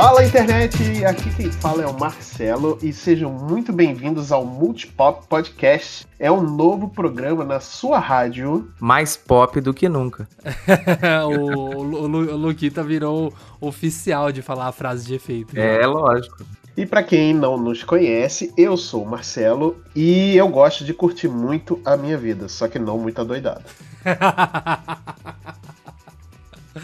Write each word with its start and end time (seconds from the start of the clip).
Fala 0.00 0.24
internet, 0.24 1.04
aqui 1.04 1.30
quem 1.34 1.52
fala 1.52 1.82
é 1.82 1.86
o 1.86 1.92
Marcelo 1.92 2.78
e 2.82 2.90
sejam 2.90 3.30
muito 3.30 3.70
bem-vindos 3.70 4.32
ao 4.32 4.46
Multipop 4.46 5.26
Podcast. 5.26 6.06
É 6.18 6.32
um 6.32 6.40
novo 6.40 6.88
programa 6.88 7.44
na 7.44 7.60
sua 7.60 7.98
rádio. 7.98 8.72
Mais 8.80 9.14
pop 9.14 9.60
do 9.60 9.74
que 9.74 9.90
nunca. 9.90 10.26
o, 11.28 11.82
o, 11.82 12.04
o 12.06 12.36
Luquita 12.38 12.82
virou 12.82 13.30
oficial 13.60 14.32
de 14.32 14.40
falar 14.40 14.68
a 14.68 14.72
frase 14.72 15.06
de 15.06 15.16
efeito. 15.16 15.54
É, 15.54 15.86
lógico. 15.86 16.46
E 16.74 16.86
para 16.86 17.02
quem 17.02 17.34
não 17.34 17.58
nos 17.58 17.84
conhece, 17.84 18.54
eu 18.56 18.78
sou 18.78 19.02
o 19.02 19.06
Marcelo 19.06 19.84
e 19.94 20.34
eu 20.34 20.48
gosto 20.48 20.82
de 20.82 20.94
curtir 20.94 21.28
muito 21.28 21.78
a 21.84 21.94
minha 21.94 22.16
vida, 22.16 22.48
só 22.48 22.66
que 22.68 22.78
não 22.78 22.98
muito 22.98 23.20
adoidado. 23.20 23.64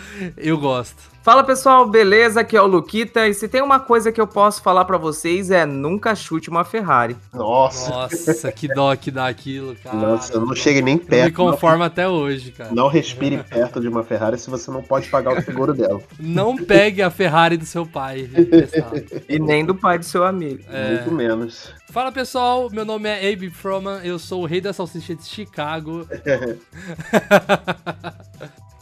eu 0.37 0.59
gosto. 0.59 1.17
Fala 1.27 1.43
pessoal, 1.43 1.89
beleza? 1.89 2.43
Aqui 2.43 2.57
é 2.57 2.63
o 2.63 2.69
Luquita 2.69 3.27
e 3.27 3.35
se 3.35 3.49
tem 3.49 3.61
uma 3.61 3.81
coisa 3.81 4.13
que 4.13 4.21
eu 4.21 4.29
posso 4.29 4.63
falar 4.63 4.85
para 4.85 4.97
vocês 4.97 5.51
é 5.51 5.67
nunca 5.67 6.15
chute 6.15 6.49
uma 6.49 6.65
Ferrari. 6.65 7.17
Nossa. 7.35 7.91
Nossa, 7.91 8.53
que 8.53 8.69
dó 8.69 8.95
que 8.95 9.11
dá 9.11 9.27
aquilo, 9.27 9.75
cara. 9.83 9.97
Nossa, 9.97 10.35
eu 10.35 10.41
não 10.41 10.55
chegue 10.55 10.81
nem 10.81 10.97
perto. 10.97 11.25
me 11.25 11.33
conformo 11.33 11.79
não, 11.79 11.87
até 11.87 12.09
hoje, 12.09 12.53
cara. 12.53 12.71
Não 12.73 12.87
respire 12.87 13.43
perto 13.43 13.81
de 13.81 13.89
uma 13.89 14.05
Ferrari 14.05 14.39
se 14.39 14.49
você 14.49 14.71
não 14.71 14.85
pode 14.85 15.09
pagar 15.09 15.37
o 15.37 15.43
seguro 15.43 15.75
dela. 15.75 16.01
Não 16.17 16.57
pegue 16.57 17.03
a 17.03 17.11
Ferrari 17.11 17.57
do 17.57 17.67
seu 17.67 17.85
pai. 17.85 18.31
e 19.29 19.41
nem 19.41 19.65
do 19.65 19.75
pai 19.75 19.99
do 19.99 20.05
seu 20.05 20.23
amigo. 20.23 20.63
É... 20.71 20.91
Muito 20.91 21.11
menos. 21.11 21.75
Fala 21.91 22.13
pessoal, 22.13 22.71
meu 22.71 22.85
nome 22.85 23.09
é 23.09 23.33
Abe 23.33 23.51
Froman, 23.51 24.01
eu 24.05 24.17
sou 24.17 24.43
o 24.43 24.47
rei 24.47 24.61
da 24.61 24.73
salsicha 24.73 25.17
de 25.17 25.25
Chicago. 25.25 26.07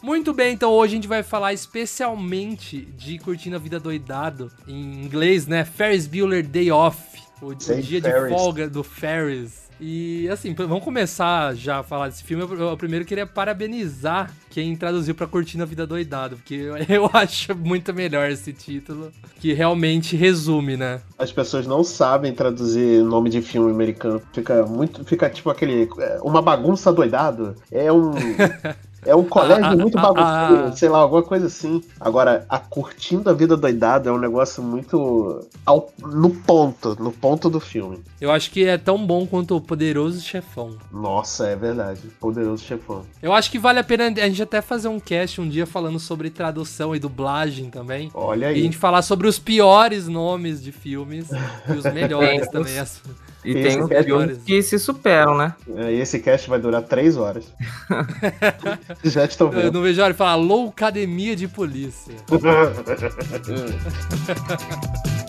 Muito 0.04 0.34
bem, 0.34 0.52
então 0.52 0.70
hoje 0.70 0.92
a 0.92 0.96
gente 0.96 1.08
vai 1.08 1.22
falar 1.22 1.54
especialmente 1.54 2.82
de 2.94 3.18
Curtindo 3.18 3.56
a 3.56 3.58
Vida 3.58 3.80
Doidado, 3.80 4.52
em 4.68 5.02
inglês, 5.02 5.46
né? 5.46 5.64
Ferris 5.64 6.06
Bueller 6.06 6.46
Day 6.46 6.70
Off, 6.70 7.22
o, 7.40 7.46
o 7.46 7.54
dia 7.54 8.02
Ferris. 8.02 8.02
de 8.02 8.28
folga 8.28 8.68
do 8.68 8.84
Ferris. 8.84 9.64
E 9.80 10.28
assim, 10.28 10.52
vamos 10.52 10.84
começar 10.84 11.54
já 11.54 11.78
a 11.78 11.82
falar 11.82 12.08
desse 12.08 12.22
filme. 12.22 12.44
Eu, 12.44 12.52
eu 12.52 12.76
primeiro 12.76 13.06
queria 13.06 13.26
parabenizar 13.26 14.30
quem 14.50 14.76
traduziu 14.76 15.14
para 15.14 15.26
Curtindo 15.26 15.62
a 15.62 15.66
Vida 15.66 15.86
Doidado, 15.86 16.36
porque 16.36 16.54
eu, 16.54 16.76
eu 16.86 17.10
acho 17.10 17.56
muito 17.56 17.94
melhor 17.94 18.30
esse 18.30 18.52
título, 18.52 19.10
que 19.40 19.54
realmente 19.54 20.16
resume, 20.16 20.76
né? 20.76 21.00
As 21.18 21.32
pessoas 21.32 21.66
não 21.66 21.82
sabem 21.82 22.34
traduzir 22.34 23.02
nome 23.02 23.30
de 23.30 23.40
filme 23.40 23.70
americano. 23.70 24.20
Fica 24.34 24.66
muito, 24.66 25.02
fica 25.02 25.30
tipo 25.30 25.48
aquele 25.48 25.88
é, 25.98 26.18
uma 26.22 26.42
bagunça 26.42 26.92
doidado. 26.92 27.56
É 27.72 27.90
um 27.90 28.12
É 29.04 29.14
um 29.14 29.24
colégio 29.24 29.64
ah, 29.64 29.76
muito 29.76 29.98
ah, 29.98 30.00
bagunceiro, 30.00 30.66
ah, 30.66 30.72
sei 30.72 30.88
lá, 30.88 30.98
alguma 30.98 31.22
coisa 31.22 31.46
assim. 31.46 31.82
Agora, 32.00 32.44
a 32.48 32.58
curtindo 32.58 33.28
a 33.28 33.32
vida 33.32 33.56
doidada 33.56 34.08
é 34.08 34.12
um 34.12 34.18
negócio 34.18 34.62
muito 34.62 35.46
ao, 35.64 35.92
no 36.00 36.30
ponto, 36.30 36.96
no 37.00 37.12
ponto 37.12 37.48
do 37.50 37.60
filme. 37.60 37.98
Eu 38.20 38.30
acho 38.30 38.50
que 38.50 38.64
é 38.64 38.78
tão 38.78 39.04
bom 39.04 39.26
quanto 39.26 39.56
o 39.56 39.60
Poderoso 39.60 40.20
Chefão. 40.20 40.76
Nossa, 40.92 41.48
é 41.48 41.56
verdade. 41.56 42.02
Poderoso 42.20 42.64
Chefão. 42.64 43.02
Eu 43.22 43.32
acho 43.32 43.50
que 43.50 43.58
vale 43.58 43.78
a 43.78 43.84
pena 43.84 44.06
a 44.06 44.28
gente 44.28 44.42
até 44.42 44.60
fazer 44.62 44.88
um 44.88 45.00
cast 45.00 45.40
um 45.40 45.48
dia 45.48 45.66
falando 45.66 45.98
sobre 45.98 46.30
tradução 46.30 46.94
e 46.94 46.98
dublagem 46.98 47.70
também. 47.70 48.10
Olha 48.14 48.48
aí. 48.48 48.56
E 48.56 48.60
a 48.60 48.62
gente 48.64 48.76
falar 48.76 49.02
sobre 49.02 49.28
os 49.28 49.38
piores 49.38 50.08
nomes 50.08 50.62
de 50.62 50.72
filmes 50.72 51.28
e 51.68 51.72
os 51.72 51.84
melhores 51.92 52.48
também. 52.48 52.74
E 53.44 53.54
tem 53.54 53.82
os 53.82 53.90
filmes 54.04 54.38
que 54.38 54.62
se 54.62 54.78
superam, 54.78 55.36
né? 55.36 55.54
É, 55.76 55.92
e 55.92 56.00
esse 56.00 56.18
cast 56.20 56.48
vai 56.48 56.58
durar 56.58 56.82
três 56.82 57.16
horas. 57.16 57.44
Já 59.04 59.24
estou 59.24 59.50
vendo. 59.50 59.64
Eu 59.64 59.72
não 59.72 59.82
vejo 59.82 60.00
a 60.00 60.04
hora 60.04 60.14
de 60.14 60.18
falar 60.18 60.36
Loucademia 60.36 61.36
de 61.36 61.46
Polícia. 61.46 62.14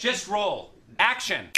Just 0.00 0.28
roll. 0.28 0.70
Action. 0.98 1.50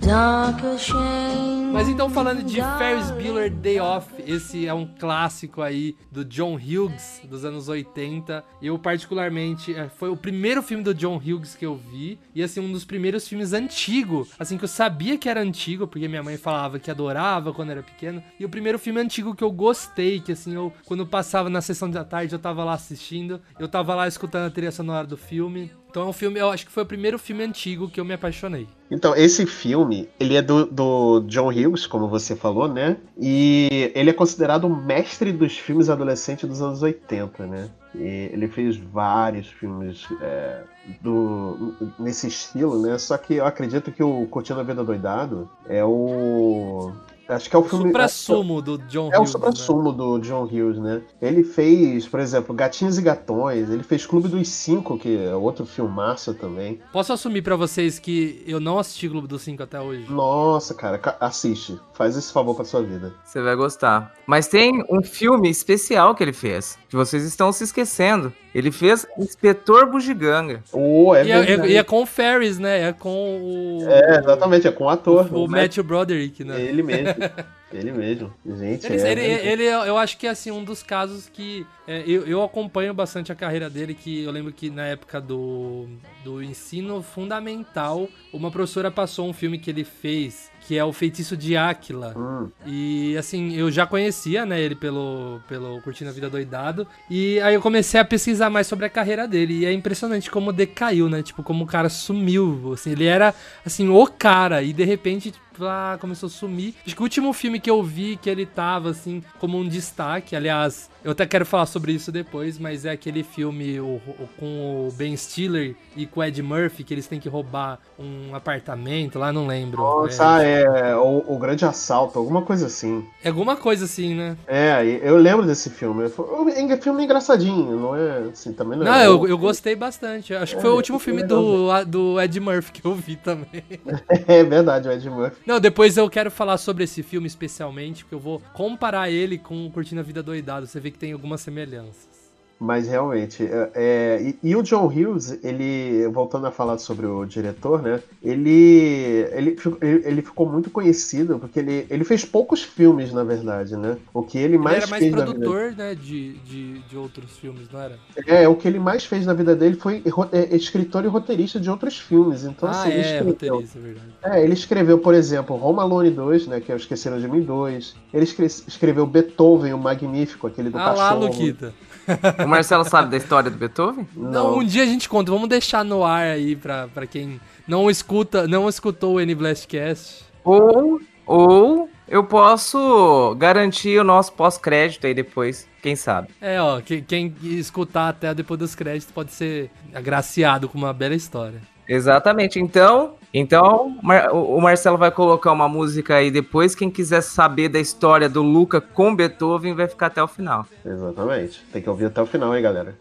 Darker 0.00 0.78
shade 0.78 1.69
Mas 1.80 1.88
então 1.88 2.10
falando 2.10 2.42
de 2.42 2.60
Ferris 2.76 3.10
Bueller 3.10 3.50
Day 3.50 3.80
Off, 3.80 4.06
esse 4.26 4.66
é 4.66 4.74
um 4.74 4.86
clássico 4.86 5.62
aí 5.62 5.96
do 6.12 6.26
John 6.26 6.56
Hughes 6.56 7.22
dos 7.24 7.42
anos 7.42 7.70
80. 7.70 8.44
Eu 8.60 8.78
particularmente 8.78 9.74
é, 9.74 9.88
foi 9.88 10.10
o 10.10 10.16
primeiro 10.16 10.62
filme 10.62 10.84
do 10.84 10.92
John 10.92 11.16
Hughes 11.16 11.54
que 11.54 11.64
eu 11.64 11.74
vi 11.74 12.18
e 12.34 12.42
assim 12.42 12.60
um 12.60 12.70
dos 12.70 12.84
primeiros 12.84 13.26
filmes 13.26 13.54
antigo, 13.54 14.28
assim 14.38 14.58
que 14.58 14.64
eu 14.64 14.68
sabia 14.68 15.16
que 15.16 15.26
era 15.26 15.40
antigo 15.40 15.86
porque 15.86 16.06
minha 16.06 16.22
mãe 16.22 16.36
falava 16.36 16.78
que 16.78 16.90
adorava 16.90 17.50
quando 17.50 17.70
era 17.70 17.82
pequeno. 17.82 18.22
E 18.38 18.44
o 18.44 18.50
primeiro 18.50 18.78
filme 18.78 19.00
antigo 19.00 19.34
que 19.34 19.42
eu 19.42 19.50
gostei, 19.50 20.20
que 20.20 20.32
assim 20.32 20.54
eu 20.54 20.70
quando 20.84 21.00
eu 21.00 21.06
passava 21.06 21.48
na 21.48 21.62
sessão 21.62 21.88
da 21.88 22.04
tarde 22.04 22.34
eu 22.34 22.38
tava 22.38 22.62
lá 22.62 22.74
assistindo, 22.74 23.40
eu 23.58 23.66
tava 23.66 23.94
lá 23.94 24.06
escutando 24.06 24.48
a 24.48 24.50
trilha 24.50 24.70
sonora 24.70 25.06
do 25.06 25.16
filme. 25.16 25.72
Então 25.90 26.04
é 26.04 26.06
um 26.06 26.12
filme, 26.12 26.38
eu 26.38 26.48
acho 26.48 26.64
que 26.64 26.70
foi 26.70 26.84
o 26.84 26.86
primeiro 26.86 27.18
filme 27.18 27.42
antigo 27.42 27.90
que 27.90 27.98
eu 27.98 28.04
me 28.04 28.14
apaixonei. 28.14 28.68
Então, 28.92 29.14
esse 29.14 29.44
filme, 29.44 30.08
ele 30.18 30.36
é 30.36 30.42
do, 30.42 30.66
do 30.66 31.20
John 31.26 31.48
Hughes, 31.48 31.69
como 31.86 32.08
você 32.08 32.36
falou, 32.36 32.68
né? 32.68 32.96
E 33.18 33.92
ele 33.94 34.10
é 34.10 34.12
considerado 34.12 34.64
o 34.64 34.76
mestre 34.76 35.32
dos 35.32 35.58
filmes 35.58 35.88
adolescentes 35.88 36.48
dos 36.48 36.60
anos 36.62 36.82
80, 36.82 37.46
né? 37.46 37.70
E 37.94 38.30
ele 38.32 38.48
fez 38.48 38.76
vários 38.76 39.48
filmes 39.48 40.06
é, 40.20 40.62
do, 41.00 41.74
nesse 41.98 42.28
estilo, 42.28 42.80
né? 42.80 42.96
Só 42.98 43.16
que 43.16 43.34
eu 43.34 43.46
acredito 43.46 43.90
que 43.92 44.02
o 44.02 44.26
Curtindo 44.26 44.60
a 44.60 44.64
Vida 44.64 44.84
Doidado 44.84 45.50
é 45.68 45.84
o 45.84 46.92
Acho 47.30 47.48
que 47.48 47.56
é 47.56 47.58
o 47.58 47.62
filme. 47.62 47.86
Supra-sumo 47.86 48.60
do 48.60 48.78
John 48.78 49.06
Hughes. 49.06 49.14
É 49.14 49.20
o 49.20 49.26
supra-sumo 49.26 49.90
né? 49.90 49.96
do 49.96 50.18
John 50.18 50.44
Hughes, 50.44 50.78
né? 50.78 51.02
Ele 51.20 51.44
fez, 51.44 52.08
por 52.08 52.20
exemplo, 52.20 52.54
Gatinhos 52.54 52.98
e 52.98 53.02
Gatões, 53.02 53.70
ele 53.70 53.82
fez 53.82 54.04
Clube 54.06 54.28
dos 54.28 54.48
Cinco, 54.48 54.98
que 54.98 55.16
é 55.16 55.34
outro 55.34 55.64
filmaço 55.64 56.34
também. 56.34 56.80
Posso 56.92 57.12
assumir 57.12 57.42
para 57.42 57.56
vocês 57.56 57.98
que 57.98 58.42
eu 58.46 58.58
não 58.58 58.78
assisti 58.78 59.08
Clube 59.08 59.28
dos 59.28 59.42
Cinco 59.42 59.62
até 59.62 59.80
hoje? 59.80 60.10
Nossa, 60.10 60.74
cara, 60.74 61.00
assiste. 61.20 61.78
Faz 61.94 62.16
esse 62.16 62.32
favor 62.32 62.54
pra 62.54 62.64
sua 62.64 62.82
vida. 62.82 63.14
Você 63.24 63.40
vai 63.40 63.54
gostar. 63.54 64.12
Mas 64.26 64.48
tem 64.48 64.82
um 64.90 65.02
filme 65.02 65.48
especial 65.48 66.14
que 66.14 66.22
ele 66.22 66.32
fez, 66.32 66.78
que 66.88 66.96
vocês 66.96 67.24
estão 67.24 67.52
se 67.52 67.64
esquecendo. 67.64 68.32
Ele 68.54 68.72
fez 68.72 69.06
Inspetor 69.16 69.86
Bugiganga. 69.86 70.62
Oh, 70.72 71.14
é 71.14 71.24
e, 71.24 71.30
é, 71.30 71.66
e 71.68 71.76
é 71.76 71.84
com 71.84 72.02
o 72.02 72.06
Ferris, 72.06 72.58
né? 72.58 72.88
É 72.88 72.92
com 72.92 73.40
o. 73.40 73.88
É, 73.88 74.18
exatamente, 74.18 74.66
é 74.66 74.72
com 74.72 74.84
o 74.84 74.88
ator. 74.88 75.32
O, 75.32 75.44
o 75.44 75.48
Matthew 75.48 75.84
Broderick, 75.84 76.42
né? 76.42 76.60
Ele 76.60 76.82
mesmo. 76.82 77.14
Ele 77.72 77.92
mesmo. 77.92 78.34
Gente, 78.44 78.86
ele, 78.86 79.00
é 79.00 79.12
ele, 79.12 79.48
ele, 79.48 79.64
eu 79.64 79.96
acho 79.96 80.18
que 80.18 80.26
é 80.26 80.30
assim, 80.30 80.50
um 80.50 80.64
dos 80.64 80.82
casos 80.82 81.28
que 81.32 81.64
é, 81.86 82.02
eu, 82.04 82.26
eu 82.26 82.42
acompanho 82.42 82.92
bastante 82.92 83.30
a 83.30 83.34
carreira 83.34 83.70
dele, 83.70 83.94
que 83.94 84.24
eu 84.24 84.32
lembro 84.32 84.52
que 84.52 84.68
na 84.70 84.86
época 84.86 85.20
do, 85.20 85.86
do 86.24 86.42
ensino 86.42 87.00
fundamental, 87.00 88.08
uma 88.32 88.50
professora 88.50 88.90
passou 88.90 89.28
um 89.28 89.32
filme 89.32 89.56
que 89.56 89.70
ele 89.70 89.84
fez 89.84 90.49
que 90.60 90.76
é 90.76 90.84
o 90.84 90.92
Feitiço 90.92 91.36
de 91.36 91.56
Áquila. 91.56 92.14
Hum. 92.16 92.48
E 92.66 93.16
assim, 93.16 93.54
eu 93.54 93.70
já 93.70 93.86
conhecia, 93.86 94.46
né, 94.46 94.60
ele 94.60 94.74
pelo, 94.74 95.40
pelo 95.48 95.80
Curtindo 95.82 96.10
a 96.10 96.12
Vida 96.12 96.30
Doidado. 96.30 96.86
E 97.10 97.40
aí 97.40 97.54
eu 97.54 97.60
comecei 97.60 97.98
a 97.98 98.04
pesquisar 98.04 98.50
mais 98.50 98.66
sobre 98.66 98.86
a 98.86 98.90
carreira 98.90 99.26
dele. 99.26 99.60
E 99.60 99.66
é 99.66 99.72
impressionante 99.72 100.30
como 100.30 100.52
decaiu, 100.52 101.08
né? 101.08 101.22
Tipo, 101.22 101.42
como 101.42 101.64
o 101.64 101.66
cara 101.66 101.88
sumiu. 101.88 102.72
Assim, 102.72 102.90
ele 102.90 103.04
era, 103.04 103.34
assim, 103.64 103.88
o 103.88 104.06
cara. 104.06 104.62
E 104.62 104.72
de 104.72 104.84
repente, 104.84 105.32
lá, 105.58 105.98
começou 106.00 106.26
a 106.26 106.30
sumir. 106.30 106.74
Acho 106.84 106.94
que 106.94 107.02
o 107.02 107.04
último 107.04 107.32
filme 107.32 107.60
que 107.60 107.70
eu 107.70 107.82
vi 107.82 108.16
que 108.16 108.28
ele 108.28 108.46
tava, 108.46 108.90
assim, 108.90 109.22
como 109.38 109.58
um 109.58 109.68
destaque, 109.68 110.34
aliás, 110.34 110.90
eu 111.02 111.12
até 111.12 111.26
quero 111.26 111.46
falar 111.46 111.66
sobre 111.66 111.92
isso 111.92 112.12
depois, 112.12 112.58
mas 112.58 112.84
é 112.84 112.90
aquele 112.90 113.22
filme 113.22 113.80
o, 113.80 114.00
o, 114.06 114.28
com 114.38 114.88
o 114.88 114.92
Ben 114.92 115.16
Stiller 115.16 115.74
e 115.96 116.06
com 116.06 116.20
o 116.20 116.24
Ed 116.24 116.42
Murphy, 116.42 116.84
que 116.84 116.92
eles 116.92 117.06
têm 117.06 117.18
que 117.18 117.28
roubar 117.28 117.78
um 117.98 118.34
apartamento 118.34 119.18
lá, 119.18 119.32
não 119.32 119.46
lembro. 119.46 119.78
Nossa, 119.78 120.42
é, 120.42 120.62
é 120.62 120.96
o, 120.96 121.24
o, 121.26 121.38
Grande 121.38 121.64
Assalto, 121.64 122.18
alguma 122.18 122.42
coisa 122.42 122.66
assim. 122.66 123.04
É 123.24 123.28
alguma 123.28 123.56
coisa 123.56 123.84
assim, 123.86 124.14
né? 124.14 124.36
É, 124.46 124.82
eu 125.02 125.16
lembro 125.16 125.46
desse 125.46 125.70
filme. 125.70 126.04
É 126.04 126.76
filme 126.80 127.04
engraçadinho, 127.04 127.78
não 127.78 127.96
é 127.96 128.30
assim, 128.32 128.52
também 128.52 128.78
não, 128.78 128.86
não 128.86 128.94
é. 128.94 129.06
eu, 129.06 129.26
eu 129.26 129.38
gostei 129.38 129.74
bastante. 129.74 130.34
Acho 130.34 130.54
que 130.54 130.58
é, 130.58 130.62
foi 130.62 130.70
o 130.70 130.76
último 130.76 130.98
filme 130.98 131.22
do, 131.22 131.84
do 131.84 132.20
Ed 132.20 132.38
Murphy 132.40 132.72
que 132.72 132.84
eu 132.84 132.94
vi 132.94 133.16
também. 133.16 133.64
É 134.26 134.42
verdade, 134.44 134.88
o 134.88 134.92
Ed 134.92 135.08
Murphy. 135.08 135.36
Não, 135.46 135.60
depois 135.60 135.96
eu 135.96 136.08
quero 136.08 136.30
falar 136.30 136.58
sobre 136.58 136.84
esse 136.84 137.02
filme 137.02 137.26
especialmente, 137.26 138.04
porque 138.04 138.14
eu 138.14 138.20
vou 138.20 138.40
comparar 138.52 139.10
ele 139.10 139.38
com 139.38 139.70
Curtindo 139.70 140.00
a 140.00 140.04
Vida 140.04 140.22
Doidado. 140.22 140.66
Você 140.66 140.78
vê 140.80 140.89
que 140.90 140.98
tem 140.98 141.12
algumas 141.12 141.40
semelhanças. 141.40 142.19
Mas 142.60 142.86
realmente, 142.86 143.42
é, 143.42 143.70
é, 143.74 144.22
e, 144.22 144.50
e, 144.50 144.54
o 144.54 144.62
John 144.62 144.84
Hughes, 144.84 145.42
ele, 145.42 146.06
voltando 146.08 146.46
a 146.46 146.50
falar 146.50 146.76
sobre 146.76 147.06
o 147.06 147.24
diretor, 147.24 147.80
né? 147.80 148.02
Ele, 148.22 149.26
ele, 149.32 149.56
ele 149.80 150.20
ficou 150.20 150.46
muito 150.46 150.68
conhecido 150.68 151.38
porque 151.38 151.58
ele, 151.58 151.86
ele 151.88 152.04
fez 152.04 152.22
poucos 152.22 152.62
filmes, 152.62 153.14
na 153.14 153.24
verdade, 153.24 153.78
né? 153.78 153.96
O 154.12 154.22
que 154.22 154.36
ele 154.36 154.58
mais 154.58 154.76
ele 154.76 154.82
era 154.82 154.90
mais 154.90 155.10
produtor, 155.10 155.74
né, 155.74 155.94
de, 155.94 156.34
de, 156.40 156.80
de 156.80 156.98
outros 156.98 157.34
filmes, 157.38 157.66
não 157.72 157.80
era? 157.80 157.98
É, 158.26 158.46
o 158.46 158.54
que 158.54 158.68
ele 158.68 158.78
mais 158.78 159.06
fez 159.06 159.24
na 159.24 159.32
vida 159.32 159.56
dele 159.56 159.76
foi 159.76 160.02
é, 160.30 160.54
escritor 160.54 161.06
e 161.06 161.08
roteirista 161.08 161.58
de 161.58 161.70
outros 161.70 161.98
filmes. 161.98 162.44
Então, 162.44 162.68
ah, 162.68 162.72
assim, 162.72 162.90
é, 162.90 162.92
ele 162.92 163.00
escreveu, 163.00 163.54
roteirista, 163.54 163.78
é 163.78 163.80
verdade. 163.80 164.06
É, 164.22 164.44
ele 164.44 164.52
escreveu, 164.52 164.98
por 164.98 165.14
exemplo, 165.14 165.56
Home 165.64 165.80
Alone 165.80 166.10
2, 166.10 166.46
né? 166.46 166.60
Que 166.60 166.72
é 166.72 166.74
o 166.74 166.76
Esqueceram 166.76 167.18
de 167.18 167.26
Mim 167.26 167.40
2. 167.40 167.96
Ele 168.12 168.24
escreveu 168.24 169.06
Beethoven, 169.06 169.72
o 169.72 169.78
Magnífico, 169.78 170.46
aquele 170.46 170.68
do 170.68 170.76
ah, 170.76 170.90
cachorro. 170.90 171.20
lá, 171.20 171.26
Luquita. 171.26 171.72
O 172.44 172.48
Marcelo 172.48 172.84
sabe 172.84 173.10
da 173.10 173.16
história 173.16 173.50
do 173.50 173.56
Beethoven? 173.56 174.06
Não. 174.14 174.30
não, 174.30 174.58
um 174.58 174.64
dia 174.64 174.82
a 174.82 174.86
gente 174.86 175.08
conta. 175.08 175.30
Vamos 175.30 175.48
deixar 175.48 175.84
no 175.84 176.04
ar 176.04 176.24
aí 176.24 176.56
pra, 176.56 176.88
pra 176.88 177.06
quem 177.06 177.40
não 177.66 177.90
escuta, 177.90 178.46
não 178.46 178.68
escutou 178.68 179.14
o 179.14 179.20
N-Blastcast. 179.20 180.24
Ou, 180.44 181.00
ou 181.26 181.88
eu 182.08 182.24
posso 182.24 183.36
garantir 183.38 184.00
o 184.00 184.04
nosso 184.04 184.32
pós-crédito 184.32 185.06
aí 185.06 185.14
depois, 185.14 185.68
quem 185.80 185.94
sabe. 185.94 186.28
É, 186.40 186.60
ó, 186.60 186.80
quem, 186.80 187.02
quem 187.02 187.34
escutar 187.42 188.08
até 188.08 188.34
depois 188.34 188.58
dos 188.58 188.74
créditos 188.74 189.12
pode 189.12 189.32
ser 189.32 189.70
agraciado 189.94 190.68
com 190.68 190.76
uma 190.76 190.92
bela 190.92 191.14
história. 191.14 191.60
Exatamente. 191.90 192.60
Então, 192.60 193.16
então 193.34 193.98
o 194.32 194.60
Marcelo 194.60 194.96
vai 194.96 195.10
colocar 195.10 195.50
uma 195.50 195.68
música 195.68 196.14
aí 196.14 196.30
depois. 196.30 196.72
Quem 196.72 196.88
quiser 196.88 197.20
saber 197.20 197.68
da 197.68 197.80
história 197.80 198.28
do 198.28 198.42
Luca 198.44 198.80
com 198.80 199.14
Beethoven 199.14 199.74
vai 199.74 199.88
ficar 199.88 200.06
até 200.06 200.22
o 200.22 200.28
final. 200.28 200.64
Exatamente. 200.84 201.64
Tem 201.72 201.82
que 201.82 201.90
ouvir 201.90 202.04
até 202.04 202.22
o 202.22 202.26
final, 202.26 202.56
hein, 202.56 202.62
galera. 202.62 202.96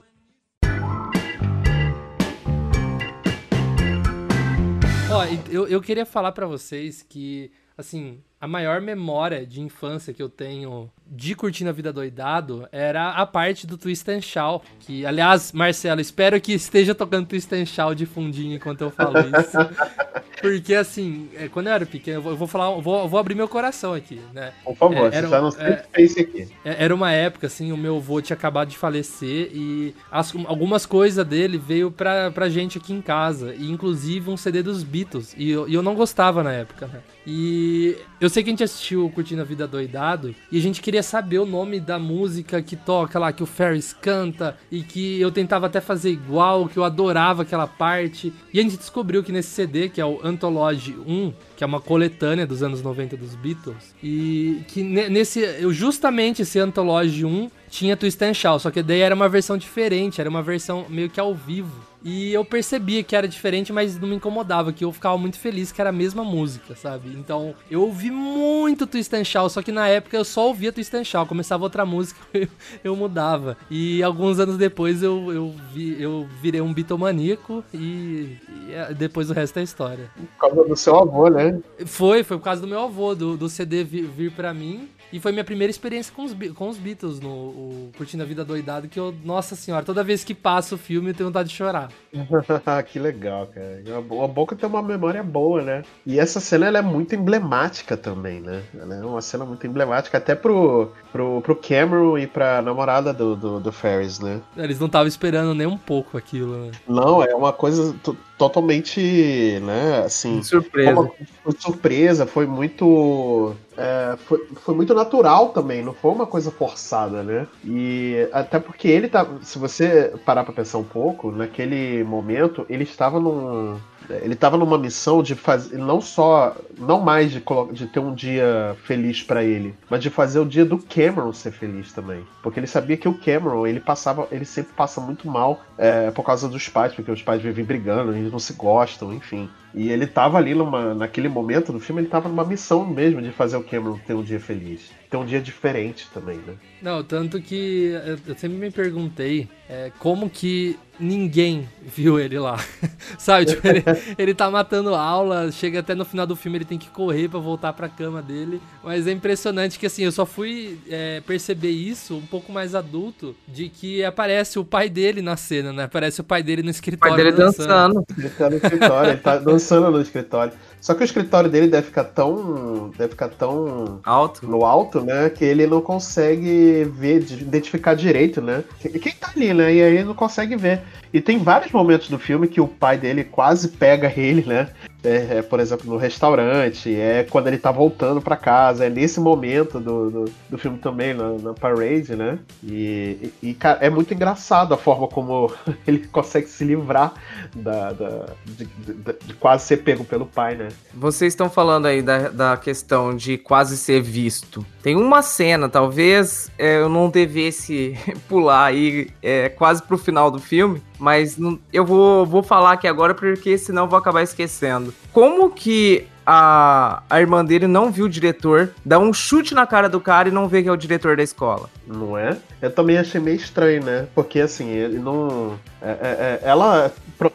Ó, 5.12 5.24
eu, 5.52 5.68
eu 5.68 5.82
queria 5.82 6.06
falar 6.06 6.32
para 6.32 6.48
vocês 6.48 7.04
que, 7.04 7.52
assim, 7.78 8.24
a 8.42 8.48
maior 8.48 8.80
memória 8.80 9.46
de 9.46 9.60
infância 9.60 10.14
que 10.14 10.24
eu 10.24 10.30
tenho 10.30 10.90
de 11.06 11.36
Curtindo 11.36 11.70
a 11.70 11.74
Vida 11.74 11.92
Doidado 11.92 12.68
era 12.72 13.12
a 13.12 13.26
parte 13.26 13.68
do 13.68 13.78
Twist 13.78 14.10
and 14.10 14.22
Shout. 14.22 14.66
Que, 14.80 15.06
aliás, 15.06 15.52
Marcelo, 15.52 16.00
espero 16.00 16.40
que 16.40 16.54
esteja 16.54 16.96
tocando 16.96 17.28
Twist 17.28 17.54
and 17.54 17.66
Shout 17.66 17.96
de 17.96 18.06
fundinho 18.06 18.56
enquanto 18.56 18.82
eu 18.82 18.92
falo 18.92 19.18
isso. 19.20 19.58
Porque, 20.40 20.74
assim, 20.74 21.30
é, 21.36 21.50
quando 21.50 21.68
eu 21.68 21.74
era 21.74 21.86
pequeno, 21.86 22.24
eu 22.30 22.38
vou, 22.38 22.48
falar, 22.48 22.72
eu 22.72 22.82
vou, 22.82 23.02
eu 23.02 23.10
vou 23.10 23.20
abrir 23.20 23.36
meu 23.36 23.48
coração 23.48 23.94
aqui, 23.94 24.22
né? 24.34 24.54
Por 24.64 24.76
favor, 24.76 25.14
é, 25.14 25.18
era, 25.18 25.28
você 25.28 25.30
já 25.30 25.42
não 25.42 25.50
é, 25.50 25.84
face 25.94 26.20
aqui. 26.22 26.48
É, 26.64 26.86
era 26.86 26.96
uma 26.96 27.12
época, 27.12 27.48
assim, 27.48 27.74
o 27.74 27.78
meu 27.78 27.98
avô 27.98 28.22
tinha 28.22 28.38
acabado 28.38 28.70
de 28.70 28.78
falecer 28.78 29.50
e 29.54 29.94
as, 30.10 30.34
algumas 30.46 30.86
coisas 30.86 31.26
dele 31.26 31.58
veio 31.58 31.92
pra, 31.92 32.32
pra 32.32 32.48
gente 32.48 32.78
aqui 32.78 32.94
em 32.94 33.02
casa. 33.02 33.54
E, 33.54 33.70
inclusive, 33.70 34.30
um 34.30 34.38
CD 34.38 34.64
dos 34.64 34.82
Beatles. 34.82 35.36
E 35.38 35.50
eu, 35.52 35.68
e 35.68 35.74
eu 35.74 35.84
não 35.84 35.94
gostava 35.94 36.42
na 36.42 36.54
época, 36.54 36.88
né? 36.88 37.02
E 37.26 37.96
eu 38.20 38.30
sei 38.30 38.44
que 38.44 38.50
a 38.50 38.54
gente 38.54 38.64
assistiu 38.64 39.10
Curtindo 39.10 39.42
a 39.42 39.46
Vida 39.46 39.68
Doidado 39.68 40.34
e 40.52 40.58
a 40.58 40.62
gente 40.62 40.82
queria 40.82 41.04
saber 41.04 41.40
o 41.40 41.46
nome 41.46 41.80
da 41.80 42.00
música 42.00 42.62
que 42.62 42.76
toca 42.76 43.20
lá, 43.20 43.32
que 43.32 43.44
o 43.44 43.46
Ferris 43.46 43.94
canta 43.94 44.58
e 44.72 44.82
que 44.82 45.20
eu 45.20 45.32
tentava 45.32 45.68
até 45.68 45.80
fazer 45.80 46.10
igual, 46.10 46.68
que 46.68 46.78
eu 46.78 46.84
adorava 46.84 47.44
aquela 47.44 47.68
parte. 47.68 48.34
E 48.54 48.60
a 48.60 48.64
gente 48.64 48.78
descobriu 48.78 49.24
que 49.24 49.32
nesse 49.32 49.50
CD, 49.50 49.90
que 49.90 50.02
é 50.02 50.06
o 50.06 50.20
Anthology 50.24 50.96
1, 51.06 51.34
que 51.56 51.64
é 51.64 51.68
uma 51.68 51.82
coletânea 51.82 52.48
dos 52.48 52.64
anos 52.64 52.82
90 52.82 53.18
dos 53.18 53.36
Beatles, 53.36 53.94
e 54.02 54.62
que 54.68 54.84
nesse, 54.84 55.70
justamente 55.72 56.42
esse 56.42 56.60
Anthology 56.60 57.26
1 57.26 57.50
tinha 57.70 57.96
Twist 57.96 58.22
and 58.24 58.34
Shout, 58.34 58.64
só 58.64 58.72
que 58.72 58.82
daí 58.82 59.02
era 59.02 59.16
uma 59.16 59.30
versão 59.30 59.58
diferente, 59.58 60.20
era 60.20 60.30
uma 60.30 60.42
versão 60.42 60.86
meio 60.90 61.10
que 61.10 61.20
ao 61.20 61.34
vivo. 61.34 61.90
E 62.04 62.34
eu 62.34 62.46
percebia 62.46 63.04
que 63.04 63.16
era 63.16 63.28
diferente, 63.28 63.74
mas 63.74 64.00
não 64.00 64.08
me 64.08 64.16
incomodava, 64.16 64.72
que 64.72 64.86
eu 64.86 64.92
ficava 64.92 65.18
muito 65.18 65.38
feliz 65.38 65.72
que 65.72 65.82
era 65.82 65.90
a 65.90 65.94
mesma 65.94 66.24
música, 66.24 66.76
sabe? 66.76 67.10
Então, 67.10 67.54
eu 67.70 67.82
ouvi 67.82 68.10
muito 68.10 68.88
Twist 68.88 69.14
and 69.14 69.26
Shout, 69.26 69.52
só 69.52 69.62
que 69.62 69.72
na 69.72 69.88
época 69.88 70.16
eu 70.16 70.24
só 70.24 70.48
ouvia 70.48 70.72
Twist 70.72 70.96
and 70.96 71.04
Shout, 71.04 71.28
começava 71.28 71.64
outra 71.64 71.86
música, 71.86 72.20
eu, 72.34 72.48
eu 72.84 72.96
mudava. 72.96 73.58
E 73.70 74.02
alguns 74.02 74.40
anos 74.40 74.58
depois 74.58 75.04
eu, 75.04 75.32
eu, 75.34 75.56
vi, 75.74 76.02
eu 76.02 76.28
virei 76.42 76.62
um 76.62 76.74
bitomaníaco 76.74 77.64
e, 77.74 78.38
e, 78.68 78.72
é, 78.72 78.94
depois 78.94 79.30
o 79.30 79.34
resto 79.34 79.60
é 79.60 79.64
história. 79.64 80.10
Por 80.16 80.50
causa 80.50 80.70
do 80.70 80.76
seu 80.78 80.98
avô, 80.98 81.28
né? 81.28 81.60
Foi, 81.86 82.24
foi 82.24 82.38
por 82.38 82.44
causa 82.44 82.62
do 82.62 82.68
meu 82.68 82.80
avô, 82.80 83.14
do, 83.14 83.36
do 83.36 83.50
CD 83.50 83.84
vir, 83.84 84.06
vir 84.06 84.32
para 84.32 84.54
mim. 84.54 84.88
E 85.12 85.20
foi 85.20 85.32
minha 85.32 85.44
primeira 85.44 85.72
experiência 85.72 86.14
com 86.16 86.24
os, 86.24 86.36
com 86.56 86.70
os 86.70 86.78
Beatles, 86.78 87.20
no 87.20 87.30
o, 87.30 87.92
Curtindo 87.98 88.24
a 88.24 88.26
Vida 88.26 88.46
Doidado, 88.46 88.88
que 88.88 89.00
eu, 89.00 89.14
nossa 89.24 89.56
senhora, 89.56 89.84
toda 89.84 90.04
vez 90.04 90.24
que 90.24 90.34
passa 90.34 90.76
o 90.76 90.78
filme 90.78 91.10
eu 91.10 91.14
tenho 91.14 91.30
vontade 91.30 91.50
de 91.50 91.56
chorar. 91.56 91.90
que 92.86 93.00
legal, 93.00 93.48
cara. 93.48 93.82
A 94.24 94.28
Boca 94.28 94.56
tem 94.56 94.70
uma 94.70 94.82
memória 94.82 95.24
boa, 95.24 95.62
né? 95.62 95.84
E 96.06 96.20
essa 96.20 96.40
cena 96.40 96.68
ela 96.68 96.78
é 96.78 96.82
muito 96.82 97.16
emblemática 97.16 97.98
também, 97.98 98.40
né? 98.40 98.64
Ela 98.80 98.96
é 98.96 99.06
uma 99.06 99.22
cena 99.22 99.46
muito 99.46 99.66
emblemática 99.66 100.18
até 100.18 100.36
pro, 100.36 100.92
pro, 101.12 101.42
pro 101.42 101.56
Cameron 101.56 102.18
e 102.18 102.28
pra 102.28 102.62
namorada 102.62 103.14
do, 103.14 103.36
do, 103.36 103.60
do 103.60 103.72
Ferris, 103.72 104.20
né? 104.20 104.42
Eles 104.56 104.80
não 104.80 104.88
estavam 104.88 105.08
esperando 105.08 105.54
nem 105.56 105.68
um 105.68 105.78
pouco 105.78 106.18
aquilo, 106.18 106.66
né? 106.66 106.72
Não, 106.88 107.24
é 107.24 107.34
uma 107.34 107.52
coisa 107.52 107.96
totalmente, 108.40 109.60
né, 109.62 110.04
assim... 110.06 110.42
Surpresa. 110.42 111.12
Foi 111.44 111.54
surpresa, 111.60 112.26
foi 112.26 112.48
muito... 112.48 113.54
É, 113.78 114.18
foi, 114.26 114.48
foi 114.64 114.74
muito 114.74 114.94
natural 114.94 115.50
também, 115.50 115.84
não 115.84 115.94
foi 115.94 116.12
uma 116.12 116.26
coisa 116.26 116.50
forçada, 116.50 117.22
né? 117.22 117.46
E 117.66 118.28
até 118.32 118.58
porque 118.58 118.88
ele 118.88 119.10
tá... 119.10 119.28
Se 119.44 119.60
você 119.60 120.14
parar 120.26 120.46
pra 120.46 120.54
pensar 120.54 120.78
um 120.78 120.84
pouco, 120.84 121.32
naquele 121.32 122.04
momento, 122.06 122.66
ele 122.70 122.84
estava 122.84 123.20
num 123.20 123.78
ele 124.10 124.34
estava 124.34 124.58
numa 124.58 124.78
missão 124.78 125.22
de 125.22 125.36
fazer 125.36 125.78
não 125.78 126.02
só 126.02 126.56
não 126.78 127.00
mais 127.00 127.32
de, 127.32 127.44
de 127.72 127.88
ter 127.88 128.00
um 128.00 128.14
dia 128.14 128.76
feliz 128.84 129.24
para 129.24 129.44
ele, 129.44 129.76
mas 129.90 130.02
de 130.02 130.10
fazer 130.10 130.40
o 130.40 130.46
dia 130.46 130.66
do 130.66 130.78
Cameron 130.78 131.34
ser 131.34 131.52
feliz 131.52 131.94
também, 131.94 132.24
porque 132.42 132.60
ele 132.60 132.68
sabia 132.68 132.98
que 132.98 133.08
o 133.08 133.14
Cameron 133.14 133.68
ele 133.68 133.80
passava, 133.80 134.28
ele 134.32 134.46
sempre 134.46 134.74
passa 134.74 135.00
muito 135.00 135.28
mal 135.28 135.62
é, 135.78 136.12
por 136.12 136.24
causa 136.24 136.48
dos 136.48 136.68
pais, 136.68 136.94
porque 136.94 137.12
os 137.12 137.22
pais 137.22 137.42
vivem 137.42 137.66
brigando, 137.66 138.16
eles 138.16 138.32
não 138.32 138.40
se 138.40 138.54
gostam, 138.54 139.14
enfim. 139.14 139.50
E 139.74 139.90
ele 139.90 140.08
tava 140.08 140.38
ali 140.38 140.56
numa, 140.56 140.96
naquele 140.96 141.30
momento 141.30 141.72
do 141.72 141.80
filme, 141.80 142.02
ele 142.02 142.10
tava 142.10 142.28
numa 142.28 142.44
missão 142.44 142.86
mesmo 142.86 143.22
de 143.22 143.32
fazer 143.32 143.56
o 143.58 143.64
Cameron 143.64 144.00
ter 144.06 144.16
um 144.16 144.24
dia 144.24 144.40
feliz. 144.40 144.92
Ter 145.10 145.18
um 145.18 145.26
dia 145.26 145.40
diferente 145.40 146.08
também, 146.14 146.38
né? 146.38 146.56
Não, 146.82 147.04
tanto 147.04 147.40
que 147.40 147.94
eu 148.26 148.36
sempre 148.36 148.58
me 148.58 148.72
perguntei 148.72 149.48
é, 149.70 149.92
como 150.00 150.30
que 150.30 150.78
ninguém 151.00 151.68
viu 151.82 152.20
ele 152.20 152.38
lá. 152.38 152.58
Sabe? 153.18 153.46
Tipo, 153.46 153.66
ele, 153.68 153.84
ele 154.18 154.34
tá 154.34 154.50
matando 154.52 154.94
aula, 154.94 155.52
chega 155.52 155.80
até 155.80 155.96
no 155.96 156.04
final 156.04 156.28
do 156.28 156.36
filme, 156.36 156.58
ele 156.58 156.66
tem 156.66 156.78
que 156.78 156.90
correr 156.90 157.30
para 157.30 157.40
voltar 157.40 157.74
pra 157.74 157.88
cama 157.88 158.22
dele. 158.22 158.62
Mas 158.84 159.08
é 159.08 159.12
impressionante 159.12 159.80
que 159.80 159.86
assim, 159.86 160.04
eu 160.04 160.12
só 160.12 160.26
fui 160.26 160.78
é, 160.90 161.22
perceber 161.22 161.70
isso 161.70 162.16
um 162.16 162.26
pouco 162.26 162.52
mais 162.52 162.76
adulto, 162.76 163.36
de 163.48 163.70
que 163.70 164.04
aparece 164.04 164.60
o 164.60 164.66
pai 164.66 164.90
dele 164.90 165.22
na 165.22 165.38
cena, 165.38 165.72
né? 165.72 165.84
Aparece 165.84 166.20
o 166.20 166.24
pai 166.24 166.44
dele 166.44 166.62
no 166.62 166.70
escritório. 166.70 167.14
O 167.14 167.16
pai 167.16 167.24
dele 167.24 167.36
dançando. 167.36 167.68
dançando. 167.68 168.06
Ele 168.18 168.30
tá 168.30 168.50
no 168.50 168.56
escritório, 168.58 169.12
ele 169.12 169.22
tá 169.22 169.38
dançando 169.40 169.92
no 169.92 170.02
escritório. 170.02 170.54
Só 170.82 170.94
que 170.94 171.02
o 171.02 171.06
escritório 171.06 171.50
dele 171.50 171.68
deve 171.68 171.88
ficar 171.88 172.06
tão. 172.06 172.90
deve 172.98 173.10
ficar 173.10 173.30
tão. 173.30 174.00
Alto. 174.04 174.48
no 174.48 174.66
alto, 174.66 175.02
né? 175.02 175.30
Que 175.30 175.44
ele 175.46 175.68
não 175.68 175.82
consegue 175.82 176.86
ver, 176.86 177.22
identificar 177.32 177.94
direito, 177.94 178.42
né? 178.42 178.64
Quem 178.80 179.14
tá 179.14 179.32
ali, 179.36 179.54
né? 179.54 179.59
E 179.64 179.82
aí 179.82 180.04
não 180.04 180.14
consegue 180.14 180.56
ver. 180.56 180.82
E 181.14 181.20
tem 181.20 181.40
vários 181.40 181.72
momentos 181.72 182.10
do 182.10 182.20
filme 182.20 182.48
que 182.48 182.62
o 182.62 182.68
pai 182.68 182.98
dele 182.98 183.24
quase 183.24 183.70
pega 183.70 184.14
ele, 184.16 184.44
né? 184.46 184.70
É, 185.04 185.38
é, 185.38 185.42
por 185.42 185.60
exemplo, 185.60 185.90
no 185.90 185.98
restaurante, 185.98 186.94
é 186.94 187.24
quando 187.24 187.48
ele 187.48 187.58
tá 187.58 187.72
voltando 187.72 188.22
para 188.22 188.36
casa, 188.36 188.86
é 188.86 188.90
nesse 188.90 189.20
momento 189.20 189.80
do, 189.80 190.10
do, 190.10 190.26
do 190.50 190.58
filme 190.58 190.78
também, 190.78 191.14
na, 191.14 191.34
na, 191.34 191.54
parade, 191.54 192.16
né? 192.16 192.38
E, 192.62 193.32
e, 193.42 193.54
cara, 193.54 193.80
é 193.82 193.90
muito 193.90 194.14
engraçado 194.14 194.74
a 194.74 194.78
forma 194.78 195.08
como 195.08 195.54
ele 195.88 196.00
consegue 196.08 196.48
se 196.48 196.66
livrar 196.66 197.14
da, 197.56 197.94
da 197.94 198.26
de, 198.46 198.66
de, 198.66 198.94
de, 199.26 199.34
quase 199.36 199.68
ser 199.68 199.78
pego 199.78 200.04
pelo 200.04 200.26
pai, 200.26 200.56
né? 200.56 200.68
Vocês 200.94 201.32
estão 201.32 201.50
falando 201.50 201.86
aí 201.86 202.02
da, 202.02 202.30
da 202.30 202.58
questão 202.58 203.16
de 203.16 203.38
quase 203.38 203.78
ser 203.78 204.02
visto. 204.02 204.66
Tem 204.84 204.98
uma 204.98 205.22
cena, 205.22 205.70
talvez 205.70 206.52
é, 206.58 206.82
eu 206.82 206.90
não 206.90 207.10
devesse 207.10 207.98
pular 208.28 208.66
aí 208.66 209.10
é, 209.22 209.48
quase 209.48 209.82
pro 209.82 209.98
final 209.98 210.30
do 210.30 210.40
filme, 210.40 210.82
mas 211.00 211.38
não, 211.38 211.58
eu 211.72 211.86
vou, 211.86 212.26
vou 212.26 212.44
falar 212.44 212.74
aqui 212.74 212.88
agora 212.88 213.14
porque 213.14 213.58
senão 213.58 213.88
vou 213.88 213.98
acabar 213.98 214.22
esquecendo. 214.22 214.94
Como 215.14 215.50
que 215.50 216.06
a, 216.32 217.02
a 217.10 217.20
irmã 217.20 217.44
dele 217.44 217.66
não 217.66 217.92
viu 217.92 218.06
o 218.06 218.10
diretor, 218.10 218.70
dá 218.86 219.00
um 219.00 219.12
chute 219.12 219.56
na 219.56 219.66
cara 219.66 219.90
do 219.90 220.00
cara 220.00 220.30
e 220.30 220.32
não 220.32 220.48
vê 220.48 220.62
que 220.62 220.70
é 220.70 220.72
o 220.72 220.78
diretor 220.78 221.18
da 221.18 221.24
escola? 221.24 221.68
Não 221.88 222.16
é? 222.16 222.38
Eu 222.62 222.70
também 222.70 223.00
achei 223.00 223.20
meio 223.20 223.38
estranho, 223.38 223.84
né? 223.84 224.08
Porque 224.14 224.40
assim, 224.40 224.70
ele 224.70 225.00
não. 225.00 225.58
É, 225.82 225.90
é, 225.90 226.40
é 226.46 226.50
ela 226.50 226.92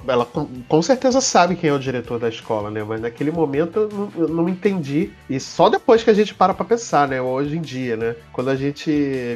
ela 0.06 0.26
com, 0.68 0.82
certeza 0.82 1.20
sabe 1.20 1.56
quem 1.56 1.70
é 1.70 1.72
o 1.72 1.78
diretor 1.78 2.18
da 2.18 2.28
escola, 2.28 2.70
né? 2.70 2.82
Mas 2.82 3.00
naquele 3.00 3.30
momento 3.30 3.80
eu 3.80 3.88
não, 3.88 4.12
eu 4.16 4.28
não 4.28 4.48
entendi. 4.48 5.10
E 5.28 5.38
só 5.38 5.68
depois 5.68 6.02
que 6.02 6.10
a 6.10 6.14
gente 6.14 6.34
para 6.34 6.54
pra 6.54 6.64
pensar, 6.64 7.06
né? 7.08 7.20
Hoje 7.20 7.56
em 7.56 7.60
dia, 7.60 7.96
né? 7.96 8.16
Quando 8.32 8.50
a 8.50 8.56
gente 8.56 8.90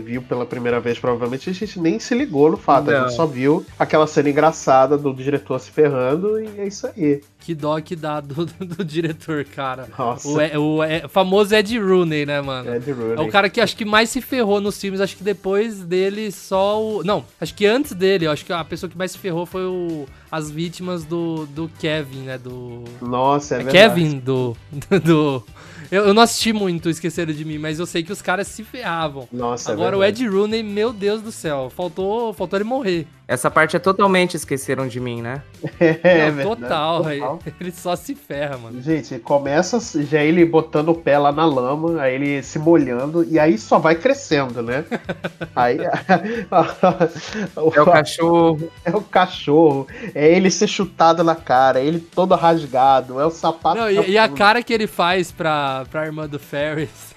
viu 0.04 0.22
pela 0.22 0.46
primeira 0.46 0.80
vez, 0.80 0.98
provavelmente 0.98 1.50
a 1.50 1.52
gente 1.52 1.78
nem 1.80 1.98
se 1.98 2.14
ligou 2.14 2.50
no 2.50 2.56
fato. 2.56 2.86
Não. 2.86 2.96
A 2.96 3.00
gente 3.02 3.16
só 3.16 3.26
viu 3.26 3.64
aquela 3.78 4.06
cena 4.06 4.30
engraçada 4.30 4.96
do 4.96 5.12
diretor 5.12 5.58
se 5.58 5.70
ferrando 5.70 6.40
e 6.40 6.60
é 6.60 6.66
isso 6.66 6.86
aí. 6.86 7.20
Que 7.40 7.54
dó 7.54 7.80
que 7.80 7.96
dá 7.96 8.20
do, 8.20 8.46
do, 8.46 8.66
do 8.66 8.84
diretor, 8.84 9.44
cara. 9.44 9.88
Nossa. 9.98 10.28
O, 10.58 10.80
o, 10.80 11.08
famoso 11.08 11.54
Ed 11.54 11.78
Rooney, 11.78 12.26
né, 12.26 12.40
mano? 12.40 12.74
Ed 12.74 12.90
Rooney. 12.90 13.16
É 13.16 13.20
o 13.20 13.30
cara 13.30 13.48
que 13.48 13.60
acho 13.60 13.76
que 13.76 13.84
mais 13.84 14.10
se 14.10 14.20
ferrou 14.20 14.60
nos 14.60 14.78
filmes. 14.78 15.00
Acho 15.00 15.16
que 15.16 15.24
depois 15.24 15.80
dele 15.80 16.30
só 16.32 16.82
o. 16.82 17.04
Não, 17.04 17.24
acho 17.40 17.54
que 17.54 17.64
antes 17.64 17.92
dele, 17.92 18.26
acho 18.26 18.44
que 18.44 18.52
a 18.52 18.64
pessoa 18.64 18.90
que 18.90 18.97
mais 18.98 19.12
se 19.12 19.18
ferrou 19.18 19.46
foi 19.46 19.64
o, 19.64 20.06
as 20.30 20.50
vítimas 20.50 21.04
do, 21.04 21.46
do 21.46 21.70
Kevin, 21.78 22.22
né? 22.22 22.36
Do. 22.36 22.84
Nossa, 23.00 23.56
é, 23.56 23.60
é 23.62 23.64
Kevin 23.64 24.18
do. 24.18 24.56
do 25.04 25.44
eu, 25.90 26.04
eu, 26.04 26.14
não 26.14 26.22
assisti 26.22 26.52
muito 26.52 26.90
Esqueceram 26.90 27.32
de 27.32 27.44
Mim, 27.44 27.56
mas 27.56 27.78
eu 27.78 27.86
sei 27.86 28.02
que 28.02 28.12
os 28.12 28.20
caras 28.20 28.48
se 28.48 28.62
ferravam. 28.64 29.28
Nossa, 29.32 29.70
é 29.70 29.72
Agora 29.72 29.96
é 29.96 29.98
o 29.98 30.04
Ed 30.04 30.26
Rooney, 30.26 30.62
meu 30.62 30.92
Deus 30.92 31.22
do 31.22 31.32
céu, 31.32 31.72
faltou, 31.74 32.32
faltou 32.32 32.58
ele 32.58 32.68
morrer. 32.68 33.06
Essa 33.28 33.50
parte 33.50 33.76
é 33.76 33.78
totalmente 33.78 34.38
esqueceram 34.38 34.88
de 34.88 34.98
mim, 34.98 35.20
né? 35.20 35.42
É, 35.78 36.30
Não, 36.30 36.42
total, 36.44 37.02
total. 37.02 37.38
Ele 37.60 37.70
só 37.70 37.94
se 37.94 38.14
ferra, 38.14 38.56
mano. 38.56 38.80
Gente, 38.80 39.18
começa 39.18 39.78
já 40.02 40.22
ele 40.22 40.44
botando 40.46 40.88
o 40.88 40.94
pé 40.94 41.18
lá 41.18 41.30
na 41.30 41.44
lama, 41.44 42.00
aí 42.00 42.14
ele 42.14 42.42
se 42.42 42.58
molhando, 42.58 43.22
e 43.24 43.38
aí 43.38 43.58
só 43.58 43.78
vai 43.78 43.94
crescendo, 43.96 44.62
né? 44.62 44.84
aí. 45.54 45.78
é 47.74 47.80
o 47.80 47.84
cachorro. 47.84 48.72
É 48.84 48.90
o 48.90 49.02
cachorro. 49.02 49.86
É 50.14 50.32
ele 50.32 50.50
ser 50.50 50.66
chutado 50.66 51.22
na 51.22 51.34
cara, 51.34 51.80
é 51.80 51.84
ele 51.84 52.00
todo 52.00 52.34
rasgado, 52.34 53.20
é 53.20 53.26
o 53.26 53.30
sapato. 53.30 53.78
Não, 53.78 53.90
e, 53.90 54.12
e, 54.12 54.18
a 54.18 54.28
cara 54.28 54.62
que 54.62 54.72
ele 54.72 54.86
faz 54.86 55.30
pra, 55.30 55.84
pra 55.90 56.06
irmã 56.06 56.26
do 56.26 56.38
Ferris. 56.38 57.14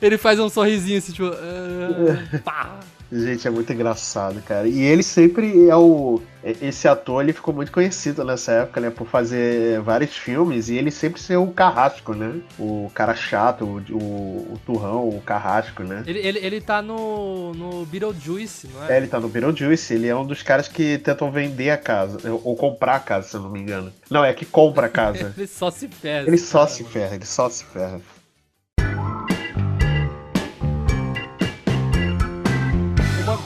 ele 0.00 0.18
faz 0.18 0.38
um 0.38 0.50
sorrisinho 0.50 0.98
assim, 0.98 1.12
tipo. 1.12 1.28
Uh, 1.28 2.38
pá. 2.44 2.78
Gente, 3.12 3.46
é 3.46 3.50
muito 3.50 3.70
engraçado, 3.70 4.40
cara. 4.40 4.66
E 4.66 4.80
ele 4.80 5.02
sempre 5.02 5.68
é 5.68 5.76
o. 5.76 6.22
Esse 6.42 6.88
ator 6.88 7.22
ele 7.22 7.34
ficou 7.34 7.52
muito 7.54 7.70
conhecido 7.70 8.24
nessa 8.24 8.52
época, 8.52 8.80
né? 8.80 8.90
Por 8.90 9.06
fazer 9.06 9.80
vários 9.82 10.16
filmes 10.16 10.70
e 10.70 10.76
ele 10.76 10.90
sempre 10.90 11.20
ser 11.20 11.36
o 11.36 11.48
carrasco, 11.48 12.14
né? 12.14 12.40
O 12.58 12.90
cara 12.94 13.14
chato, 13.14 13.64
o, 13.64 13.94
o, 13.94 14.54
o 14.54 14.60
turrão, 14.64 15.08
o 15.08 15.20
carrasco, 15.20 15.84
né? 15.84 16.02
Ele, 16.06 16.18
ele, 16.20 16.38
ele 16.38 16.60
tá 16.60 16.80
no, 16.80 17.52
no 17.52 17.84
Beetlejuice, 17.84 18.68
não 18.72 18.86
é? 18.86 18.94
É, 18.94 18.96
ele 18.96 19.06
tá 19.06 19.20
no 19.20 19.28
Beetlejuice. 19.28 19.92
Ele 19.92 20.08
é 20.08 20.16
um 20.16 20.26
dos 20.26 20.42
caras 20.42 20.66
que 20.66 20.96
tentam 20.96 21.30
vender 21.30 21.68
a 21.68 21.76
casa, 21.76 22.18
ou 22.42 22.56
comprar 22.56 22.96
a 22.96 23.00
casa, 23.00 23.28
se 23.28 23.36
eu 23.36 23.42
não 23.42 23.50
me 23.50 23.60
engano. 23.60 23.92
Não, 24.10 24.24
é 24.24 24.32
que 24.32 24.46
compra 24.46 24.86
a 24.86 24.90
casa. 24.90 25.34
ele 25.36 25.46
só 25.46 25.70
se 25.70 25.86
ferra. 25.86 26.26
Ele 26.26 26.38
só 26.38 26.66
se 26.66 26.82
ferra, 26.82 27.14
ele 27.14 27.26
só 27.26 27.48
se 27.50 27.62
ferra. 27.64 28.00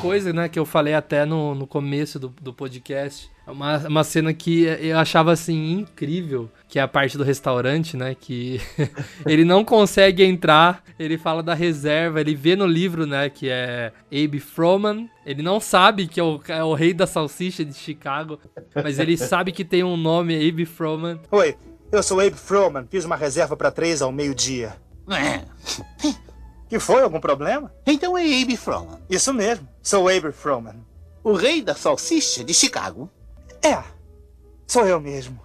Coisa, 0.06 0.32
né, 0.32 0.48
que 0.48 0.58
eu 0.58 0.64
falei 0.64 0.94
até 0.94 1.24
no, 1.24 1.54
no 1.54 1.66
começo 1.66 2.18
do, 2.18 2.28
do 2.28 2.52
podcast. 2.52 3.30
É 3.46 3.50
uma, 3.50 3.78
uma 3.86 4.04
cena 4.04 4.32
que 4.34 4.64
eu 4.64 4.98
achava, 4.98 5.32
assim, 5.32 5.72
incrível, 5.72 6.50
que 6.68 6.78
é 6.78 6.82
a 6.82 6.88
parte 6.88 7.16
do 7.16 7.22
restaurante, 7.22 7.96
né, 7.96 8.14
que 8.18 8.60
ele 9.26 9.44
não 9.44 9.64
consegue 9.64 10.24
entrar, 10.24 10.82
ele 10.98 11.16
fala 11.16 11.42
da 11.42 11.54
reserva, 11.54 12.20
ele 12.20 12.34
vê 12.34 12.56
no 12.56 12.66
livro, 12.66 13.06
né, 13.06 13.28
que 13.30 13.48
é 13.48 13.92
Abe 14.10 14.40
Froman, 14.40 15.08
ele 15.24 15.42
não 15.42 15.60
sabe 15.60 16.06
que 16.06 16.18
é 16.18 16.24
o, 16.24 16.40
é 16.48 16.64
o 16.64 16.74
rei 16.74 16.92
da 16.92 17.06
salsicha 17.06 17.64
de 17.64 17.74
Chicago, 17.74 18.38
mas 18.74 18.98
ele 18.98 19.16
sabe 19.18 19.52
que 19.52 19.64
tem 19.64 19.84
um 19.84 19.96
nome, 19.96 20.34
Abe 20.48 20.64
Froman. 20.64 21.20
Oi, 21.30 21.56
eu 21.92 22.02
sou 22.02 22.20
Abe 22.20 22.36
Froman, 22.36 22.86
fiz 22.90 23.04
uma 23.04 23.16
reserva 23.16 23.56
para 23.56 23.70
três 23.70 24.02
ao 24.02 24.10
meio-dia. 24.10 24.76
É. 25.08 25.44
Que 26.68 26.80
foi? 26.80 27.02
Algum 27.02 27.20
problema? 27.20 27.72
Então 27.86 28.18
é 28.18 28.22
Abe 28.22 28.56
Froman. 28.56 28.98
Isso 29.08 29.32
mesmo. 29.32 29.68
Sou 29.86 30.08
Abe 30.08 30.32
Froman. 30.32 30.84
O 31.22 31.32
rei 31.32 31.62
da 31.62 31.72
salsicha 31.72 32.42
de 32.42 32.52
Chicago. 32.52 33.08
É. 33.62 33.84
Sou 34.66 34.84
eu 34.84 35.00
mesmo. 35.00 35.40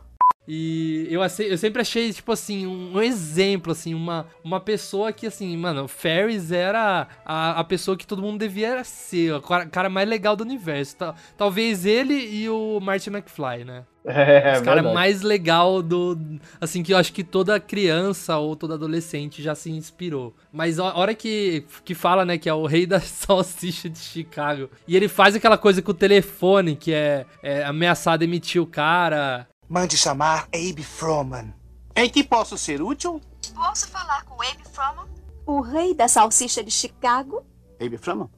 E 0.48 1.08
eu, 1.12 1.22
eu 1.22 1.58
sempre 1.60 1.84
achei, 1.84 2.12
tipo 2.12 2.32
assim, 2.32 2.66
um, 2.66 3.00
exemplo, 3.00 3.72
assim, 3.72 3.94
uma, 3.94 4.26
uma 4.44 4.60
pessoa 4.60 5.14
que, 5.14 5.28
assim, 5.28 5.56
mano, 5.56 5.84
o 5.84 5.88
Ferris 5.88 6.52
era 6.52 7.08
a, 7.24 7.60
a 7.60 7.64
pessoa 7.64 7.96
que 7.96 8.08
todo 8.08 8.24
mundo 8.24 8.40
devia 8.40 8.84
ser, 8.84 9.32
o 9.36 9.42
cara 9.42 9.92
mais 9.92 10.10
legal 10.10 10.36
do 10.36 10.44
universo. 10.44 10.96
Talvez 11.38 11.86
ele 11.86 12.16
e 12.16 12.50
o 12.50 12.80
Martin 12.80 13.12
McFly, 13.12 13.64
né? 13.64 13.86
É, 14.06 14.54
Os 14.58 14.62
cara 14.62 14.82
mais 14.82 15.22
legal 15.22 15.82
do. 15.82 16.18
Assim, 16.60 16.82
que 16.82 16.94
eu 16.94 16.98
acho 16.98 17.14
que 17.14 17.24
toda 17.24 17.60
criança 17.60 18.38
ou 18.38 18.56
todo 18.56 18.74
adolescente 18.74 19.44
já 19.44 19.54
se 19.54 19.72
inspirou. 19.72 20.34
Mas 20.52 20.80
a 20.80 20.96
hora 20.98 21.14
que, 21.14 21.66
que 21.86 21.94
fala, 21.94 22.26
né, 22.26 22.38
que 22.38 22.50
é 22.50 22.54
o 22.54 22.66
rei 22.66 22.86
da 22.86 23.00
salsicha 23.02 23.90
de 23.90 24.00
Chicago. 24.00 24.70
E 24.88 24.96
ele 24.96 25.08
faz 25.08 25.36
aquela 25.36 25.58
coisa 25.58 25.82
com 25.82 25.92
o 25.92 25.96
telefone, 25.96 26.76
que 26.76 26.94
é, 26.94 27.26
é 27.44 27.64
ameaçar 27.64 28.18
demitir 28.18 28.62
o 28.62 28.66
cara. 28.66 29.48
Mande 29.70 29.96
chamar 29.96 30.48
Abe 30.48 30.84
Froman. 30.84 31.54
Em 31.96 32.10
que 32.10 32.24
posso 32.24 32.58
ser 32.58 32.82
útil? 32.82 33.22
Posso 33.54 33.88
falar 33.88 34.24
com 34.26 34.42
Abe 34.42 34.64
Froman? 34.72 35.06
O 35.46 35.62
rei 35.62 35.94
da 35.94 36.08
salsicha 36.08 36.64
de 36.64 36.72
Chicago? 36.72 37.46
Abe 37.80 37.98
Froman? 37.98 38.30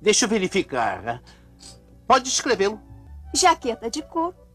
Deixa 0.00 0.26
eu 0.26 0.28
verificar. 0.28 1.22
Pode 2.06 2.28
escrevê-lo. 2.28 2.80
Jaqueta 3.34 3.90
de 3.90 4.02
couro 4.02 4.45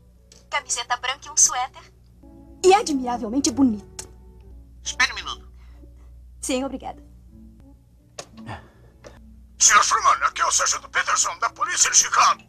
camiseta 0.52 0.98
branca 0.98 1.28
e 1.28 1.32
um 1.32 1.38
suéter. 1.38 1.82
E 2.64 2.74
admiravelmente 2.74 3.50
bonito. 3.50 4.08
Espere 4.84 5.12
um 5.14 5.16
minuto. 5.16 5.52
Sim, 6.42 6.64
obrigada. 6.64 7.02
Sr. 9.58 9.84
Freeman, 9.84 10.24
aqui 10.24 10.42
é 10.42 10.46
o 10.46 10.52
Sargento 10.52 10.90
Peterson, 10.90 11.38
da 11.40 11.50
Polícia 11.50 11.90
de 11.90 11.98
Chicago. 11.98 12.44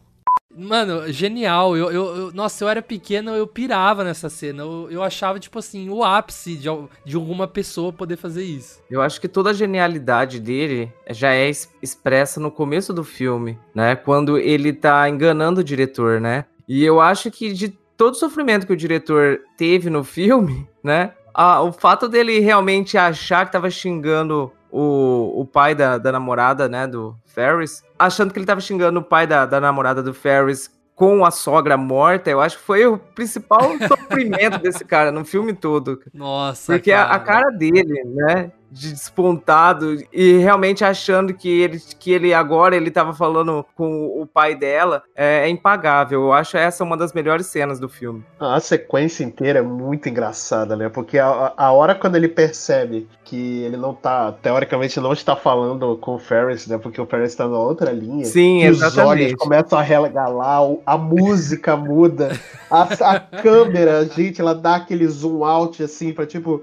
Mano, 0.55 1.11
genial. 1.11 1.75
Eu, 1.75 1.91
eu, 1.91 2.15
eu, 2.15 2.31
nossa, 2.31 2.63
eu 2.63 2.69
era 2.69 2.81
pequeno, 2.81 3.31
eu 3.31 3.47
pirava 3.47 4.03
nessa 4.03 4.29
cena. 4.29 4.61
Eu, 4.61 4.87
eu 4.91 5.03
achava, 5.03 5.39
tipo 5.39 5.57
assim, 5.57 5.89
o 5.89 6.03
ápice 6.03 6.55
de, 6.55 6.67
de 7.05 7.15
alguma 7.15 7.47
pessoa 7.47 7.93
poder 7.93 8.17
fazer 8.17 8.43
isso. 8.43 8.81
Eu 8.89 9.01
acho 9.01 9.19
que 9.19 9.27
toda 9.27 9.49
a 9.49 9.53
genialidade 9.53 10.39
dele 10.39 10.91
já 11.09 11.33
é 11.33 11.49
expressa 11.81 12.39
no 12.39 12.51
começo 12.51 12.93
do 12.93 13.03
filme, 13.03 13.57
né? 13.73 13.95
Quando 13.95 14.37
ele 14.37 14.73
tá 14.73 15.07
enganando 15.09 15.61
o 15.61 15.63
diretor, 15.63 16.21
né? 16.21 16.45
E 16.67 16.83
eu 16.83 17.01
acho 17.01 17.29
que 17.29 17.51
de 17.51 17.77
todo 17.97 18.13
o 18.13 18.17
sofrimento 18.17 18.65
que 18.67 18.73
o 18.73 18.77
diretor 18.77 19.41
teve 19.57 19.89
no 19.89 20.03
filme, 20.03 20.67
né? 20.83 21.13
Ah, 21.33 21.61
o 21.61 21.71
fato 21.71 22.07
dele 22.07 22.39
realmente 22.39 22.97
achar 22.97 23.45
que 23.45 23.51
tava 23.51 23.69
xingando 23.69 24.51
o, 24.71 25.41
o 25.41 25.45
pai 25.45 25.73
da, 25.73 25.97
da 25.97 26.11
namorada, 26.11 26.67
né, 26.67 26.87
do 26.87 27.15
Ferris, 27.25 27.83
achando 27.97 28.31
que 28.31 28.39
ele 28.39 28.45
tava 28.45 28.61
xingando 28.61 28.99
o 28.99 29.03
pai 29.03 29.25
da, 29.25 29.45
da 29.45 29.59
namorada 29.59 30.01
do 30.01 30.13
Ferris 30.13 30.69
com 30.95 31.25
a 31.25 31.31
sogra 31.31 31.75
morta, 31.75 32.29
eu 32.29 32.39
acho 32.39 32.57
que 32.57 32.63
foi 32.63 32.85
o 32.85 32.97
principal 32.97 33.71
sofrimento 33.87 34.59
desse 34.59 34.85
cara 34.85 35.11
no 35.11 35.25
filme 35.25 35.53
todo. 35.53 35.99
Nossa, 36.13 36.73
Porque 36.73 36.91
cara. 36.91 37.11
A, 37.11 37.15
a 37.15 37.19
cara 37.19 37.49
dele, 37.49 38.03
né, 38.05 38.51
de 38.73 38.91
despontado 38.91 39.97
e 40.11 40.37
realmente 40.37 40.83
achando 40.83 41.33
que 41.33 41.61
ele, 41.61 41.79
que 41.99 42.11
ele 42.11 42.33
agora 42.33 42.75
ele 42.75 42.89
tava 42.89 43.13
falando 43.13 43.63
com 43.75 44.05
o 44.19 44.25
pai 44.25 44.55
dela 44.55 45.03
é, 45.15 45.45
é, 45.45 45.49
impagável. 45.49 46.21
Eu 46.23 46.33
acho 46.33 46.57
essa 46.57 46.83
uma 46.83 46.97
das 46.97 47.13
melhores 47.13 47.45
cenas 47.45 47.79
do 47.79 47.87
filme. 47.87 48.23
A 48.39 48.59
sequência 48.59 49.23
inteira 49.23 49.59
é 49.59 49.61
muito 49.61 50.09
engraçada, 50.09 50.75
né? 50.75 50.89
Porque 50.89 51.19
a, 51.19 51.53
a 51.55 51.71
hora 51.71 51.93
quando 51.93 52.15
ele 52.15 52.27
percebe 52.27 53.07
que 53.23 53.63
ele 53.63 53.77
não 53.77 53.93
tá, 53.93 54.31
teoricamente 54.31 54.99
não 54.99 55.13
está 55.13 55.35
falando 55.35 55.95
com 55.97 56.15
o 56.15 56.19
Ferris, 56.19 56.67
né? 56.67 56.77
Porque 56.77 56.99
o 56.99 57.05
Ferris 57.05 57.35
tá 57.35 57.47
na 57.47 57.57
outra 57.57 57.91
linha. 57.91 58.25
Sim, 58.25 58.63
exatamente. 58.63 58.99
Os 58.99 59.07
olhos 59.07 59.33
começam 59.35 59.79
a 59.79 59.81
regalar, 59.81 60.61
a 60.85 60.97
música 60.97 61.75
muda, 61.77 62.37
a, 62.69 62.83
a 62.83 63.19
câmera, 63.19 64.05
gente, 64.05 64.41
ela 64.41 64.55
dá 64.55 64.75
aquele 64.75 65.07
zoom 65.07 65.43
out 65.43 65.81
assim 65.83 66.11
para 66.11 66.25
tipo 66.25 66.61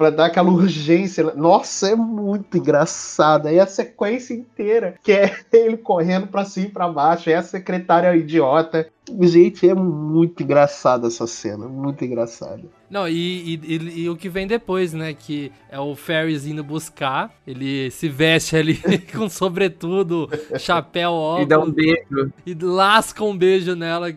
para 0.00 0.08
dar 0.08 0.26
aquela 0.26 0.48
urgência. 0.50 1.22
Nossa, 1.34 1.90
é 1.90 1.94
muito 1.94 2.56
engraçado. 2.56 3.48
Aí 3.48 3.60
a 3.60 3.66
sequência 3.66 4.32
inteira, 4.32 4.94
que 5.02 5.12
é 5.12 5.36
ele 5.52 5.76
correndo 5.76 6.26
para 6.26 6.46
cima 6.46 6.68
e 6.68 6.70
pra 6.70 6.88
baixo, 6.88 7.28
é 7.28 7.34
a 7.34 7.42
secretária 7.42 8.16
idiota. 8.16 8.88
Gente, 9.20 9.68
é 9.68 9.74
muito 9.74 10.42
engraçada 10.42 11.06
essa 11.06 11.26
cena, 11.26 11.66
muito 11.68 12.04
engraçada. 12.04 12.62
Não, 12.90 13.08
e, 13.08 13.54
e, 13.54 13.60
e, 13.62 14.00
e, 14.02 14.10
o 14.10 14.16
que 14.16 14.28
vem 14.28 14.48
depois, 14.48 14.92
né? 14.92 15.14
Que 15.14 15.52
é 15.70 15.78
o 15.78 15.94
Ferris 15.94 16.44
indo 16.44 16.64
buscar. 16.64 17.32
Ele 17.46 17.88
se 17.92 18.08
veste 18.08 18.56
ali 18.56 18.76
com 19.14 19.28
sobretudo, 19.28 20.28
chapéu, 20.58 21.12
óculos. 21.12 21.46
E 21.46 21.48
dá 21.48 21.60
um 21.60 21.70
beijo. 21.70 22.32
E 22.44 22.54
lasca 22.60 23.22
um 23.22 23.36
beijo 23.36 23.76
nela. 23.76 24.08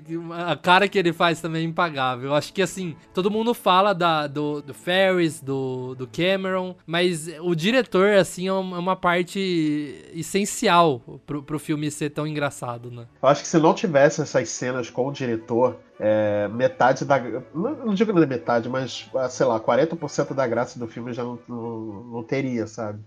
A 0.48 0.56
cara 0.56 0.88
que 0.88 0.98
ele 0.98 1.14
faz 1.14 1.40
também 1.40 1.62
é 1.62 1.66
impagável. 1.66 2.30
Eu 2.30 2.36
acho 2.36 2.52
que, 2.52 2.64
assim, 2.64 2.96
todo 3.14 3.30
mundo 3.30 3.54
fala 3.54 3.94
da, 3.94 4.26
do, 4.26 4.60
do 4.64 4.74
Ferris, 4.74 5.40
do, 5.40 5.94
do 5.94 6.08
Cameron, 6.08 6.76
mas 6.88 7.30
o 7.42 7.54
diretor, 7.54 8.14
assim, 8.16 8.48
é 8.48 8.54
uma 8.54 8.96
parte 8.96 10.04
essencial 10.16 11.00
pro, 11.28 11.44
pro 11.44 11.60
filme 11.60 11.92
ser 11.92 12.10
tão 12.10 12.26
engraçado, 12.26 12.90
né? 12.90 13.06
Eu 13.22 13.30
acho 13.30 13.44
que 13.44 13.48
se 13.48 13.60
não 13.60 13.74
tivesse 13.76 14.20
essas 14.20 14.50
cenas 14.50 14.83
com 14.90 15.08
o 15.08 15.12
diretor, 15.12 15.78
é, 16.00 16.48
metade 16.50 17.06
da. 17.06 17.20
Não 17.54 17.94
digo 17.94 18.12
na 18.14 18.26
metade, 18.26 18.68
mas, 18.70 19.10
ah, 19.16 19.30
sei 19.30 19.46
lá, 19.46 19.60
40% 19.60 20.34
da 20.34 20.48
graça 20.48 20.80
do 20.80 20.88
filme 20.88 21.14
já 21.14 21.24
não, 21.24 21.40
não, 21.48 22.04
não 22.12 22.24
teria, 22.24 22.68
sabe? 22.68 23.00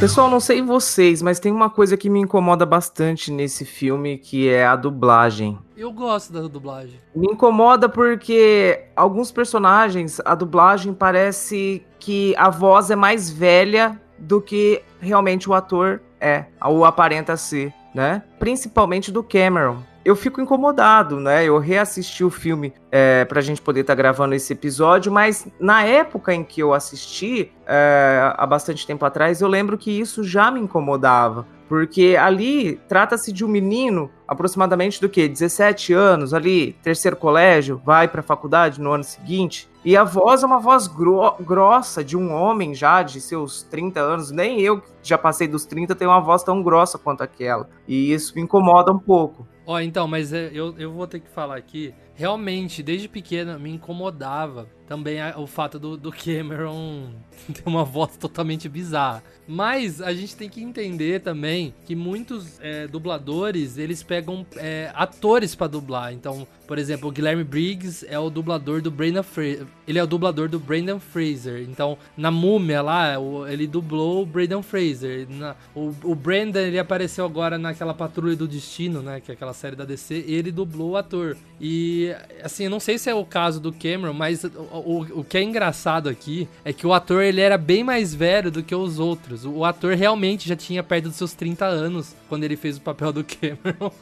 Pessoal, 0.00 0.30
não 0.30 0.38
sei 0.38 0.62
vocês, 0.62 1.20
mas 1.20 1.40
tem 1.40 1.50
uma 1.50 1.68
coisa 1.68 1.96
que 1.96 2.08
me 2.08 2.20
incomoda 2.20 2.64
bastante 2.64 3.32
nesse 3.32 3.64
filme, 3.64 4.16
que 4.16 4.48
é 4.48 4.64
a 4.64 4.76
dublagem. 4.76 5.58
Eu 5.76 5.90
gosto 5.90 6.32
da 6.32 6.42
dublagem. 6.42 7.00
Me 7.12 7.26
incomoda 7.32 7.88
porque 7.88 8.84
alguns 8.94 9.32
personagens, 9.32 10.20
a 10.24 10.36
dublagem 10.36 10.94
parece 10.94 11.84
que 11.98 12.32
a 12.36 12.48
voz 12.48 12.92
é 12.92 12.96
mais 12.96 13.28
velha 13.28 14.00
do 14.16 14.40
que 14.40 14.80
realmente 15.00 15.50
o 15.50 15.54
ator 15.54 16.00
é, 16.20 16.46
ou 16.60 16.84
aparenta 16.84 17.36
ser 17.36 17.72
né? 17.94 18.22
Principalmente 18.38 19.10
do 19.10 19.22
Cameron. 19.22 19.82
Eu 20.04 20.16
fico 20.16 20.40
incomodado, 20.40 21.20
né? 21.20 21.44
Eu 21.44 21.58
reassisti 21.58 22.24
o 22.24 22.30
filme 22.30 22.72
é, 22.90 23.24
pra 23.24 23.40
gente 23.40 23.60
poder 23.60 23.80
estar 23.80 23.92
tá 23.92 23.96
gravando 23.96 24.34
esse 24.34 24.52
episódio, 24.52 25.12
mas 25.12 25.46
na 25.60 25.82
época 25.82 26.32
em 26.32 26.44
que 26.44 26.62
eu 26.62 26.72
assisti, 26.72 27.52
é, 27.66 28.32
há 28.36 28.46
bastante 28.46 28.86
tempo 28.86 29.04
atrás, 29.04 29.40
eu 29.40 29.48
lembro 29.48 29.76
que 29.76 29.90
isso 29.90 30.22
já 30.22 30.50
me 30.50 30.60
incomodava. 30.60 31.46
Porque 31.68 32.16
ali 32.18 32.80
trata-se 32.88 33.30
de 33.30 33.44
um 33.44 33.48
menino, 33.48 34.10
aproximadamente 34.26 34.98
do 34.98 35.08
que? 35.08 35.28
17 35.28 35.92
anos, 35.92 36.32
ali, 36.32 36.72
terceiro 36.82 37.16
colégio, 37.16 37.82
vai 37.84 38.08
para 38.08 38.20
a 38.20 38.24
faculdade 38.24 38.80
no 38.80 38.92
ano 38.92 39.04
seguinte. 39.04 39.68
E 39.84 39.96
a 39.96 40.02
voz 40.02 40.42
é 40.42 40.46
uma 40.46 40.58
voz 40.58 40.86
gro 40.86 41.34
grossa 41.40 42.02
de 42.02 42.16
um 42.16 42.32
homem 42.32 42.74
já 42.74 43.02
de 43.02 43.20
seus 43.20 43.62
30 43.62 44.00
anos. 44.00 44.30
Nem 44.30 44.60
eu, 44.60 44.80
que 44.80 44.88
já 45.02 45.16
passei 45.16 45.46
dos 45.46 45.64
30, 45.64 45.94
tenho 45.94 46.10
uma 46.10 46.20
voz 46.20 46.42
tão 46.42 46.62
grossa 46.62 46.98
quanto 46.98 47.22
aquela. 47.22 47.68
E 47.86 48.12
isso 48.12 48.34
me 48.34 48.42
incomoda 48.42 48.92
um 48.92 48.98
pouco. 48.98 49.46
Ó, 49.64 49.74
oh, 49.74 49.80
então, 49.80 50.08
mas 50.08 50.32
é, 50.32 50.50
eu, 50.52 50.74
eu 50.78 50.92
vou 50.92 51.06
ter 51.06 51.20
que 51.20 51.28
falar 51.28 51.56
aqui. 51.56 51.94
Realmente, 52.14 52.82
desde 52.82 53.08
pequena, 53.08 53.58
me 53.58 53.70
incomodava 53.70 54.66
também 54.88 55.18
o 55.36 55.46
fato 55.46 55.78
do, 55.78 55.96
do 55.96 56.10
Cameron 56.10 57.10
ter 57.52 57.62
uma 57.66 57.84
voz 57.84 58.16
totalmente 58.16 58.68
bizarra. 58.68 59.22
Mas 59.46 60.02
a 60.02 60.12
gente 60.12 60.36
tem 60.36 60.48
que 60.48 60.62
entender 60.62 61.20
também 61.20 61.74
que 61.86 61.94
muitos 61.94 62.58
é, 62.60 62.86
dubladores, 62.86 63.78
eles 63.78 64.02
pegam 64.02 64.46
é, 64.56 64.90
atores 64.94 65.54
para 65.54 65.68
dublar. 65.68 66.12
Então, 66.12 66.46
por 66.66 66.78
exemplo, 66.78 67.08
o 67.08 67.12
Guilherme 67.12 67.44
Briggs 67.44 68.06
é 68.10 68.18
o 68.18 68.28
dublador 68.28 68.82
do 68.82 68.90
Brandon 68.90 69.22
Fraser. 69.22 69.66
Ele 69.86 69.98
é 69.98 70.02
o 70.02 70.06
dublador 70.06 70.50
do 70.50 70.58
Brandon 70.58 71.00
Fraser. 71.00 71.66
Então, 71.66 71.96
na 72.14 72.30
Múmia 72.30 72.82
lá, 72.82 73.14
ele 73.50 73.66
dublou 73.66 74.22
o 74.22 74.26
Brandon 74.26 74.62
Fraser. 74.62 75.26
Na, 75.30 75.56
o, 75.74 75.94
o 76.04 76.14
Brandon, 76.14 76.60
ele 76.60 76.78
apareceu 76.78 77.24
agora 77.24 77.56
naquela 77.56 77.94
Patrulha 77.94 78.36
do 78.36 78.46
Destino, 78.46 79.00
né? 79.00 79.18
Que 79.18 79.30
é 79.30 79.34
aquela 79.34 79.54
série 79.54 79.74
da 79.74 79.86
DC. 79.86 80.26
Ele 80.28 80.52
dublou 80.52 80.90
o 80.90 80.96
ator. 80.98 81.38
E, 81.58 82.14
assim, 82.42 82.64
eu 82.64 82.70
não 82.70 82.80
sei 82.80 82.98
se 82.98 83.08
é 83.08 83.14
o 83.14 83.24
caso 83.24 83.60
do 83.60 83.72
Cameron, 83.72 84.12
mas 84.12 84.44
o, 84.78 85.24
que 85.24 85.38
é 85.38 85.42
engraçado 85.42 86.08
aqui 86.08 86.48
é 86.64 86.72
que 86.72 86.86
o 86.86 86.92
ator 86.92 87.22
ele 87.22 87.40
era 87.40 87.58
bem 87.58 87.84
mais 87.84 88.14
velho 88.14 88.50
do 88.50 88.62
que 88.62 88.74
os 88.74 88.98
outros. 88.98 89.44
O 89.44 89.64
ator 89.64 89.94
realmente 89.94 90.48
já 90.48 90.56
tinha 90.56 90.82
perto 90.82 91.04
dos 91.04 91.16
seus 91.16 91.32
30 91.34 91.64
anos 91.64 92.14
quando 92.28 92.44
ele 92.44 92.56
fez 92.56 92.76
o 92.76 92.80
papel 92.80 93.12
do 93.12 93.24
Cameron. 93.24 93.92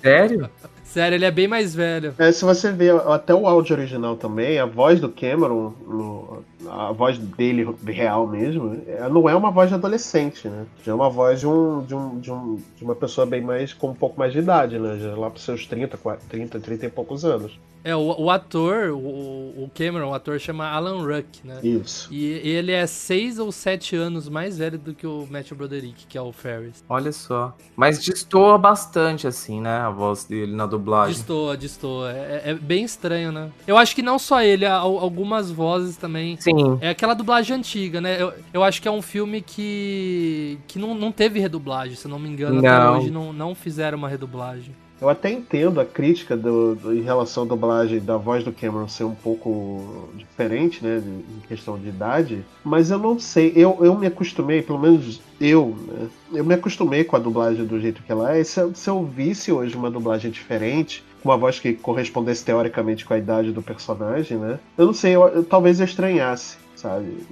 Sério? 0.00 0.50
Sério, 0.84 1.16
ele 1.16 1.24
é 1.24 1.30
bem 1.30 1.48
mais 1.48 1.74
velho. 1.74 2.14
É, 2.16 2.30
se 2.30 2.44
você 2.44 2.70
ver 2.70 2.94
até 3.08 3.34
o 3.34 3.46
áudio 3.46 3.76
original 3.76 4.16
também, 4.16 4.58
a 4.58 4.64
voz 4.64 5.00
do 5.00 5.08
Cameron, 5.08 5.74
no, 5.86 6.44
a 6.68 6.92
voz 6.92 7.18
dele 7.18 7.68
real 7.84 8.26
mesmo, 8.26 8.80
é, 8.86 9.08
não 9.08 9.28
é 9.28 9.34
uma 9.34 9.50
voz 9.50 9.68
de 9.68 9.74
adolescente, 9.74 10.48
né? 10.48 10.64
Já 10.84 10.92
é 10.92 10.94
uma 10.94 11.10
voz 11.10 11.40
de, 11.40 11.46
um, 11.46 11.82
de, 11.82 11.94
um, 11.94 12.20
de, 12.20 12.32
um, 12.32 12.58
de 12.76 12.84
uma 12.84 12.94
pessoa 12.94 13.26
bem 13.26 13.42
mais, 13.42 13.74
com 13.74 13.90
um 13.90 13.94
pouco 13.94 14.18
mais 14.18 14.32
de 14.32 14.38
idade, 14.38 14.78
né? 14.78 14.96
Já 14.98 15.14
lá 15.16 15.28
para 15.28 15.40
seus 15.40 15.66
30, 15.66 15.96
40, 15.96 16.22
30, 16.28 16.60
30 16.60 16.86
e 16.86 16.88
poucos 16.88 17.24
anos. 17.24 17.58
É, 17.86 17.94
o, 17.94 18.20
o 18.20 18.30
ator, 18.32 18.90
o, 18.90 18.98
o, 18.98 19.70
Cameron, 19.72 20.10
o 20.10 20.14
ator 20.14 20.40
chama 20.40 20.68
Alan 20.68 21.06
Ruck, 21.06 21.46
né? 21.46 21.60
Isso. 21.62 22.12
E 22.12 22.24
ele 22.24 22.72
é 22.72 22.84
seis 22.84 23.38
ou 23.38 23.52
sete 23.52 23.94
anos 23.94 24.28
mais 24.28 24.58
velho 24.58 24.76
do 24.76 24.92
que 24.92 25.06
o 25.06 25.24
Matthew 25.30 25.56
Broderick, 25.56 26.04
que 26.08 26.18
é 26.18 26.20
o 26.20 26.32
Ferris. 26.32 26.82
Olha 26.88 27.12
só. 27.12 27.56
Mas 27.76 28.04
destoa 28.04 28.58
bastante, 28.58 29.28
assim, 29.28 29.60
né? 29.60 29.78
A 29.78 29.90
voz 29.90 30.24
dele 30.24 30.52
na 30.52 30.66
dublagem. 30.66 31.14
Destoa, 31.14 31.56
destoa. 31.56 32.10
É, 32.10 32.42
é 32.46 32.54
bem 32.54 32.82
estranho, 32.82 33.30
né? 33.30 33.52
Eu 33.68 33.78
acho 33.78 33.94
que 33.94 34.02
não 34.02 34.18
só 34.18 34.42
ele, 34.42 34.66
algumas 34.66 35.48
vozes 35.48 35.96
também. 35.96 36.36
Sim. 36.40 36.78
É 36.80 36.88
aquela 36.88 37.14
dublagem 37.14 37.56
antiga, 37.56 38.00
né? 38.00 38.20
Eu, 38.20 38.32
eu 38.52 38.64
acho 38.64 38.82
que 38.82 38.88
é 38.88 38.90
um 38.90 39.00
filme 39.00 39.40
que, 39.40 40.58
que 40.66 40.76
não, 40.76 40.92
não 40.92 41.12
teve 41.12 41.38
redublagem, 41.38 41.94
se 41.94 42.04
eu 42.04 42.10
não 42.10 42.18
me 42.18 42.28
engano. 42.28 42.60
Não. 42.60 42.68
Até 42.68 42.98
hoje 42.98 43.10
não, 43.12 43.32
não 43.32 43.54
fizeram 43.54 43.96
uma 43.96 44.08
redublagem. 44.08 44.74
Eu 45.00 45.10
até 45.10 45.30
entendo 45.30 45.78
a 45.78 45.84
crítica 45.84 46.36
do, 46.36 46.74
do, 46.74 46.94
em 46.94 47.02
relação 47.02 47.42
à 47.42 47.46
dublagem 47.46 48.00
da 48.00 48.16
voz 48.16 48.42
do 48.42 48.52
Cameron 48.52 48.88
ser 48.88 49.04
um 49.04 49.14
pouco 49.14 50.08
diferente, 50.14 50.82
né, 50.82 51.02
em 51.04 51.46
questão 51.46 51.78
de 51.78 51.88
idade, 51.88 52.44
mas 52.64 52.90
eu 52.90 52.98
não 52.98 53.18
sei, 53.18 53.52
eu, 53.54 53.78
eu 53.82 53.94
me 53.94 54.06
acostumei, 54.06 54.62
pelo 54.62 54.78
menos 54.78 55.20
eu, 55.38 55.76
né, 55.86 56.08
eu 56.32 56.44
me 56.44 56.54
acostumei 56.54 57.04
com 57.04 57.14
a 57.14 57.18
dublagem 57.18 57.66
do 57.66 57.78
jeito 57.78 58.02
que 58.02 58.10
ela 58.10 58.34
é, 58.34 58.42
se, 58.42 58.60
se 58.74 58.88
eu 58.88 59.04
visse 59.04 59.52
hoje 59.52 59.76
uma 59.76 59.90
dublagem 59.90 60.30
diferente, 60.30 61.04
com 61.22 61.28
uma 61.28 61.36
voz 61.36 61.60
que 61.60 61.74
correspondesse 61.74 62.44
teoricamente 62.44 63.04
com 63.04 63.12
a 63.12 63.18
idade 63.18 63.52
do 63.52 63.60
personagem, 63.60 64.38
né, 64.38 64.58
eu 64.78 64.86
não 64.86 64.94
sei, 64.94 65.14
eu, 65.14 65.28
eu 65.28 65.44
talvez 65.44 65.78
eu 65.78 65.84
estranhasse 65.84 66.56
sabe? 66.76 67.26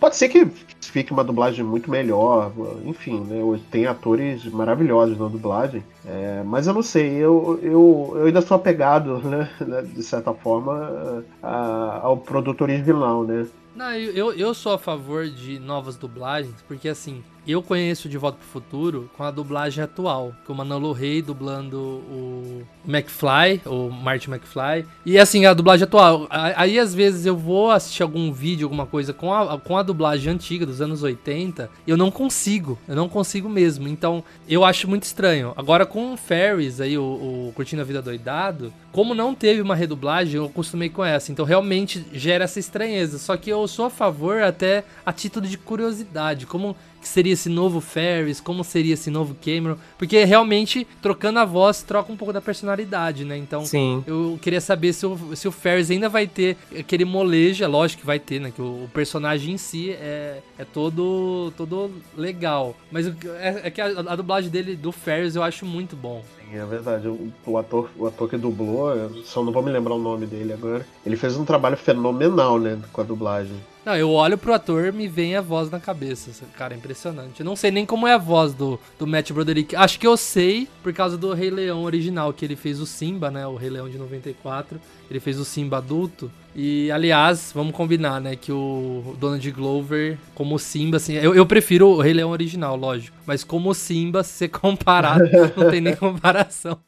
pode 0.00 0.16
ser 0.16 0.28
que 0.28 0.46
fique 0.80 1.12
uma 1.12 1.24
dublagem 1.24 1.64
muito 1.64 1.90
melhor, 1.90 2.52
enfim, 2.84 3.20
né? 3.20 3.38
Tem 3.70 3.86
atores 3.86 4.44
maravilhosos 4.46 5.18
na 5.18 5.28
dublagem, 5.28 5.82
é, 6.06 6.42
mas 6.44 6.66
eu 6.66 6.74
não 6.74 6.82
sei, 6.82 7.10
eu, 7.10 7.58
eu, 7.62 8.12
eu 8.16 8.26
ainda 8.26 8.40
sou 8.40 8.56
apegado, 8.56 9.18
né, 9.26 9.48
de 9.82 10.02
certa 10.02 10.32
forma, 10.32 11.24
a, 11.42 12.00
ao 12.02 12.16
produto 12.16 12.62
original, 12.62 13.24
né? 13.24 13.46
Não, 13.74 13.90
eu, 13.92 14.32
eu 14.34 14.52
sou 14.52 14.74
a 14.74 14.78
favor 14.78 15.26
de 15.26 15.58
novas 15.58 15.96
dublagens, 15.96 16.56
porque 16.68 16.88
assim, 16.88 17.22
eu 17.46 17.62
conheço 17.62 18.08
De 18.08 18.16
Volta 18.18 18.38
pro 18.38 18.46
Futuro 18.46 19.10
com 19.16 19.24
a 19.24 19.30
dublagem 19.30 19.82
atual, 19.82 20.34
com 20.46 20.52
o 20.52 20.56
Manolo 20.56 20.92
Rey 20.92 21.20
dublando 21.22 21.78
o 21.78 22.62
McFly, 22.86 23.60
o 23.66 23.90
Marty 23.90 24.30
McFly. 24.30 24.86
E 25.04 25.18
assim, 25.18 25.44
a 25.46 25.54
dublagem 25.54 25.84
atual. 25.84 26.26
Aí 26.30 26.78
às 26.78 26.94
vezes 26.94 27.26
eu 27.26 27.36
vou 27.36 27.70
assistir 27.70 28.02
algum 28.02 28.32
vídeo, 28.32 28.66
alguma 28.66 28.86
coisa 28.86 29.12
com 29.12 29.32
a, 29.32 29.58
com 29.58 29.76
a 29.76 29.82
dublagem 29.82 30.32
antiga 30.32 30.64
dos 30.64 30.80
anos 30.80 31.02
80, 31.02 31.70
e 31.86 31.90
eu 31.90 31.96
não 31.96 32.10
consigo. 32.10 32.78
Eu 32.86 32.94
não 32.94 33.08
consigo 33.08 33.48
mesmo. 33.48 33.88
Então, 33.88 34.22
eu 34.48 34.64
acho 34.64 34.88
muito 34.88 35.04
estranho. 35.04 35.52
Agora 35.56 35.84
com 35.84 36.14
o 36.14 36.16
Ferris 36.16 36.80
aí, 36.80 36.96
o, 36.96 37.02
o 37.02 37.52
Curtindo 37.54 37.82
a 37.82 37.84
Vida 37.84 38.02
Doidado, 38.02 38.72
como 38.92 39.14
não 39.14 39.34
teve 39.34 39.62
uma 39.62 39.74
redublagem, 39.74 40.36
eu 40.36 40.44
acostumei 40.44 40.90
com 40.90 41.04
essa. 41.04 41.32
Então 41.32 41.44
realmente 41.44 42.04
gera 42.12 42.44
essa 42.44 42.60
estranheza. 42.60 43.18
Só 43.18 43.36
que 43.36 43.50
eu 43.50 43.66
sou 43.66 43.86
a 43.86 43.90
favor 43.90 44.42
até 44.42 44.84
a 45.04 45.12
título 45.12 45.46
de 45.46 45.56
curiosidade. 45.56 46.46
Como 46.46 46.76
que 47.02 47.08
seria 47.08 47.32
esse 47.32 47.48
novo 47.48 47.80
Ferris, 47.80 48.40
como 48.40 48.62
seria 48.62 48.94
esse 48.94 49.10
novo 49.10 49.36
Cameron, 49.44 49.76
porque 49.98 50.24
realmente 50.24 50.86
trocando 51.02 51.40
a 51.40 51.44
voz 51.44 51.82
troca 51.82 52.12
um 52.12 52.16
pouco 52.16 52.32
da 52.32 52.40
personalidade, 52.40 53.24
né? 53.24 53.36
Então, 53.36 53.66
Sim. 53.66 54.04
eu 54.06 54.38
queria 54.40 54.60
saber 54.60 54.92
se 54.92 55.04
o, 55.04 55.34
se 55.34 55.48
o 55.48 55.52
Ferris 55.52 55.90
ainda 55.90 56.08
vai 56.08 56.28
ter 56.28 56.56
aquele 56.78 57.04
molejo, 57.04 57.64
é 57.64 57.66
lógico 57.66 58.00
que 58.00 58.06
vai 58.06 58.20
ter, 58.20 58.40
né? 58.40 58.52
Que 58.54 58.62
o, 58.62 58.84
o 58.84 58.90
personagem 58.94 59.54
em 59.54 59.58
si 59.58 59.90
é, 59.90 60.38
é 60.56 60.64
todo, 60.64 61.52
todo 61.56 61.90
legal. 62.16 62.76
Mas 62.90 63.08
é, 63.08 63.62
é 63.64 63.70
que 63.70 63.80
a, 63.80 63.86
a, 63.86 64.16
dublagem 64.16 64.48
dele, 64.48 64.76
do 64.76 64.92
Ferris, 64.92 65.34
eu 65.34 65.42
acho 65.42 65.66
muito 65.66 65.96
bom. 65.96 66.22
é 66.52 66.64
verdade. 66.64 67.08
O, 67.08 67.32
o 67.44 67.58
ator, 67.58 67.90
o 67.98 68.06
ator 68.06 68.28
que 68.28 68.36
dublou, 68.36 68.94
eu 68.94 69.24
só 69.24 69.42
não 69.42 69.52
vou 69.52 69.62
me 69.62 69.72
lembrar 69.72 69.94
o 69.94 69.98
nome 69.98 70.24
dele 70.26 70.52
agora. 70.52 70.86
Ele 71.04 71.16
fez 71.16 71.36
um 71.36 71.44
trabalho 71.44 71.76
fenomenal, 71.76 72.60
né, 72.60 72.78
com 72.92 73.00
a 73.00 73.04
dublagem. 73.04 73.56
Não, 73.84 73.96
eu 73.96 74.10
olho 74.10 74.38
pro 74.38 74.54
ator 74.54 74.92
me 74.92 75.08
vem 75.08 75.34
a 75.34 75.40
voz 75.40 75.68
na 75.68 75.80
cabeça. 75.80 76.30
Cara, 76.56 76.72
é 76.72 76.76
impressionante. 76.76 77.40
Eu 77.40 77.46
não 77.46 77.56
sei 77.56 77.70
nem 77.70 77.84
como 77.84 78.06
é 78.06 78.14
a 78.14 78.18
voz 78.18 78.54
do, 78.54 78.78
do 78.96 79.06
Matt 79.06 79.32
Broderick. 79.32 79.74
Acho 79.74 79.98
que 79.98 80.06
eu 80.06 80.16
sei 80.16 80.68
por 80.82 80.92
causa 80.92 81.18
do 81.18 81.32
Rei 81.34 81.50
Leão 81.50 81.82
original, 81.82 82.32
que 82.32 82.44
ele 82.44 82.54
fez 82.54 82.80
o 82.80 82.86
Simba, 82.86 83.30
né? 83.30 83.44
O 83.46 83.56
Rei 83.56 83.70
Leão 83.70 83.88
de 83.88 83.98
94. 83.98 84.80
Ele 85.10 85.18
fez 85.18 85.38
o 85.38 85.44
Simba 85.44 85.78
adulto. 85.78 86.30
E, 86.54 86.90
aliás, 86.92 87.50
vamos 87.52 87.74
combinar, 87.74 88.20
né? 88.20 88.36
Que 88.36 88.52
o 88.52 89.16
Donald 89.18 89.50
Glover, 89.50 90.16
como 90.34 90.58
Simba, 90.58 90.98
assim. 90.98 91.14
Eu, 91.14 91.34
eu 91.34 91.44
prefiro 91.44 91.88
o 91.88 92.00
Rei 92.00 92.12
Leão 92.12 92.30
original, 92.30 92.76
lógico. 92.76 93.16
Mas 93.26 93.42
como 93.42 93.74
Simba, 93.74 94.22
se 94.22 94.32
ser 94.32 94.48
comparado, 94.50 95.24
não 95.56 95.70
tem 95.70 95.80
nem 95.80 95.96
comparação. 95.96 96.78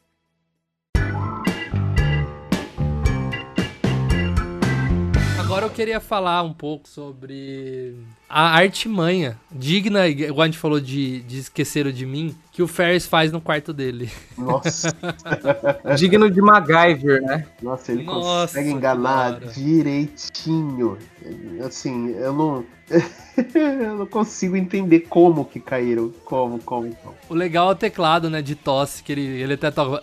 Queria 5.75 5.99
falar 5.99 6.41
um 6.43 6.53
pouco 6.53 6.87
sobre 6.87 7.97
a 8.29 8.55
artimanha 8.55 9.37
digna, 9.51 10.07
igual 10.07 10.41
a 10.41 10.45
gente 10.45 10.57
falou 10.57 10.79
de, 10.79 11.21
de 11.21 11.39
Esqueceram 11.39 11.91
de 11.91 12.05
Mim, 12.05 12.35
que 12.51 12.63
o 12.63 12.67
Ferris 12.67 13.05
faz 13.05 13.31
no 13.31 13.41
quarto 13.41 13.73
dele. 13.73 14.09
Nossa. 14.37 14.95
Digno 15.97 16.31
de 16.31 16.41
MacGyver, 16.41 17.21
né? 17.21 17.45
Nossa, 17.61 17.91
ele 17.91 18.03
Nossa, 18.03 18.47
consegue 18.53 18.69
enganar 18.71 19.39
cara. 19.39 19.51
direitinho. 19.51 20.97
Assim, 21.65 22.11
eu 22.11 22.33
não. 22.33 22.65
eu 23.53 23.97
não 23.97 24.05
consigo 24.05 24.55
entender 24.55 25.01
como 25.01 25.43
que 25.43 25.59
caíram. 25.59 26.13
Como, 26.23 26.59
como, 26.59 26.95
como. 26.95 27.15
O 27.29 27.33
legal 27.33 27.69
é 27.69 27.71
o 27.73 27.75
teclado, 27.75 28.29
né, 28.29 28.41
de 28.41 28.55
tosse, 28.55 29.03
que 29.03 29.11
ele, 29.11 29.21
ele 29.21 29.53
até 29.55 29.71
toca. 29.71 30.01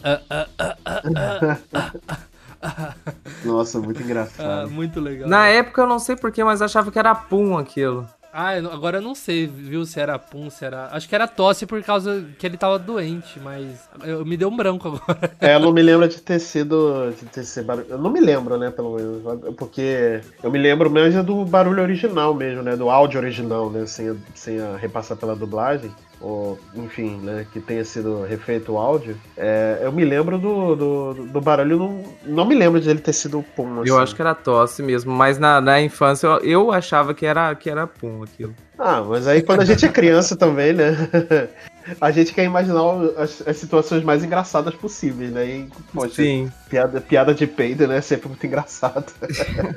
Ah, 2.62 2.74
ah, 2.76 2.82
ah, 2.82 2.94
ah, 2.94 2.94
ah, 3.06 3.12
ah, 3.16 3.30
Nossa, 3.44 3.78
muito 3.78 4.00
ah, 4.00 4.04
engraçado. 4.04 4.70
muito 4.70 5.00
legal. 5.00 5.28
Na 5.28 5.48
época 5.48 5.82
eu 5.82 5.86
não 5.86 5.98
sei 5.98 6.16
porquê, 6.16 6.42
mas 6.44 6.62
achava 6.62 6.90
que 6.90 6.98
era 6.98 7.14
Pum 7.14 7.58
aquilo. 7.58 8.06
Ah, 8.34 8.52
agora 8.56 8.96
eu 8.96 9.02
não 9.02 9.14
sei, 9.14 9.46
viu, 9.46 9.84
se 9.84 10.00
era 10.00 10.18
pum, 10.18 10.48
se 10.48 10.64
era... 10.64 10.88
Acho 10.90 11.06
que 11.06 11.14
era 11.14 11.28
tosse 11.28 11.66
por 11.66 11.82
causa 11.82 12.24
que 12.38 12.46
ele 12.46 12.56
tava 12.56 12.78
doente, 12.78 13.38
mas 13.38 13.86
eu, 14.02 14.24
me 14.24 14.38
deu 14.38 14.48
um 14.48 14.56
branco 14.56 14.88
agora. 15.04 15.36
É, 15.38 15.54
eu 15.54 15.60
não 15.60 15.70
me 15.70 15.82
lembro 15.82 16.08
de 16.08 16.18
ter 16.18 16.38
sido. 16.38 17.10
De 17.10 17.26
ter 17.26 17.44
sido 17.44 17.66
barulho. 17.66 17.86
Eu 17.90 17.98
não 17.98 18.10
me 18.10 18.20
lembro, 18.20 18.56
né, 18.56 18.70
pelo 18.70 18.94
menos. 18.96 19.54
Porque 19.58 20.22
eu 20.42 20.50
me 20.50 20.58
lembro 20.58 20.88
mesmo 20.88 21.22
do 21.22 21.44
barulho 21.44 21.82
original 21.82 22.32
mesmo, 22.32 22.62
né? 22.62 22.74
Do 22.74 22.88
áudio 22.88 23.20
original, 23.20 23.68
né? 23.68 23.84
Sem, 23.84 24.18
sem 24.34 24.58
a 24.62 24.78
repassar 24.78 25.18
pela 25.18 25.36
dublagem. 25.36 25.92
Ou, 26.22 26.56
enfim, 26.76 27.18
né? 27.20 27.44
Que 27.52 27.60
tenha 27.60 27.84
sido 27.84 28.22
refeito 28.22 28.72
o 28.72 28.78
áudio. 28.78 29.16
É, 29.36 29.80
eu 29.82 29.90
me 29.90 30.04
lembro 30.04 30.38
do, 30.38 30.76
do, 30.76 31.14
do 31.14 31.40
barulho. 31.40 31.76
Não, 31.76 32.04
não 32.24 32.44
me 32.44 32.54
lembro 32.54 32.80
de 32.80 32.88
ele 32.88 33.00
ter 33.00 33.12
sido 33.12 33.44
pum. 33.56 33.80
Assim. 33.80 33.90
Eu 33.90 33.98
acho 33.98 34.14
que 34.14 34.22
era 34.22 34.34
tosse 34.34 34.82
mesmo, 34.82 35.12
mas 35.12 35.36
na, 35.38 35.60
na 35.60 35.82
infância 35.82 36.28
eu, 36.28 36.38
eu 36.38 36.72
achava 36.72 37.12
que 37.12 37.26
era, 37.26 37.52
que 37.56 37.68
era 37.68 37.86
Pum 37.86 38.22
aquilo. 38.22 38.54
Ah, 38.78 39.02
mas 39.02 39.26
aí 39.26 39.42
quando 39.42 39.62
a 39.62 39.64
gente 39.64 39.84
é 39.84 39.88
criança 39.88 40.36
também, 40.36 40.72
né? 40.72 40.96
A 42.00 42.10
gente 42.10 42.32
quer 42.32 42.44
imaginar 42.44 42.82
as, 43.16 43.46
as 43.46 43.56
situações 43.56 44.02
mais 44.02 44.24
engraçadas 44.24 44.74
possíveis, 44.74 45.30
né? 45.32 45.46
E, 45.46 45.68
poxa, 45.92 46.22
Sim. 46.22 46.50
Piada, 46.68 47.00
piada 47.00 47.34
de 47.34 47.46
peido, 47.46 47.86
né? 47.86 48.00
Sempre 48.00 48.28
muito 48.28 48.46
engraçado. 48.46 49.12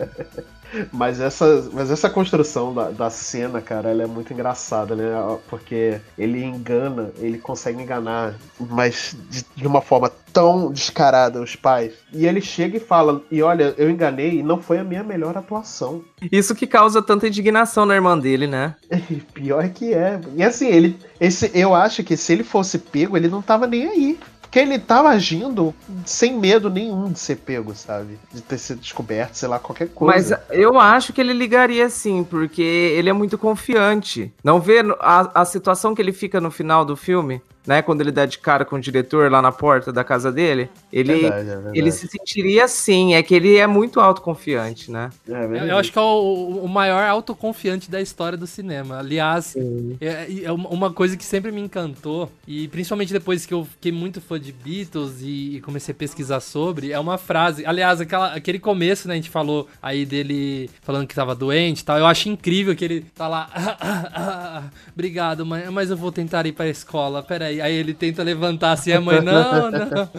mas, 0.91 1.19
essa, 1.19 1.69
mas 1.73 1.91
essa 1.91 2.09
construção 2.09 2.73
da, 2.73 2.89
da 2.91 3.09
cena, 3.09 3.61
cara, 3.61 3.89
ela 3.89 4.03
é 4.03 4.07
muito 4.07 4.33
engraçada, 4.33 4.95
né? 4.95 5.11
Porque 5.49 5.99
ele 6.17 6.43
engana, 6.43 7.11
ele 7.17 7.37
consegue 7.37 7.81
enganar, 7.81 8.35
mas 8.59 9.15
de, 9.29 9.45
de 9.55 9.67
uma 9.67 9.81
forma 9.81 10.11
tão 10.35 10.69
descarada 10.69 11.41
os 11.41 11.55
pais. 11.55 11.93
E 12.11 12.27
ele 12.27 12.41
chega 12.41 12.75
e 12.75 12.79
fala: 12.81 13.21
E 13.31 13.41
olha, 13.41 13.73
eu 13.77 13.89
enganei 13.89 14.39
e 14.39 14.43
não 14.43 14.61
foi 14.61 14.77
a 14.77 14.83
minha 14.83 15.01
melhor 15.01 15.37
atuação. 15.37 16.03
Isso 16.29 16.53
que 16.53 16.67
causa 16.67 17.01
tanta 17.01 17.25
indignação 17.25 17.85
na 17.85 17.95
irmã 17.95 18.19
dele, 18.19 18.45
né? 18.45 18.75
Pior 19.33 19.63
é 19.63 19.69
que 19.69 19.93
é. 19.93 20.19
E 20.35 20.43
assim, 20.43 20.67
ele. 20.67 20.99
Esse, 21.21 21.49
eu 21.53 21.73
acho 21.73 22.03
que 22.03 22.17
se 22.17 22.33
ele 22.33 22.43
fosse 22.43 22.77
pego, 22.77 23.15
ele 23.15 23.29
não 23.29 23.41
tava 23.41 23.65
nem 23.65 23.87
aí. 23.87 24.19
Porque 24.41 24.59
ele 24.59 24.77
tava 24.79 25.09
agindo 25.09 25.73
sem 26.05 26.37
medo 26.37 26.69
nenhum 26.69 27.11
de 27.11 27.19
ser 27.19 27.37
pego, 27.37 27.73
sabe? 27.75 28.17
De 28.33 28.41
ter 28.41 28.57
sido 28.57 28.79
descoberto, 28.79 29.35
sei 29.35 29.49
lá, 29.49 29.59
qualquer 29.59 29.89
Mas 29.99 30.29
coisa. 30.29 30.43
eu 30.49 30.79
acho 30.79 31.11
que 31.11 31.19
ele 31.19 31.33
ligaria 31.33 31.89
sim, 31.89 32.23
porque 32.23 32.61
ele 32.61 33.09
é 33.09 33.13
muito 33.13 33.37
confiante. 33.37 34.33
Não 34.41 34.61
vê 34.61 34.79
a, 35.01 35.41
a 35.41 35.45
situação 35.45 35.93
que 35.93 36.01
ele 36.01 36.13
fica 36.13 36.39
no 36.39 36.49
final 36.51 36.85
do 36.85 36.95
filme, 36.95 37.41
né? 37.65 37.81
Quando 37.81 38.01
ele 38.01 38.11
dá 38.11 38.25
de 38.25 38.37
cara 38.39 38.63
com 38.65 38.75
o 38.75 38.81
diretor 38.81 39.31
lá 39.31 39.41
na 39.41 39.51
porta 39.51 39.91
da 39.91 40.03
casa 40.03 40.31
dele, 40.31 40.69
ele, 40.91 41.13
Verdade, 41.13 41.49
é 41.49 41.55
verdade. 41.55 41.79
ele 41.79 41.91
se 41.91 42.07
sentiria 42.07 42.65
assim. 42.65 43.13
É 43.15 43.23
que 43.23 43.33
ele 43.35 43.57
é 43.57 43.67
muito 43.67 43.99
autoconfiante, 43.99 44.91
né? 44.91 45.09
É 45.27 45.31
Eu, 45.31 45.49
verdade. 45.49 45.71
eu 45.71 45.77
acho 45.77 45.91
que 45.91 45.97
é 45.97 46.01
o, 46.01 46.61
o 46.63 46.67
maior 46.67 47.03
autoconfiante 47.07 47.89
da 47.89 48.01
história 48.01 48.37
do 48.37 48.47
cinema. 48.47 48.99
Aliás, 48.99 49.55
é, 50.01 50.43
é 50.43 50.51
uma 50.51 50.69
uma 50.69 50.91
coisa 50.93 51.15
que 51.17 51.23
sempre 51.23 51.51
me 51.51 51.61
encantou, 51.61 52.29
e 52.47 52.67
principalmente 52.67 53.13
depois 53.13 53.45
que 53.45 53.53
eu 53.53 53.65
fiquei 53.65 53.91
muito 53.91 54.19
fã 54.21 54.39
de 54.39 54.51
Beatles 54.51 55.21
e, 55.21 55.55
e 55.55 55.61
comecei 55.61 55.93
a 55.93 55.95
pesquisar 55.95 56.39
sobre, 56.41 56.91
é 56.91 56.99
uma 56.99 57.17
frase. 57.17 57.65
Aliás, 57.65 58.01
aquela, 58.01 58.33
aquele 58.33 58.59
começo, 58.59 59.07
né? 59.07 59.13
A 59.13 59.17
gente 59.17 59.29
falou 59.29 59.67
aí 59.81 60.05
dele 60.05 60.69
falando 60.81 61.07
que 61.07 61.15
tava 61.15 61.33
doente 61.33 61.79
e 61.79 61.85
tal. 61.85 61.97
Eu 61.97 62.05
acho 62.05 62.27
incrível 62.29 62.75
que 62.75 62.83
ele 62.85 63.01
tá 63.15 63.27
lá. 63.27 63.49
"Ah, 63.55 63.77
ah, 63.81 64.11
ah, 64.15 64.63
obrigado, 64.93 65.45
mãe, 65.45 65.69
mas 65.71 65.89
eu 65.89 65.97
vou 65.97 66.11
tentar 66.11 66.45
ir 66.45 66.51
pra 66.51 66.67
escola. 66.67 67.23
Peraí. 67.23 67.54
Aí 67.61 67.73
ele 67.73 67.93
tenta 67.93 68.23
levantar 68.23 68.71
assim, 68.71 68.91
a 68.91 69.01
mãe, 69.01 69.21
não, 69.21 69.71
não. 69.71 70.09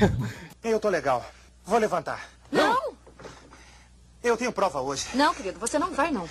Eu 0.62 0.78
tô 0.78 0.88
legal. 0.88 1.24
Vou 1.64 1.78
levantar. 1.78 2.28
Não, 2.52 2.92
Eu 4.22 4.36
tenho 4.36 4.52
prova 4.52 4.80
hoje. 4.80 5.06
não, 5.14 5.32
querido, 5.34 5.58
você 5.58 5.78
não 5.78 5.92
vai, 5.92 6.10
não. 6.10 6.28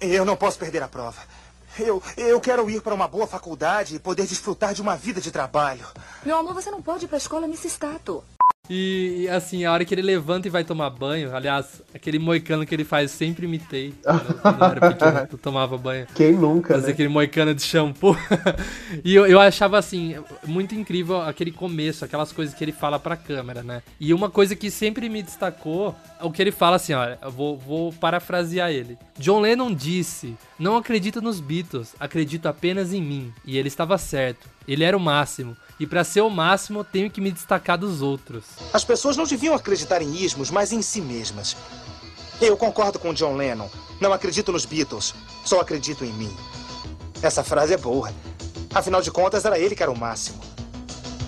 Eu 0.00 0.24
não 0.24 0.36
posso 0.36 0.58
perder 0.58 0.82
a 0.82 0.88
prova. 0.88 1.20
Eu, 1.78 2.02
eu 2.16 2.40
quero 2.40 2.68
ir 2.70 2.80
para 2.80 2.94
uma 2.94 3.06
boa 3.06 3.26
faculdade 3.26 3.96
e 3.96 3.98
poder 3.98 4.26
desfrutar 4.26 4.72
de 4.72 4.80
uma 4.80 4.96
vida 4.96 5.20
de 5.20 5.30
trabalho. 5.30 5.86
Meu 6.24 6.36
amor, 6.38 6.54
você 6.54 6.70
não 6.70 6.80
pode 6.80 7.04
ir 7.04 7.08
pra 7.08 7.18
escola 7.18 7.46
nesse 7.46 7.68
status. 7.68 8.22
E, 8.68 9.28
assim, 9.30 9.64
a 9.64 9.72
hora 9.72 9.84
que 9.84 9.94
ele 9.94 10.02
levanta 10.02 10.48
e 10.48 10.50
vai 10.50 10.64
tomar 10.64 10.90
banho, 10.90 11.34
aliás, 11.34 11.82
aquele 11.94 12.18
moicano 12.18 12.66
que 12.66 12.74
ele 12.74 12.84
faz, 12.84 13.10
sempre 13.12 13.46
imitei. 13.46 13.94
Quando 14.02 14.28
eu- 14.28 14.34
quando 14.34 14.60
eu 14.60 14.66
era 14.66 14.88
pequeno, 14.94 15.28
eu 15.32 15.38
tomava 15.38 15.78
banho. 15.78 16.06
Quem 16.14 16.32
nunca, 16.32 16.74
Fazer 16.74 16.88
né? 16.88 16.92
aquele 16.92 17.08
moicano 17.08 17.54
de 17.54 17.62
shampoo. 17.62 18.16
e 19.04 19.14
eu, 19.14 19.26
eu 19.26 19.38
achava 19.40 19.78
assim, 19.78 20.16
muito 20.44 20.74
incrível 20.74 21.20
aquele 21.22 21.52
começo, 21.52 22.04
aquelas 22.04 22.32
coisas 22.32 22.54
que 22.54 22.64
ele 22.64 22.72
fala 22.72 22.98
pra 22.98 23.16
câmera, 23.16 23.62
né? 23.62 23.82
E 24.00 24.12
uma 24.12 24.28
coisa 24.30 24.56
que 24.56 24.70
sempre 24.70 25.08
me 25.08 25.22
destacou 25.22 25.94
é 26.20 26.24
o 26.24 26.30
que 26.32 26.42
ele 26.42 26.50
fala 26.52 26.76
assim, 26.76 26.92
olha, 26.92 27.18
eu 27.22 27.30
vou, 27.30 27.56
vou 27.56 27.92
parafrasear 27.92 28.70
ele. 28.70 28.98
John 29.18 29.40
Lennon 29.40 29.72
disse: 29.72 30.34
Não 30.58 30.76
acredito 30.76 31.22
nos 31.22 31.40
Beatles, 31.40 31.94
acredito 32.00 32.46
apenas 32.46 32.92
em 32.92 33.00
mim. 33.02 33.32
E 33.44 33.56
ele 33.56 33.68
estava 33.68 33.96
certo. 33.96 34.48
Ele 34.66 34.82
era 34.82 34.96
o 34.96 35.00
máximo. 35.00 35.56
E 35.78 35.86
pra 35.86 36.04
ser 36.04 36.22
o 36.22 36.30
máximo, 36.30 36.80
eu 36.80 36.84
tenho 36.84 37.10
que 37.10 37.20
me 37.20 37.30
destacar 37.30 37.76
dos 37.76 38.00
outros. 38.00 38.44
As 38.72 38.84
pessoas 38.84 39.16
não 39.16 39.24
deviam 39.24 39.54
acreditar 39.54 40.00
em 40.00 40.14
ismos, 40.16 40.50
mas 40.50 40.72
em 40.72 40.80
si 40.80 41.00
mesmas. 41.00 41.56
Eu 42.40 42.56
concordo 42.56 42.98
com 42.98 43.12
John 43.14 43.36
Lennon. 43.36 43.68
Não 44.00 44.12
acredito 44.12 44.52
nos 44.52 44.64
Beatles, 44.64 45.14
só 45.44 45.60
acredito 45.60 46.04
em 46.04 46.12
mim. 46.12 46.34
Essa 47.22 47.42
frase 47.42 47.74
é 47.74 47.78
boa. 47.78 48.12
Afinal 48.74 49.00
de 49.00 49.10
contas, 49.10 49.44
era 49.44 49.58
ele 49.58 49.74
que 49.74 49.82
era 49.82 49.90
o 49.92 49.98
máximo. 49.98 50.40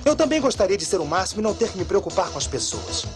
Eu 0.05 0.17
também 0.17 0.41
gostaria 0.41 0.77
de 0.77 0.85
ser 0.85 1.01
o 1.01 1.07
máximo 1.07 1.41
e 1.41 1.45
não 1.45 1.55
ter 1.55 1.71
que 1.71 1.79
me 1.79 1.85
preocupar 1.85 2.31
com 2.31 2.39
as 2.39 2.47
pessoas. 2.47 3.07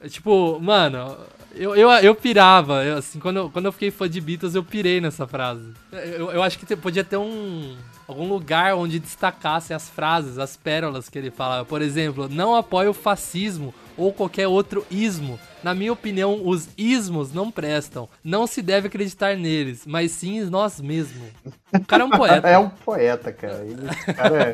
É, 0.00 0.08
Tipo, 0.08 0.58
mano, 0.60 1.16
eu, 1.54 1.74
eu, 1.76 1.90
eu 1.90 2.14
pirava. 2.14 2.84
eu, 2.84 2.98
assim, 2.98 3.18
quando, 3.18 3.36
eu, 3.38 3.50
quando 3.50 3.66
eu 3.66 3.72
fiquei 3.72 3.90
fã 3.90 4.08
de 4.08 4.20
Beatles, 4.20 4.54
eu 4.54 4.64
pirei 4.64 5.00
nessa 5.00 5.26
frase. 5.26 5.72
Eu, 5.92 6.30
eu 6.30 6.42
acho 6.42 6.58
que 6.58 6.76
podia 6.76 7.04
ter 7.04 7.16
um. 7.16 7.76
Algum 8.10 8.26
lugar 8.28 8.74
onde 8.74 8.98
destacasse 8.98 9.72
as 9.72 9.88
frases, 9.88 10.36
as 10.36 10.56
pérolas 10.56 11.08
que 11.08 11.16
ele 11.16 11.30
fala. 11.30 11.64
Por 11.64 11.80
exemplo, 11.80 12.28
não 12.28 12.56
apoio 12.56 12.90
o 12.90 12.94
fascismo 12.94 13.72
ou 13.96 14.12
qualquer 14.12 14.48
outro 14.48 14.84
ismo. 14.90 15.38
Na 15.62 15.74
minha 15.74 15.92
opinião, 15.92 16.40
os 16.44 16.68
ismos 16.76 17.32
não 17.32 17.52
prestam. 17.52 18.08
Não 18.24 18.48
se 18.48 18.62
deve 18.62 18.88
acreditar 18.88 19.36
neles, 19.36 19.82
mas 19.86 20.10
sim 20.10 20.38
em 20.38 20.44
nós 20.46 20.80
mesmos. 20.80 21.28
O 21.72 21.84
cara 21.86 22.02
é 22.02 22.06
um 22.06 22.10
poeta. 22.10 22.48
É 22.50 22.58
um 22.58 22.68
poeta, 22.68 23.32
cara. 23.32 23.64
Ele- 23.64 23.86
cara 24.12 24.42
é, 24.42 24.48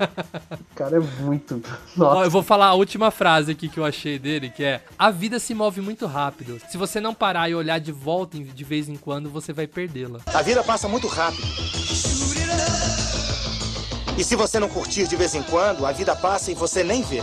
esse 0.52 0.64
cara 0.74 0.96
é 0.98 1.00
muito. 1.22 1.62
Ó, 1.96 1.98
Nossa. 1.98 2.24
eu 2.26 2.30
vou 2.30 2.42
falar 2.42 2.66
a 2.66 2.74
última 2.74 3.10
frase 3.10 3.52
aqui 3.52 3.70
que 3.70 3.78
eu 3.80 3.86
achei 3.86 4.18
dele, 4.18 4.50
que 4.50 4.62
é: 4.64 4.82
A 4.98 5.10
vida 5.10 5.38
se 5.38 5.54
move 5.54 5.80
muito 5.80 6.04
rápido. 6.04 6.60
Se 6.68 6.76
você 6.76 7.00
não 7.00 7.14
parar 7.14 7.48
e 7.48 7.54
olhar 7.54 7.78
de 7.78 7.90
volta 7.90 8.38
de 8.38 8.64
vez 8.64 8.86
em 8.86 8.96
quando, 8.96 9.30
você 9.30 9.50
vai 9.50 9.66
perdê-la. 9.66 10.20
A 10.26 10.42
vida 10.42 10.62
passa 10.62 10.86
muito 10.88 11.06
rápido. 11.06 11.46
E 14.18 14.24
se 14.24 14.34
você 14.34 14.58
não 14.58 14.68
curtir 14.68 15.06
de 15.06 15.14
vez 15.14 15.34
em 15.34 15.42
quando, 15.42 15.84
a 15.84 15.92
vida 15.92 16.16
passa 16.16 16.50
e 16.50 16.54
você 16.54 16.82
nem 16.82 17.02
vê. 17.02 17.20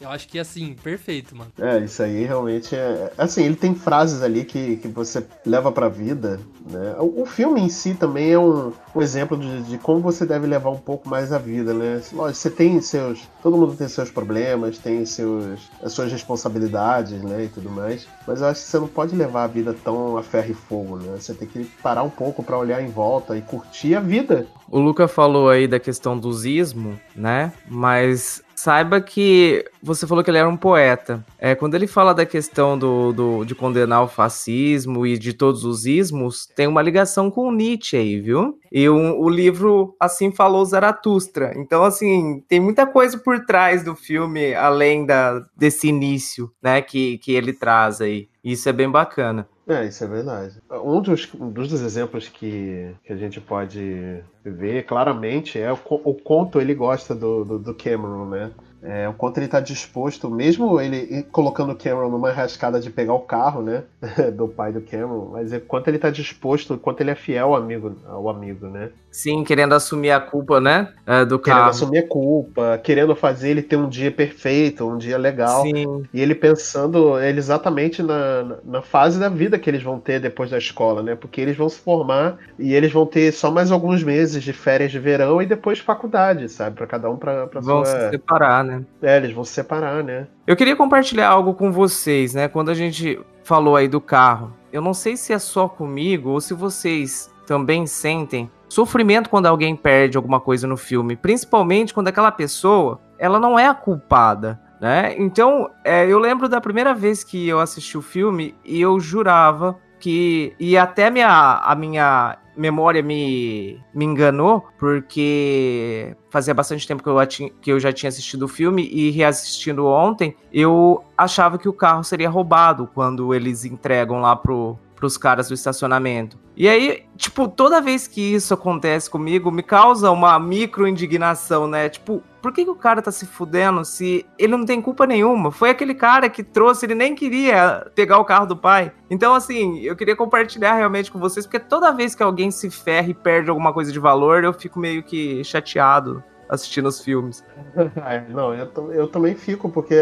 Eu 0.00 0.10
acho 0.10 0.28
que 0.28 0.38
assim, 0.38 0.74
perfeito, 0.74 1.34
mano. 1.34 1.50
É, 1.58 1.78
isso 1.78 2.00
aí 2.02 2.24
realmente 2.24 2.74
é. 2.76 3.12
Assim, 3.18 3.44
ele 3.44 3.56
tem 3.56 3.74
frases 3.74 4.22
ali 4.22 4.44
que, 4.44 4.76
que 4.76 4.86
você 4.86 5.26
leva 5.44 5.72
pra 5.72 5.88
vida, 5.88 6.38
né? 6.70 6.94
O, 7.00 7.22
o 7.22 7.26
filme 7.26 7.60
em 7.60 7.68
si 7.68 7.94
também 7.94 8.30
é 8.30 8.38
um, 8.38 8.72
um 8.94 9.02
exemplo 9.02 9.36
de, 9.36 9.62
de 9.64 9.78
como 9.78 10.00
você 10.00 10.24
deve 10.24 10.46
levar 10.46 10.70
um 10.70 10.78
pouco 10.78 11.08
mais 11.08 11.32
a 11.32 11.38
vida, 11.38 11.74
né? 11.74 12.00
Lógico, 12.12 12.38
você 12.38 12.50
tem 12.50 12.80
seus. 12.80 13.28
Todo 13.42 13.56
mundo 13.56 13.74
tem 13.74 13.88
seus 13.88 14.08
problemas, 14.08 14.78
tem 14.78 15.04
seus, 15.04 15.68
as 15.82 15.92
suas 15.92 16.12
responsabilidades, 16.12 17.20
né? 17.22 17.44
E 17.44 17.48
tudo 17.48 17.68
mais. 17.68 18.06
Mas 18.24 18.40
eu 18.40 18.46
acho 18.46 18.60
que 18.60 18.68
você 18.68 18.78
não 18.78 18.88
pode 18.88 19.16
levar 19.16 19.44
a 19.44 19.48
vida 19.48 19.74
tão 19.82 20.16
a 20.16 20.22
ferro 20.22 20.52
e 20.52 20.54
fogo, 20.54 20.96
né? 20.98 21.16
Você 21.18 21.34
tem 21.34 21.48
que 21.48 21.64
parar 21.82 22.04
um 22.04 22.10
pouco 22.10 22.42
pra 22.42 22.56
olhar 22.56 22.80
em 22.80 22.88
volta 22.88 23.36
e 23.36 23.42
curtir 23.42 23.96
a 23.96 24.00
vida. 24.00 24.46
O 24.70 24.78
Luca 24.78 25.08
falou 25.08 25.48
aí 25.48 25.66
da 25.66 25.80
questão 25.80 26.16
do 26.16 26.30
ismo, 26.46 27.00
né? 27.16 27.52
Mas 27.66 28.42
saiba 28.58 29.00
que 29.00 29.64
você 29.80 30.04
falou 30.06 30.24
que 30.24 30.30
ele 30.30 30.38
era 30.38 30.48
um 30.48 30.56
poeta. 30.56 31.24
É, 31.38 31.54
quando 31.54 31.76
ele 31.76 31.86
fala 31.86 32.12
da 32.12 32.26
questão 32.26 32.76
do, 32.76 33.12
do, 33.12 33.44
de 33.44 33.54
condenar 33.54 34.02
o 34.02 34.08
fascismo 34.08 35.06
e 35.06 35.16
de 35.16 35.32
todos 35.32 35.64
os 35.64 35.86
ismos, 35.86 36.46
tem 36.56 36.66
uma 36.66 36.82
ligação 36.82 37.30
com 37.30 37.52
Nietzsche 37.52 37.96
aí, 37.96 38.20
viu? 38.20 38.58
E 38.72 38.88
um, 38.90 39.16
o 39.16 39.28
livro 39.28 39.94
Assim 40.00 40.32
Falou 40.32 40.64
Zaratustra. 40.64 41.52
Então, 41.56 41.84
assim, 41.84 42.42
tem 42.48 42.58
muita 42.58 42.84
coisa 42.84 43.16
por 43.16 43.44
trás 43.46 43.84
do 43.84 43.94
filme, 43.94 44.52
além 44.54 45.06
da, 45.06 45.40
desse 45.56 45.86
início, 45.86 46.50
né, 46.60 46.82
que, 46.82 47.18
que 47.18 47.32
ele 47.32 47.52
traz 47.52 48.00
aí. 48.00 48.28
Isso 48.42 48.68
é 48.68 48.72
bem 48.72 48.90
bacana. 48.90 49.48
É, 49.68 49.84
isso 49.86 50.02
é 50.02 50.06
verdade. 50.06 50.62
Um 50.70 51.02
dos, 51.02 51.32
um 51.34 51.50
dos 51.50 51.72
exemplos 51.72 52.26
que, 52.26 52.94
que 53.04 53.12
a 53.12 53.16
gente 53.16 53.38
pode 53.38 54.24
ver 54.42 54.84
claramente 54.86 55.58
é 55.60 55.70
o, 55.70 55.78
o 55.90 56.14
conto 56.14 56.58
ele 56.58 56.74
gosta 56.74 57.14
do, 57.14 57.44
do, 57.44 57.58
do 57.58 57.74
Cameron, 57.74 58.30
né? 58.30 58.50
É, 58.82 59.08
o 59.08 59.12
quanto 59.12 59.38
ele 59.38 59.46
está 59.46 59.60
disposto, 59.60 60.30
mesmo 60.30 60.80
ele 60.80 61.22
colocando 61.32 61.72
o 61.72 61.76
Cameron 61.76 62.10
numa 62.10 62.30
rascada 62.30 62.78
de 62.80 62.90
pegar 62.90 63.14
o 63.14 63.20
carro, 63.20 63.62
né? 63.62 63.82
do 64.36 64.48
pai 64.48 64.72
do 64.72 64.80
Cameron, 64.80 65.30
mas 65.32 65.52
é 65.52 65.58
quanto 65.58 65.88
ele 65.88 65.96
está 65.96 66.10
disposto, 66.10 66.74
o 66.74 66.78
quanto 66.78 67.00
ele 67.00 67.10
é 67.10 67.14
fiel 67.14 67.48
ao 67.48 67.56
amigo, 67.56 67.96
ao 68.06 68.28
amigo, 68.28 68.66
né? 68.66 68.90
Sim, 69.10 69.42
querendo 69.42 69.74
assumir 69.74 70.10
a 70.10 70.20
culpa, 70.20 70.60
né? 70.60 70.92
É, 71.06 71.24
do 71.24 71.38
querendo 71.38 71.58
carro. 71.58 71.70
assumir 71.70 71.98
a 71.98 72.06
culpa, 72.06 72.78
querendo 72.82 73.16
fazer 73.16 73.50
ele 73.50 73.62
ter 73.62 73.76
um 73.76 73.88
dia 73.88 74.10
perfeito, 74.10 74.88
um 74.88 74.96
dia 74.96 75.18
legal. 75.18 75.62
Sim. 75.62 76.04
E 76.12 76.20
ele 76.20 76.34
pensando 76.34 77.18
ele 77.18 77.38
exatamente 77.38 78.02
na, 78.02 78.58
na 78.64 78.82
fase 78.82 79.18
da 79.18 79.28
vida 79.28 79.58
que 79.58 79.68
eles 79.68 79.82
vão 79.82 79.98
ter 79.98 80.20
depois 80.20 80.50
da 80.50 80.58
escola, 80.58 81.02
né? 81.02 81.14
Porque 81.14 81.40
eles 81.40 81.56
vão 81.56 81.68
se 81.68 81.78
formar 81.78 82.38
e 82.58 82.74
eles 82.74 82.92
vão 82.92 83.06
ter 83.06 83.32
só 83.32 83.50
mais 83.50 83.72
alguns 83.72 84.02
meses 84.02 84.42
de 84.42 84.52
férias 84.52 84.92
de 84.92 84.98
verão 84.98 85.42
e 85.42 85.46
depois 85.46 85.78
faculdade, 85.78 86.48
sabe? 86.48 86.76
Para 86.76 86.86
cada 86.86 87.10
um 87.10 87.16
para 87.16 87.46
Vão 87.60 87.84
sua... 87.84 87.86
se 87.86 88.10
separar, 88.10 88.64
né? 88.68 88.84
É, 89.02 89.16
eles 89.16 89.32
vão 89.32 89.44
se 89.44 89.52
separar, 89.52 90.04
né? 90.04 90.26
Eu 90.46 90.54
queria 90.54 90.76
compartilhar 90.76 91.28
algo 91.28 91.54
com 91.54 91.72
vocês, 91.72 92.34
né? 92.34 92.46
Quando 92.46 92.70
a 92.70 92.74
gente 92.74 93.18
falou 93.42 93.74
aí 93.74 93.88
do 93.88 94.00
carro, 94.00 94.52
eu 94.72 94.82
não 94.82 94.92
sei 94.92 95.16
se 95.16 95.32
é 95.32 95.38
só 95.38 95.66
comigo 95.66 96.30
ou 96.30 96.40
se 96.40 96.54
vocês 96.54 97.32
também 97.46 97.86
sentem 97.86 98.50
sofrimento 98.68 99.30
quando 99.30 99.46
alguém 99.46 99.74
perde 99.74 100.18
alguma 100.18 100.38
coisa 100.38 100.66
no 100.66 100.76
filme, 100.76 101.16
principalmente 101.16 101.94
quando 101.94 102.08
aquela 102.08 102.30
pessoa, 102.30 103.00
ela 103.18 103.40
não 103.40 103.58
é 103.58 103.66
a 103.66 103.74
culpada, 103.74 104.60
né? 104.80 105.14
Então, 105.16 105.70
é, 105.82 106.06
eu 106.06 106.18
lembro 106.18 106.48
da 106.48 106.60
primeira 106.60 106.94
vez 106.94 107.24
que 107.24 107.48
eu 107.48 107.58
assisti 107.58 107.96
o 107.96 108.02
filme 108.02 108.54
e 108.64 108.80
eu 108.80 109.00
jurava 109.00 109.76
que 109.98 110.54
e 110.58 110.76
até 110.76 111.10
minha, 111.10 111.60
a 111.64 111.74
minha 111.74 112.38
memória 112.56 113.02
me, 113.02 113.80
me 113.94 114.04
enganou, 114.04 114.66
porque 114.78 116.16
fazia 116.28 116.52
bastante 116.52 116.86
tempo 116.86 117.02
que 117.02 117.08
eu, 117.08 117.16
que 117.60 117.72
eu 117.72 117.78
já 117.78 117.92
tinha 117.92 118.08
assistido 118.08 118.42
o 118.42 118.48
filme 118.48 118.88
e 118.90 119.10
reassistindo 119.10 119.86
ontem, 119.86 120.34
eu 120.52 121.04
achava 121.16 121.56
que 121.56 121.68
o 121.68 121.72
carro 121.72 122.02
seria 122.02 122.28
roubado 122.28 122.90
quando 122.92 123.32
eles 123.32 123.64
entregam 123.64 124.20
lá 124.20 124.34
pro, 124.34 124.76
pros 124.98 125.16
caras 125.16 125.48
do 125.48 125.54
estacionamento. 125.54 126.36
E 126.56 126.68
aí, 126.68 127.04
tipo, 127.16 127.46
toda 127.46 127.80
vez 127.80 128.08
que 128.08 128.20
isso 128.20 128.52
acontece 128.52 129.08
comigo, 129.08 129.50
me 129.50 129.62
causa 129.62 130.10
uma 130.10 130.38
micro 130.40 130.88
indignação, 130.88 131.68
né? 131.68 131.88
Tipo, 131.88 132.20
por 132.42 132.52
que, 132.52 132.64
que 132.64 132.70
o 132.70 132.74
cara 132.74 133.00
tá 133.00 133.12
se 133.12 133.24
fudendo 133.24 133.84
se 133.84 134.26
ele 134.36 134.56
não 134.56 134.64
tem 134.64 134.82
culpa 134.82 135.06
nenhuma? 135.06 135.52
Foi 135.52 135.70
aquele 135.70 135.94
cara 135.94 136.28
que 136.28 136.42
trouxe, 136.42 136.84
ele 136.84 136.96
nem 136.96 137.14
queria 137.14 137.86
pegar 137.94 138.18
o 138.18 138.24
carro 138.24 138.46
do 138.46 138.56
pai. 138.56 138.92
Então, 139.08 139.34
assim, 139.34 139.78
eu 139.80 139.94
queria 139.94 140.16
compartilhar 140.16 140.74
realmente 140.74 141.12
com 141.12 141.20
vocês, 141.20 141.46
porque 141.46 141.60
toda 141.60 141.92
vez 141.92 142.16
que 142.16 142.22
alguém 142.22 142.50
se 142.50 142.68
ferra 142.68 143.08
e 143.08 143.14
perde 143.14 143.50
alguma 143.50 143.72
coisa 143.72 143.92
de 143.92 144.00
valor, 144.00 144.42
eu 144.42 144.52
fico 144.52 144.80
meio 144.80 145.04
que 145.04 145.44
chateado 145.44 146.24
assistindo 146.48 146.86
os 146.88 147.00
filmes. 147.00 147.44
É, 148.08 148.22
não, 148.30 148.54
eu, 148.54 148.68
eu 148.92 149.06
também 149.08 149.34
fico, 149.34 149.68
porque 149.68 149.94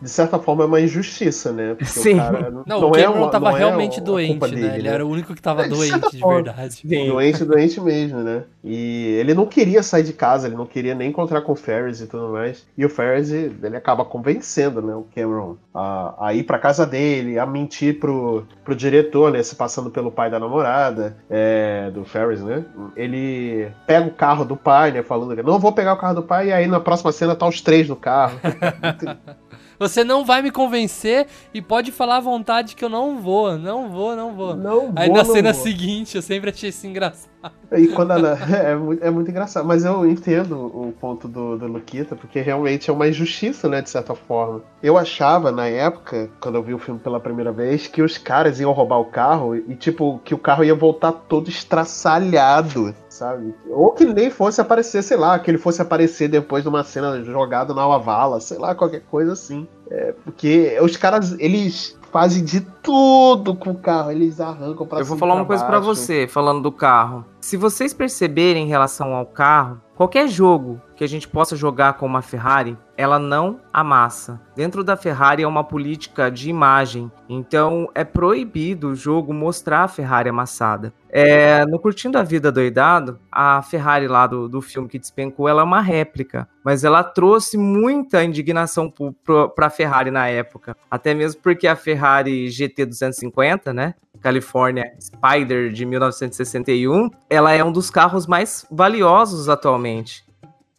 de 0.00 0.08
certa 0.08 0.38
forma 0.38 0.64
é 0.64 0.66
uma 0.66 0.80
injustiça, 0.80 1.52
né? 1.52 1.70
Porque 1.74 1.84
Sim. 2.00 2.14
o 2.14 2.16
cara 2.18 2.50
não, 2.50 2.62
Não, 2.66 2.90
o 2.90 2.96
é 2.96 3.02
Cameron 3.02 3.22
uma- 3.22 3.30
tava 3.30 3.50
não 3.50 3.56
é 3.56 3.58
realmente 3.60 3.98
uma 3.98 4.06
doente, 4.06 4.40
né? 4.40 4.48
dele, 4.60 4.78
Ele 4.78 4.88
era 4.88 5.04
o 5.06 5.08
único 5.08 5.34
que 5.34 5.42
tava 5.42 5.62
É, 5.62 5.68
de 5.68 5.70
doente 5.74 6.10
de 6.10 6.20
forma. 6.20 6.42
verdade. 6.42 6.82
Doente, 7.08 7.44
doente 7.44 7.80
mesmo, 7.80 8.18
né? 8.20 8.42
E 8.62 9.16
ele 9.20 9.34
não 9.34 9.46
queria 9.46 9.82
sair 9.82 10.02
de 10.04 10.12
casa, 10.12 10.46
ele 10.46 10.56
não 10.56 10.66
queria 10.66 10.94
nem 10.94 11.08
encontrar 11.10 11.40
com 11.42 11.52
o 11.52 11.56
Ferris 11.56 12.00
e 12.00 12.06
tudo 12.06 12.28
mais. 12.32 12.64
E 12.76 12.84
o 12.84 12.88
Ferris, 12.88 13.30
ele 13.30 13.76
acaba 13.76 14.04
convencendo, 14.04 14.80
né, 14.82 14.94
o 14.94 15.06
Cameron 15.14 15.56
a, 15.74 16.14
a 16.28 16.34
ir 16.34 16.44
pra 16.44 16.58
casa 16.58 16.86
dele, 16.86 17.38
a 17.38 17.44
mentir 17.46 17.98
pro, 17.98 18.44
pro 18.64 18.74
diretor, 18.74 19.32
né, 19.32 19.42
se 19.42 19.54
passando 19.56 19.90
pelo 19.90 20.10
pai 20.10 20.30
da 20.30 20.38
namorada, 20.38 21.16
é, 21.28 21.90
do 21.92 22.04
Ferris, 22.04 22.40
né? 22.42 22.64
Ele 22.96 23.68
pega 23.86 24.06
o 24.06 24.10
carro 24.12 24.44
do 24.44 24.56
pai, 24.56 24.92
né, 24.92 25.02
falando 25.02 25.34
que 25.34 25.42
não 25.42 25.58
vou 25.58 25.72
pegar 25.72 25.93
o 25.94 25.98
carro 25.98 26.14
do 26.14 26.22
pai, 26.22 26.48
e 26.48 26.52
aí 26.52 26.66
na 26.66 26.80
próxima 26.80 27.12
cena 27.12 27.34
tá 27.34 27.46
os 27.46 27.60
três 27.60 27.88
no 27.88 27.96
carro. 27.96 28.38
Você 29.78 30.04
não 30.04 30.24
vai 30.24 30.40
me 30.40 30.50
convencer 30.50 31.26
e 31.52 31.60
pode 31.60 31.90
falar 31.90 32.16
à 32.16 32.20
vontade 32.20 32.76
que 32.76 32.84
eu 32.84 32.88
não 32.88 33.18
vou, 33.18 33.58
não 33.58 33.90
vou, 33.90 34.14
não 34.14 34.34
vou. 34.34 34.54
Não 34.54 34.92
Aí 34.94 35.08
vou, 35.08 35.16
na 35.16 35.24
cena 35.24 35.52
vou. 35.52 35.62
seguinte, 35.62 36.16
eu 36.16 36.22
sempre 36.22 36.50
achei 36.50 36.68
isso 36.68 36.86
engraçado. 36.86 37.30
E 37.76 37.88
quando 37.88 38.12
ela. 38.12 38.38
É 38.54 38.74
muito, 38.76 39.04
é 39.04 39.10
muito 39.10 39.30
engraçado. 39.30 39.66
Mas 39.66 39.84
eu 39.84 40.08
entendo 40.08 40.56
o 40.56 40.92
ponto 40.92 41.26
do, 41.26 41.58
do 41.58 41.66
Luquita, 41.66 42.14
porque 42.14 42.40
realmente 42.40 42.88
é 42.88 42.92
uma 42.92 43.08
injustiça, 43.08 43.68
né, 43.68 43.82
de 43.82 43.90
certa 43.90 44.14
forma. 44.14 44.62
Eu 44.82 44.96
achava, 44.96 45.50
na 45.50 45.66
época, 45.66 46.30
quando 46.40 46.54
eu 46.54 46.62
vi 46.62 46.72
o 46.72 46.78
filme 46.78 47.00
pela 47.00 47.18
primeira 47.18 47.52
vez, 47.52 47.86
que 47.86 48.00
os 48.00 48.16
caras 48.16 48.60
iam 48.60 48.72
roubar 48.72 48.98
o 48.98 49.06
carro 49.06 49.56
e, 49.56 49.74
tipo, 49.74 50.20
que 50.24 50.34
o 50.34 50.38
carro 50.38 50.64
ia 50.64 50.74
voltar 50.74 51.12
todo 51.12 51.48
estraçalhado, 51.50 52.94
sabe? 53.14 53.54
Ou 53.70 53.92
que 53.92 54.04
nem 54.04 54.30
fosse 54.30 54.60
aparecer, 54.60 55.02
sei 55.02 55.16
lá, 55.16 55.38
que 55.38 55.50
ele 55.50 55.58
fosse 55.58 55.80
aparecer 55.80 56.28
depois 56.28 56.62
de 56.62 56.68
uma 56.68 56.84
cena 56.84 57.22
jogada 57.24 57.72
na 57.72 57.98
vala, 57.98 58.40
sei 58.40 58.58
lá, 58.58 58.74
qualquer 58.74 59.02
coisa 59.10 59.32
assim. 59.32 59.66
É, 59.90 60.12
porque 60.24 60.78
os 60.82 60.96
caras, 60.96 61.36
eles 61.38 61.96
fazem 62.10 62.44
de 62.44 62.60
tudo 62.60 63.54
com 63.56 63.70
o 63.70 63.74
carro, 63.74 64.10
eles 64.10 64.40
arrancam 64.40 64.86
pra 64.86 65.00
Eu 65.00 65.04
vou 65.04 65.18
falar 65.18 65.34
uma 65.34 65.44
coisa 65.44 65.64
pra 65.64 65.80
baixo. 65.80 65.94
você, 65.94 66.28
falando 66.28 66.62
do 66.62 66.70
carro. 66.70 67.24
Se 67.40 67.56
vocês 67.56 67.92
perceberem 67.92 68.66
em 68.66 68.68
relação 68.68 69.14
ao 69.14 69.26
carro, 69.26 69.80
qualquer 69.96 70.28
jogo 70.28 70.80
que 70.96 71.04
a 71.04 71.08
gente 71.08 71.26
possa 71.28 71.56
jogar 71.56 71.94
com 71.94 72.06
uma 72.06 72.22
Ferrari, 72.22 72.76
ela 72.96 73.18
não 73.18 73.60
amassa. 73.72 74.40
Dentro 74.54 74.84
da 74.84 74.96
Ferrari 74.96 75.42
é 75.42 75.48
uma 75.48 75.64
política 75.64 76.30
de 76.30 76.48
imagem, 76.48 77.10
então 77.28 77.88
é 77.94 78.04
proibido 78.04 78.90
o 78.90 78.94
jogo 78.94 79.32
mostrar 79.34 79.80
a 79.80 79.88
Ferrari 79.88 80.28
amassada. 80.28 80.92
É, 81.10 81.64
no 81.66 81.78
Curtindo 81.78 82.18
a 82.18 82.22
Vida 82.22 82.50
Doidado, 82.52 83.18
a 83.30 83.62
Ferrari 83.62 84.06
lá 84.08 84.26
do, 84.26 84.48
do 84.48 84.60
filme 84.62 84.88
que 84.88 84.98
despencou, 84.98 85.48
ela 85.48 85.62
é 85.62 85.64
uma 85.64 85.80
réplica, 85.80 86.48
mas 86.64 86.84
ela 86.84 87.02
trouxe 87.02 87.56
muita 87.56 88.22
indignação 88.22 88.88
pro- 88.90 89.48
pra 89.48 89.70
Ferrari 89.70 90.10
na 90.10 90.28
época. 90.28 90.76
Até 90.90 91.14
mesmo 91.14 91.40
porque 91.42 91.66
a 91.66 91.76
Ferrari 91.76 92.48
GT 92.50 92.86
250, 92.86 93.72
né? 93.72 93.94
California 94.20 94.90
Spider 95.00 95.70
de 95.70 95.84
1961, 95.84 97.10
ela 97.28 97.52
é 97.52 97.62
um 97.62 97.70
dos 97.72 97.90
carros 97.90 98.26
mais 98.26 98.64
valiosos 98.70 99.48
atualmente. 99.48 100.24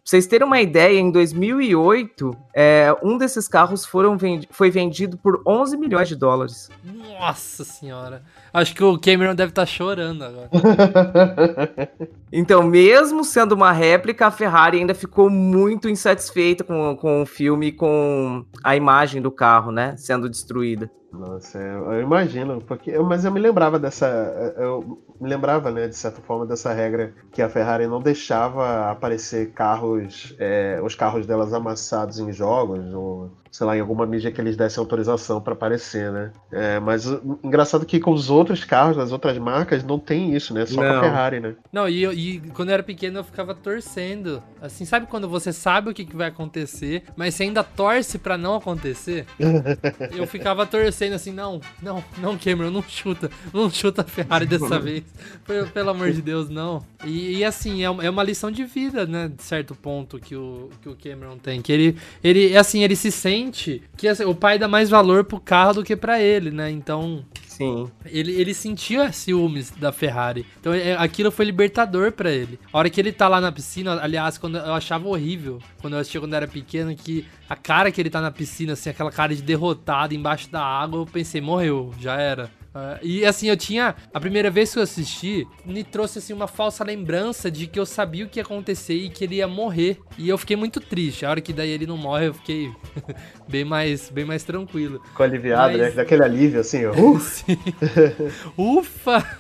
Pra 0.05 0.11
vocês 0.11 0.27
terem 0.27 0.45
uma 0.45 0.61
ideia, 0.61 0.99
em 0.99 1.09
2008, 1.09 2.37
é, 2.53 2.95
um 3.01 3.17
desses 3.17 3.47
carros 3.47 3.83
foram 3.87 4.15
vendi- 4.15 4.47
foi 4.51 4.69
vendido 4.69 5.17
por 5.17 5.41
11 5.47 5.75
milhões 5.75 6.07
de 6.07 6.15
dólares. 6.15 6.69
Nossa 6.83 7.63
senhora. 7.63 8.21
Acho 8.53 8.75
que 8.75 8.83
o 8.83 8.99
Cameron 8.99 9.33
deve 9.33 9.49
estar 9.49 9.65
chorando 9.65 10.23
agora. 10.23 10.49
Então, 12.37 12.61
mesmo 12.63 13.23
sendo 13.23 13.53
uma 13.55 13.71
réplica, 13.71 14.27
a 14.27 14.31
Ferrari 14.31 14.77
ainda 14.79 14.93
ficou 14.93 15.29
muito 15.29 15.87
insatisfeita 15.87 16.65
com, 16.65 16.93
com 16.97 17.21
o 17.21 17.25
filme 17.25 17.67
e 17.67 17.71
com 17.71 18.43
a 18.61 18.75
imagem 18.75 19.21
do 19.21 19.31
carro, 19.31 19.71
né? 19.71 19.95
Sendo 19.97 20.29
destruída. 20.29 20.91
Nossa, 21.13 21.57
eu, 21.57 22.01
imagino, 22.01 22.61
porque 22.61 22.91
eu- 22.91 23.05
mas 23.05 23.23
eu 23.23 23.31
me 23.31 23.39
lembrava 23.39 23.79
dessa, 23.79 24.05
eu 24.57 25.01
me 25.19 25.29
lembrava, 25.29 25.71
né, 25.71 25.87
de 25.87 25.95
certa 25.95 26.19
forma 26.21 26.45
dessa 26.45 26.73
regra 26.73 27.13
que 27.31 27.41
a 27.41 27.47
Ferrari 27.47 27.87
não 27.87 28.01
deixava 28.01 28.91
aparecer 28.91 29.51
carros, 29.53 30.35
é, 30.37 30.77
os 30.83 30.93
carros 30.93 31.25
delas 31.25 31.53
amassados 31.53 32.19
em 32.19 32.33
jogos 32.33 32.93
ou 32.93 33.31
sei 33.55 33.65
lá, 33.65 33.77
em 33.77 33.79
alguma 33.79 34.05
mídia 34.05 34.29
que 34.33 34.41
eles 34.41 34.57
dessem 34.57 34.81
autorização 34.81 35.39
para 35.39 35.53
aparecer, 35.53 36.11
né? 36.11 36.31
É, 36.51 36.77
mas 36.77 37.05
o, 37.07 37.39
engraçado 37.41 37.85
que 37.85 38.01
com 38.01 38.11
os 38.11 38.29
outros 38.29 38.65
carros, 38.65 38.97
das 38.97 39.13
outras 39.13 39.37
marcas, 39.37 39.81
não 39.81 39.97
tem 39.97 40.35
isso, 40.35 40.53
né? 40.53 40.65
Só 40.65 40.81
Não. 40.81 40.89
com 40.91 40.97
a 40.97 41.01
Ferrari, 41.01 41.39
né? 41.39 41.55
Não, 41.71 41.87
e, 41.87 42.03
eu- 42.03 42.11
e 42.11 42.41
quando 42.53 42.67
eu 42.69 42.73
era 42.73 42.83
pequeno 42.83 43.19
eu 43.19 43.23
ficava 43.23 43.55
torcendo. 43.55 44.43
Assim, 44.61 44.83
sabe 44.83 45.05
quando 45.07 45.29
você 45.29 45.53
sabe 45.53 45.89
o 45.89 45.93
que, 45.93 46.03
que 46.03 46.17
vai 46.17 46.27
acontecer, 46.27 47.03
mas 47.15 47.33
você 47.33 47.43
ainda 47.43 47.63
torce 47.63 48.17
pra 48.17 48.37
não 48.37 48.55
acontecer? 48.55 49.25
eu 50.11 50.27
ficava 50.27 50.65
torcendo 50.65 51.13
assim, 51.13 51.31
não, 51.31 51.61
não, 51.81 52.03
não, 52.17 52.37
Cameron, 52.37 52.71
não 52.71 52.83
chuta, 52.83 53.31
não 53.53 53.69
chuta 53.69 54.01
a 54.01 54.05
Ferrari 54.05 54.45
dessa 54.45 54.77
vez. 54.81 55.03
Pelo, 55.73 55.91
amor 55.91 56.11
de 56.11 56.21
Deus, 56.21 56.49
não. 56.49 56.85
E, 57.05 57.37
e, 57.37 57.45
assim, 57.45 57.85
é, 57.85 57.89
uma- 57.89 58.03
é 58.03 58.09
uma 58.09 58.23
lição 58.23 58.51
de 58.51 58.65
vida, 58.65 59.05
né, 59.05 59.31
de 59.33 59.43
certo 59.43 59.73
ponto 59.73 60.19
que 60.19 60.35
o, 60.35 60.69
que 60.81 60.89
o 60.89 60.95
Cameron 61.01 61.37
tem. 61.37 61.61
Que 61.61 61.71
ele, 61.71 61.97
ele, 62.21 62.57
assim, 62.57 62.83
ele 62.83 62.97
se 62.97 63.11
sente 63.11 63.44
que 63.51 64.07
assim, 64.07 64.23
o 64.23 64.35
pai 64.35 64.57
dá 64.57 64.67
mais 64.67 64.89
valor 64.89 65.23
pro 65.23 65.39
carro 65.39 65.75
do 65.75 65.83
que 65.83 65.95
pra 65.95 66.21
ele, 66.21 66.51
né? 66.51 66.69
Então, 66.69 67.25
Sim. 67.47 67.89
ele, 68.05 68.33
ele 68.33 68.53
sentia 68.53 69.11
ciúmes 69.11 69.71
da 69.71 69.91
Ferrari. 69.91 70.45
Então 70.59 70.73
é, 70.73 70.93
aquilo 70.97 71.31
foi 71.31 71.45
libertador 71.45 72.11
pra 72.11 72.31
ele. 72.31 72.59
A 72.71 72.77
hora 72.77 72.89
que 72.89 72.99
ele 72.99 73.11
tá 73.11 73.27
lá 73.27 73.39
na 73.39 73.51
piscina, 73.51 73.99
aliás, 74.01 74.37
quando 74.37 74.57
eu 74.57 74.73
achava 74.73 75.07
horrível, 75.07 75.59
quando 75.81 75.93
eu 75.93 75.99
assistia 75.99 76.19
quando 76.19 76.33
eu 76.33 76.37
era 76.37 76.47
pequeno, 76.47 76.95
que 76.95 77.25
a 77.49 77.55
cara 77.55 77.91
que 77.91 78.01
ele 78.01 78.09
tá 78.09 78.19
na 78.19 78.31
piscina, 78.31 78.73
assim, 78.73 78.89
aquela 78.89 79.11
cara 79.11 79.33
de 79.33 79.41
derrotado 79.41 80.13
embaixo 80.13 80.49
da 80.49 80.61
água, 80.61 80.99
eu 81.01 81.05
pensei, 81.05 81.39
morreu, 81.39 81.93
já 81.99 82.19
era. 82.19 82.51
Ah, 82.77 82.99
e 83.01 83.23
assim, 83.25 83.47
eu 83.47 83.55
tinha. 83.55 83.95
A 84.13 84.19
primeira 84.19 84.51
vez 84.51 84.73
que 84.73 84.79
eu 84.79 84.83
assisti, 84.83 85.47
me 85.65 85.81
trouxe 85.81 86.19
assim 86.19 86.33
uma 86.33 86.45
falsa 86.45 86.83
lembrança 86.83 87.49
de 87.49 87.67
que 87.67 87.79
eu 87.79 87.85
sabia 87.85 88.25
o 88.25 88.27
que 88.29 88.37
ia 88.37 88.43
acontecer 88.43 88.95
e 88.95 89.09
que 89.09 89.23
ele 89.23 89.35
ia 89.35 89.47
morrer. 89.47 89.97
E 90.17 90.27
eu 90.27 90.37
fiquei 90.37 90.57
muito 90.57 90.81
triste. 90.81 91.25
A 91.25 91.29
hora 91.29 91.39
que 91.39 91.53
daí 91.53 91.69
ele 91.69 91.87
não 91.87 91.95
morre, 91.97 92.27
eu 92.27 92.33
fiquei 92.33 92.69
bem 93.47 93.63
mais, 93.63 94.09
bem 94.09 94.25
mais 94.25 94.43
tranquilo. 94.43 95.01
Ficou 95.05 95.23
aliviado, 95.23 95.71
Mas- 95.77 95.81
né? 95.81 95.91
Daquele 95.91 96.23
alívio, 96.23 96.59
assim, 96.59 96.85
ó. 96.85 96.91
Uh! 96.99 97.17
Ufa! 98.79 99.39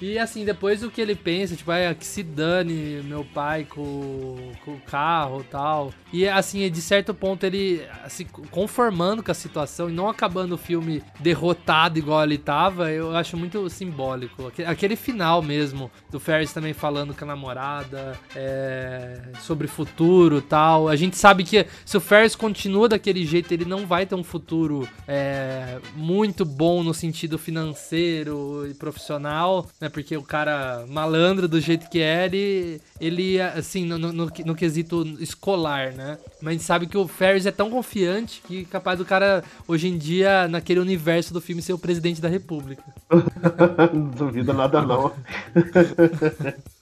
E 0.00 0.18
assim, 0.18 0.44
depois 0.44 0.82
o 0.82 0.90
que 0.90 1.00
ele 1.00 1.14
pensa, 1.14 1.56
tipo, 1.56 1.70
ah, 1.70 1.94
que 1.94 2.04
se 2.04 2.22
dane 2.22 3.00
meu 3.04 3.24
pai 3.24 3.64
com, 3.64 4.52
com 4.64 4.72
o 4.72 4.80
carro 4.80 5.40
e 5.40 5.44
tal. 5.44 5.92
E 6.12 6.28
assim, 6.28 6.70
de 6.70 6.80
certo 6.82 7.14
ponto 7.14 7.44
ele 7.44 7.82
se 8.08 8.24
conformando 8.50 9.22
com 9.22 9.30
a 9.30 9.34
situação 9.34 9.88
e 9.88 9.92
não 9.92 10.08
acabando 10.08 10.54
o 10.54 10.58
filme 10.58 11.02
derrotado 11.20 11.98
igual 11.98 12.22
ele 12.24 12.38
tava, 12.38 12.90
eu 12.90 13.16
acho 13.16 13.36
muito 13.36 13.68
simbólico. 13.70 14.46
Aque- 14.48 14.64
Aquele 14.64 14.96
final 14.96 15.40
mesmo, 15.42 15.90
do 16.10 16.20
Ferris 16.20 16.52
também 16.52 16.72
falando 16.74 17.14
com 17.14 17.24
a 17.24 17.28
namorada, 17.28 18.18
é, 18.34 19.20
sobre 19.40 19.66
futuro 19.66 20.40
tal. 20.42 20.88
A 20.88 20.96
gente 20.96 21.16
sabe 21.16 21.42
que 21.44 21.66
se 21.84 21.96
o 21.96 22.00
Ferris 22.00 22.36
continua 22.36 22.88
daquele 22.88 23.24
jeito, 23.24 23.52
ele 23.52 23.64
não 23.64 23.86
vai 23.86 24.04
ter 24.06 24.14
um 24.14 24.24
futuro 24.24 24.86
é, 25.08 25.78
muito 25.94 26.44
bom 26.44 26.82
no 26.82 26.92
sentido 26.94 27.38
financeiro 27.38 28.66
e 28.70 28.74
profissional, 28.74 29.66
né? 29.80 29.85
Porque 29.88 30.16
o 30.16 30.22
cara 30.22 30.84
malandro 30.88 31.46
do 31.48 31.60
jeito 31.60 31.88
que 31.88 32.00
é, 32.00 32.24
ele, 32.26 32.80
ele 33.00 33.40
assim, 33.40 33.84
no, 33.84 33.98
no, 33.98 34.12
no- 34.12 34.30
no 34.44 34.54
quesito 34.54 35.02
escolar, 35.20 35.92
né? 35.92 36.18
Mas 36.40 36.48
a 36.48 36.52
gente 36.52 36.64
sabe 36.64 36.86
que 36.86 36.96
o 36.98 37.06
Ferris 37.08 37.46
é 37.46 37.50
tão 37.50 37.70
confiante 37.70 38.42
que 38.46 38.64
capaz 38.64 38.98
do 38.98 39.04
cara, 39.04 39.42
hoje 39.66 39.88
em 39.88 39.96
dia, 39.98 40.46
naquele 40.48 40.80
universo 40.80 41.32
do 41.32 41.40
filme, 41.40 41.62
ser 41.62 41.72
o 41.72 41.78
presidente 41.78 42.20
da 42.20 42.28
república. 42.28 42.82
Não 44.46 44.54
nada, 44.54 44.82
não. 44.82 45.12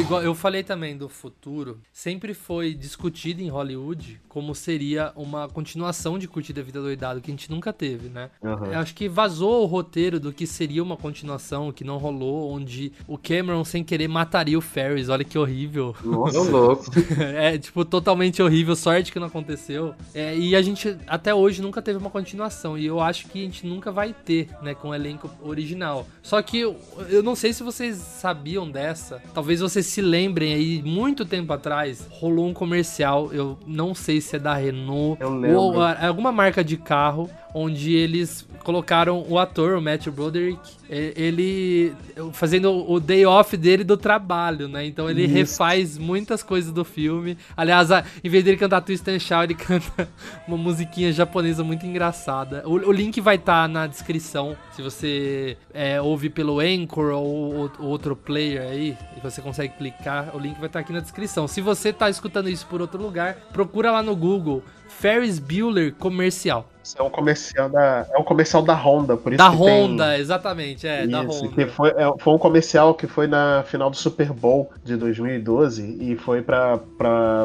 igual 0.00 0.22
eu 0.22 0.34
falei 0.34 0.62
também 0.62 0.96
do 0.96 1.08
futuro, 1.08 1.80
sempre 1.92 2.34
foi 2.34 2.74
discutido 2.74 3.42
em 3.42 3.48
Hollywood 3.48 4.20
como 4.28 4.54
seria 4.54 5.12
uma 5.16 5.48
continuação 5.48 6.16
de 6.18 6.28
Curtida 6.28 6.60
a 6.60 6.64
Vida 6.64 6.80
Doidado, 6.80 7.20
que 7.20 7.30
a 7.30 7.34
gente 7.34 7.50
nunca 7.50 7.72
teve, 7.72 8.08
né? 8.08 8.30
Eu 8.42 8.78
acho 8.78 8.94
que 8.94 9.08
vazou 9.08 9.62
o 9.62 9.66
roteiro 9.66 10.20
do 10.20 10.32
que 10.32 10.46
seria 10.46 10.82
uma 10.82 10.96
continuação, 10.96 11.72
que 11.72 11.82
não 11.82 11.98
rolou, 11.98 12.52
onde 12.52 12.92
o 13.08 13.18
Cameron, 13.18 13.64
sem 13.64 13.82
querer, 13.82 14.08
mataria 14.08 14.56
o 14.56 14.60
Ferris. 14.60 15.08
Olha 15.08 15.24
que 15.24 15.36
horrível. 15.36 15.96
Nossa. 16.04 16.38
louco. 16.38 16.84
é, 17.18 17.58
tipo, 17.58 17.84
totalmente 17.84 18.40
horrível. 18.40 18.76
Sorte 18.76 19.10
que 19.10 19.18
não 19.18 19.26
aconteceu. 19.26 19.94
É, 20.14 20.36
e 20.36 20.54
a 20.54 20.62
gente, 20.62 20.96
até 21.06 21.34
hoje, 21.34 21.60
nunca 21.60 21.82
teve 21.82 21.98
uma 21.98 22.10
continuação. 22.10 22.78
E 22.78 22.86
eu 22.86 23.00
acho 23.00 23.26
que 23.26 23.40
a 23.40 23.42
gente 23.42 23.66
nunca 23.66 23.90
vai 23.90 24.12
ter, 24.12 24.48
né, 24.62 24.74
com 24.74 24.90
o 24.90 24.94
elenco 24.94 25.28
original. 25.42 26.06
Só 26.22 26.40
que 26.40 26.58
eu, 26.58 26.76
eu 27.08 27.22
não 27.22 27.34
sei 27.34 27.52
se 27.52 27.64
vocês 27.64 27.96
sabiam 27.96 28.70
dessa. 28.70 29.20
Talvez 29.34 29.60
vocês 29.60 29.86
se 29.90 30.00
lembrem 30.00 30.54
aí, 30.54 30.82
muito 30.82 31.24
tempo 31.24 31.52
atrás, 31.52 32.06
rolou 32.10 32.46
um 32.46 32.54
comercial. 32.54 33.32
Eu 33.32 33.58
não 33.66 33.94
sei 33.94 34.20
se 34.20 34.36
é 34.36 34.38
da 34.38 34.54
Renault 34.54 35.20
ou 35.22 35.82
alguma 35.82 36.30
marca 36.30 36.62
de 36.62 36.76
carro. 36.76 37.28
Onde 37.52 37.92
eles 37.94 38.46
colocaram 38.62 39.24
o 39.28 39.38
ator, 39.38 39.76
o 39.76 39.82
Matthew 39.82 40.12
Broderick, 40.12 40.60
ele 40.88 41.92
fazendo 42.32 42.70
o 42.90 43.00
day 43.00 43.24
off 43.26 43.56
dele 43.56 43.82
do 43.84 43.96
trabalho, 43.96 44.68
né? 44.68 44.84
Então 44.86 45.08
ele 45.10 45.24
Isso. 45.24 45.34
refaz 45.34 45.98
muitas 45.98 46.42
coisas 46.42 46.72
do 46.72 46.84
filme. 46.84 47.36
Aliás, 47.56 47.90
a- 47.90 48.04
em 48.22 48.28
vez 48.28 48.44
dele 48.44 48.56
cantar 48.56 48.80
Twist 48.82 49.08
and 49.10 49.18
Shout, 49.18 49.44
ele 49.44 49.54
canta 49.58 50.08
uma 50.46 50.56
musiquinha 50.56 51.12
japonesa 51.12 51.64
muito 51.64 51.86
engraçada. 51.86 52.62
O, 52.66 52.72
o 52.74 52.92
link 52.92 53.20
vai 53.20 53.36
estar 53.36 53.68
na 53.68 53.86
descrição. 53.86 54.56
Se 54.76 54.82
você 54.82 55.56
é, 55.72 56.00
ouve 56.00 56.28
pelo 56.30 56.60
Anchor 56.60 57.12
ou, 57.14 57.54
ou- 57.54 57.72
ou 57.78 57.86
outro 57.88 58.14
player 58.14 58.62
aí, 58.62 58.96
e 59.16 59.20
você 59.20 59.40
consegue 59.40 59.74
clicar, 59.76 60.36
o 60.36 60.38
link 60.38 60.56
vai 60.58 60.66
estar 60.66 60.80
aqui 60.80 60.92
na 60.92 61.00
descrição. 61.00 61.48
Se 61.48 61.60
você 61.60 61.92
tá 61.92 62.08
escutando 62.10 62.48
isso 62.48 62.66
por 62.66 62.80
outro 62.80 63.00
lugar, 63.02 63.34
procura 63.52 63.90
lá 63.90 64.02
no 64.02 64.14
Google 64.14 64.62
Ferris 65.00 65.38
Bueller 65.38 65.94
comercial. 65.94 66.66
Isso 66.82 66.96
é 66.98 67.02
um 67.02 67.08
comercial 67.10 67.68
da, 67.68 68.06
é 68.12 68.18
um 68.18 68.22
comercial 68.22 68.62
da 68.62 68.74
Honda, 68.74 69.16
por 69.16 69.32
isso 69.32 69.38
Da 69.38 69.50
que 69.50 69.56
tem- 69.56 69.66
Honda, 69.66 70.18
exatamente, 70.18 70.86
é, 70.86 71.06
da 71.06 71.22
Isso, 71.24 71.44
Honda. 71.44 71.54
que 71.54 71.66
foi, 71.66 71.88
é, 71.90 72.12
foi 72.18 72.34
um 72.34 72.38
comercial 72.38 72.94
que 72.94 73.06
foi 73.06 73.26
na 73.26 73.62
final 73.66 73.88
do 73.90 73.96
Super 73.96 74.32
Bowl 74.32 74.70
de 74.84 74.96
2012 74.96 75.96
e 76.00 76.16
foi 76.16 76.42
pra 76.42 76.78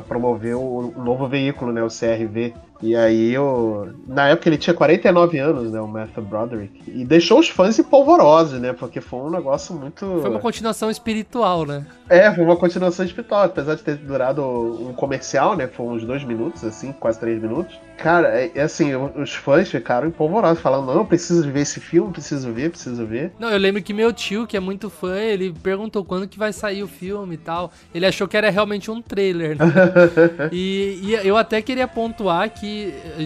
promover 0.07 0.55
o, 0.55 0.93
o 0.97 1.03
novo 1.03 1.27
veículo, 1.27 1.71
né, 1.71 1.81
o 1.83 1.87
CRV. 1.89 2.53
E 2.81 2.95
aí, 2.95 3.37
o, 3.37 3.87
na 4.07 4.29
época 4.29 4.49
ele 4.49 4.57
tinha 4.57 4.73
49 4.73 5.37
anos, 5.39 5.71
né, 5.71 5.79
o 5.79 5.87
Matthew 5.87 6.23
Broderick, 6.23 6.83
e 6.87 7.05
deixou 7.05 7.39
os 7.39 7.49
fãs 7.49 7.79
empolvorosos, 7.79 8.59
né, 8.59 8.73
porque 8.73 8.99
foi 8.99 9.19
um 9.19 9.29
negócio 9.29 9.73
muito... 9.73 10.19
Foi 10.21 10.29
uma 10.29 10.39
continuação 10.39 10.91
espiritual, 10.91 11.65
né? 11.65 11.85
É, 12.09 12.31
foi 12.33 12.43
uma 12.43 12.57
continuação 12.57 13.05
espiritual, 13.05 13.43
apesar 13.43 13.75
de 13.75 13.83
ter 13.83 13.95
durado 13.95 14.43
um 14.43 14.93
comercial, 14.93 15.55
né, 15.55 15.67
foi 15.67 15.85
uns 15.85 16.03
dois 16.03 16.23
minutos, 16.23 16.63
assim, 16.63 16.91
quase 16.91 17.19
três 17.19 17.41
minutos. 17.41 17.79
Cara, 17.97 18.27
é, 18.27 18.51
é 18.53 18.61
assim, 18.63 18.93
os 18.93 19.33
fãs 19.33 19.69
ficaram 19.69 20.07
empolvorosos, 20.07 20.61
falando, 20.61 20.87
não, 20.87 20.95
eu 20.95 21.05
preciso 21.05 21.49
ver 21.49 21.61
esse 21.61 21.79
filme, 21.79 22.11
preciso 22.11 22.51
ver, 22.51 22.69
preciso 22.69 23.05
ver. 23.05 23.31
Não, 23.39 23.49
eu 23.49 23.57
lembro 23.57 23.81
que 23.81 23.93
meu 23.93 24.11
tio, 24.11 24.45
que 24.45 24.57
é 24.57 24.59
muito 24.59 24.89
fã, 24.89 25.17
ele 25.17 25.53
perguntou 25.63 26.03
quando 26.03 26.27
que 26.27 26.37
vai 26.37 26.51
sair 26.51 26.83
o 26.83 26.87
filme 26.87 27.35
e 27.35 27.37
tal. 27.37 27.71
Ele 27.93 28.05
achou 28.05 28.27
que 28.27 28.35
era 28.35 28.49
realmente 28.49 28.91
um 28.91 29.01
trailer, 29.01 29.57
né? 29.57 29.65
e, 30.51 30.99
e 31.03 31.13
eu 31.23 31.37
até 31.37 31.61
queria 31.61 31.87
pontuar 31.87 32.49
que 32.49 32.64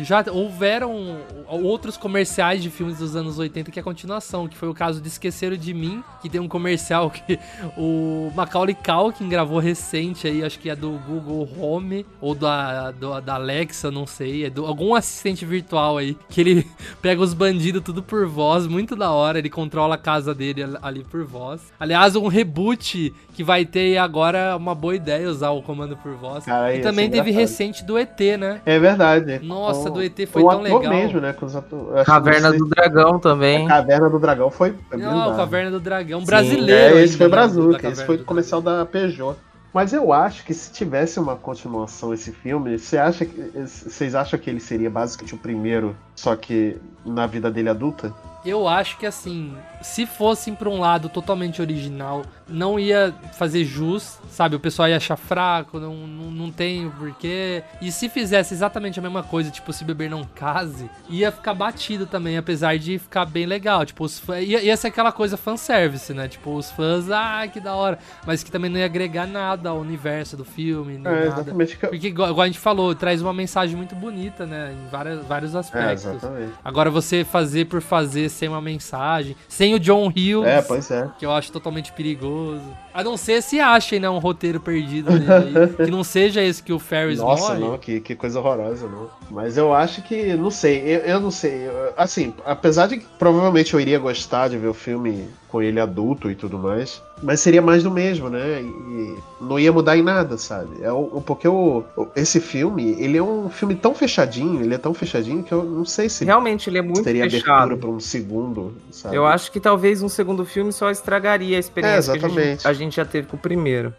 já 0.03 0.23
houveram 0.31 1.17
outros 1.47 1.97
comerciais 1.97 2.61
de 2.61 2.69
filmes 2.69 2.97
dos 2.99 3.15
anos 3.15 3.37
80 3.39 3.71
que 3.71 3.79
é 3.79 3.81
a 3.81 3.83
continuação, 3.83 4.47
que 4.47 4.57
foi 4.57 4.69
o 4.69 4.73
caso 4.73 5.01
de 5.01 5.07
Esqueceram 5.07 5.55
de 5.57 5.73
Mim, 5.73 6.03
que 6.21 6.29
tem 6.29 6.39
um 6.39 6.47
comercial 6.47 7.09
que 7.11 7.39
o 7.77 8.31
Macaulay 8.35 8.75
Culkin 8.75 9.27
gravou 9.29 9.59
recente 9.59 10.27
aí, 10.27 10.43
acho 10.43 10.59
que 10.59 10.69
é 10.69 10.75
do 10.75 10.91
Google 11.07 11.47
Home 11.59 12.05
ou 12.21 12.33
da, 12.35 12.91
do- 12.91 13.19
da 13.21 13.35
Alexa, 13.35 13.89
não 13.91 14.05
sei, 14.05 14.45
é 14.45 14.49
do 14.49 14.65
algum 14.65 14.93
assistente 14.95 15.45
virtual 15.45 15.97
aí, 15.97 16.17
que 16.29 16.41
ele 16.41 16.67
pega 17.01 17.21
os 17.21 17.33
bandidos 17.33 17.81
tudo 17.83 18.01
por 18.03 18.25
voz, 18.27 18.67
muito 18.67 18.95
da 18.95 19.11
hora, 19.11 19.39
ele 19.39 19.49
controla 19.49 19.95
a 19.95 19.97
casa 19.97 20.33
dele 20.33 20.63
al- 20.63 20.77
ali 20.81 21.03
por 21.03 21.23
voz. 21.25 21.61
Aliás, 21.79 22.15
um 22.15 22.27
reboot 22.27 23.13
que 23.33 23.43
vai 23.43 23.65
ter 23.65 23.97
agora 23.97 24.55
uma 24.57 24.75
boa 24.75 24.95
ideia 24.95 25.29
usar 25.29 25.51
o 25.51 25.61
comando 25.61 25.95
por 25.97 26.13
voz. 26.15 26.43
Cara, 26.45 26.75
e 26.75 26.81
também 26.81 27.09
teve 27.09 27.29
engraçado. 27.31 27.39
recente 27.49 27.83
do 27.85 27.97
ET, 27.97 28.19
né? 28.37 28.61
É 28.65 28.77
verdade. 28.79 29.28
Nossa, 29.43 29.89
Com- 29.89 29.95
do 29.95 30.01
ET 30.01 30.25
foi 30.27 30.41
tão 30.43 30.61
legal. 30.61 30.81
mesmo, 30.93 31.21
né? 31.21 31.33
Com 31.33 31.45
os 31.45 31.55
ator- 31.55 32.03
Caverna 32.05 32.51
do 32.51 32.65
Dragão 32.65 33.19
também. 33.19 33.65
A 33.65 33.67
Caverna 33.69 34.09
do 34.09 34.17
Dragão 34.17 34.49
foi. 34.49 34.73
foi 34.89 34.97
Não. 34.97 35.35
Caverna 35.35 35.69
do 35.71 35.79
Dragão 35.79 36.21
Sim, 36.21 36.25
brasileiro. 36.25 36.97
É, 36.97 37.03
esse 37.03 37.17
foi 37.17 37.27
né, 37.27 37.31
Brazuca, 37.31 37.87
esse 37.89 38.05
foi 38.05 38.17
comercial 38.17 38.61
da 38.61 38.85
Peugeot. 38.85 39.35
Mas 39.71 39.93
eu 39.93 40.11
acho 40.11 40.43
que 40.45 40.53
se 40.53 40.71
tivesse 40.71 41.19
uma 41.19 41.35
continuação 41.35 42.11
esse 42.11 42.31
filme, 42.31 42.79
você 42.79 42.97
acha 42.97 43.23
que, 43.23 43.39
vocês 43.55 44.15
acham 44.15 44.39
que 44.39 44.49
ele 44.49 44.59
seria 44.59 44.89
basicamente 44.89 45.35
o 45.35 45.37
primeiro, 45.37 45.95
só 46.15 46.35
que 46.35 46.77
na 47.05 47.27
vida 47.27 47.51
dele 47.51 47.69
adulta? 47.69 48.11
Eu 48.49 48.67
acho 48.67 48.97
que 48.97 49.05
assim, 49.05 49.53
se 49.81 50.05
fossem 50.05 50.53
pra 50.55 50.69
um 50.69 50.79
lado 50.79 51.07
totalmente 51.09 51.61
original, 51.61 52.23
não 52.47 52.79
ia 52.79 53.13
fazer 53.37 53.63
jus, 53.63 54.17
sabe? 54.29 54.55
O 54.55 54.59
pessoal 54.59 54.87
ia 54.89 54.97
achar 54.97 55.15
fraco, 55.15 55.79
não, 55.79 55.93
não, 55.95 56.31
não 56.31 56.51
tem 56.51 56.89
porquê. 56.89 57.63
E 57.81 57.91
se 57.91 58.09
fizesse 58.09 58.53
exatamente 58.53 58.99
a 58.99 59.01
mesma 59.01 59.21
coisa, 59.23 59.51
tipo, 59.51 59.71
se 59.71 59.83
beber 59.83 60.09
não 60.09 60.23
case, 60.23 60.89
ia 61.09 61.31
ficar 61.31 61.53
batido 61.53 62.05
também, 62.05 62.37
apesar 62.37 62.77
de 62.77 62.97
ficar 62.97 63.25
bem 63.25 63.45
legal. 63.45 63.85
Tipo, 63.85 64.03
os 64.03 64.19
fãs, 64.19 64.43
ia, 64.47 64.61
ia 64.61 64.75
ser 64.77 64.87
aquela 64.87 65.11
coisa 65.11 65.37
fanservice, 65.37 66.13
né? 66.13 66.27
Tipo, 66.27 66.55
os 66.55 66.71
fãs, 66.71 67.09
ah, 67.11 67.47
que 67.51 67.59
da 67.59 67.75
hora. 67.75 67.99
Mas 68.25 68.43
que 68.43 68.51
também 68.51 68.69
não 68.69 68.79
ia 68.79 68.85
agregar 68.85 69.27
nada 69.27 69.69
ao 69.69 69.79
universo 69.79 70.35
do 70.35 70.43
filme, 70.45 70.93
nem 70.97 71.07
É, 71.11 71.25
nada. 71.25 71.25
exatamente. 71.27 71.77
Porque, 71.77 72.07
igual 72.07 72.41
a 72.41 72.45
gente 72.47 72.59
falou, 72.59 72.93
traz 72.95 73.21
uma 73.21 73.33
mensagem 73.33 73.75
muito 73.75 73.95
bonita, 73.95 74.45
né? 74.45 74.73
Em 74.73 74.89
várias, 74.89 75.23
vários 75.25 75.53
É, 75.55 75.59
aspectos. 75.59 76.05
exatamente. 76.05 76.53
Agora 76.63 76.89
você 76.89 77.23
fazer 77.23 77.65
por 77.65 77.81
fazer 77.81 78.29
sem 78.39 78.47
uma 78.49 78.61
mensagem, 78.61 79.35
sem 79.47 79.75
o 79.75 79.79
John 79.79 80.07
Hughes, 80.07 80.45
É, 80.47 80.61
pois 80.61 80.89
é. 80.89 81.09
que 81.19 81.25
eu 81.25 81.31
acho 81.31 81.51
totalmente 81.51 81.91
perigoso. 81.91 82.63
A 82.93 83.03
não 83.03 83.15
ser 83.17 83.41
se 83.43 83.59
achem, 83.59 83.99
né, 83.99 84.09
um 84.09 84.17
roteiro 84.17 84.59
perdido 84.59 85.11
nele 85.11 85.31
aí, 85.59 85.67
que 85.85 85.91
não 85.91 86.03
seja 86.03 86.41
esse 86.41 86.63
que 86.63 86.73
o 86.73 86.79
Ferris 86.79 87.19
Nossa, 87.19 87.53
morre. 87.53 87.59
não, 87.59 87.77
que, 87.77 87.99
que 87.99 88.15
coisa 88.15 88.39
horrorosa, 88.39 88.87
não. 88.87 89.09
Mas 89.29 89.57
eu 89.57 89.73
acho 89.73 90.01
que, 90.01 90.33
não 90.35 90.49
sei, 90.49 90.79
eu, 90.79 90.99
eu 91.01 91.19
não 91.19 91.29
sei. 91.31 91.69
assim, 91.95 92.33
apesar 92.45 92.87
de 92.87 92.97
que 92.97 93.05
provavelmente 93.19 93.73
eu 93.73 93.79
iria 93.79 93.99
gostar 93.99 94.47
de 94.47 94.57
ver 94.57 94.67
o 94.67 94.73
filme 94.73 95.27
com 95.51 95.61
ele 95.61 95.79
adulto 95.79 96.29
e 96.29 96.35
tudo 96.35 96.57
mais, 96.59 97.01
mas 97.23 97.39
seria 97.39 97.61
mais 97.61 97.81
do 97.83 97.89
mesmo, 97.91 98.29
né? 98.29 98.61
E 98.61 99.17
não 99.41 99.59
ia 99.59 99.71
mudar 99.71 99.97
em 99.97 100.03
nada, 100.03 100.37
sabe? 100.37 100.81
É 100.81 100.91
o, 100.91 101.21
porque 101.25 101.47
o, 101.47 101.83
esse 102.15 102.39
filme, 102.39 102.95
ele 102.99 103.17
é 103.17 103.23
um 103.23 103.49
filme 103.49 103.73
tão 103.75 103.95
fechadinho, 103.95 104.61
ele 104.61 104.75
é 104.75 104.77
tão 104.77 104.93
fechadinho 104.93 105.41
que 105.43 105.51
eu 105.51 105.63
não 105.63 105.85
sei 105.85 106.07
se 106.07 106.23
Realmente, 106.23 106.69
ele 106.69 106.77
é 106.77 106.81
muito 106.81 107.03
teria 107.03 107.29
fechado. 107.29 107.51
abertura 107.63 107.77
pra 107.77 107.89
um 107.89 107.99
segundo, 107.99 108.73
sabe? 108.91 109.15
Eu 109.15 109.25
acho 109.25 109.51
que 109.51 109.59
talvez 109.59 110.03
um 110.03 110.09
segundo 110.09 110.45
filme 110.45 110.71
só 110.71 110.91
estragaria 110.91 111.57
a 111.57 111.59
experiência 111.59 112.11
É, 112.13 112.17
que 112.19 112.25
a 112.25 112.29
gente, 112.29 112.67
a 112.67 112.73
gente 112.73 112.95
já 112.95 113.05
teve 113.05 113.27
com 113.27 113.35
o 113.35 113.39
primeiro. 113.39 113.93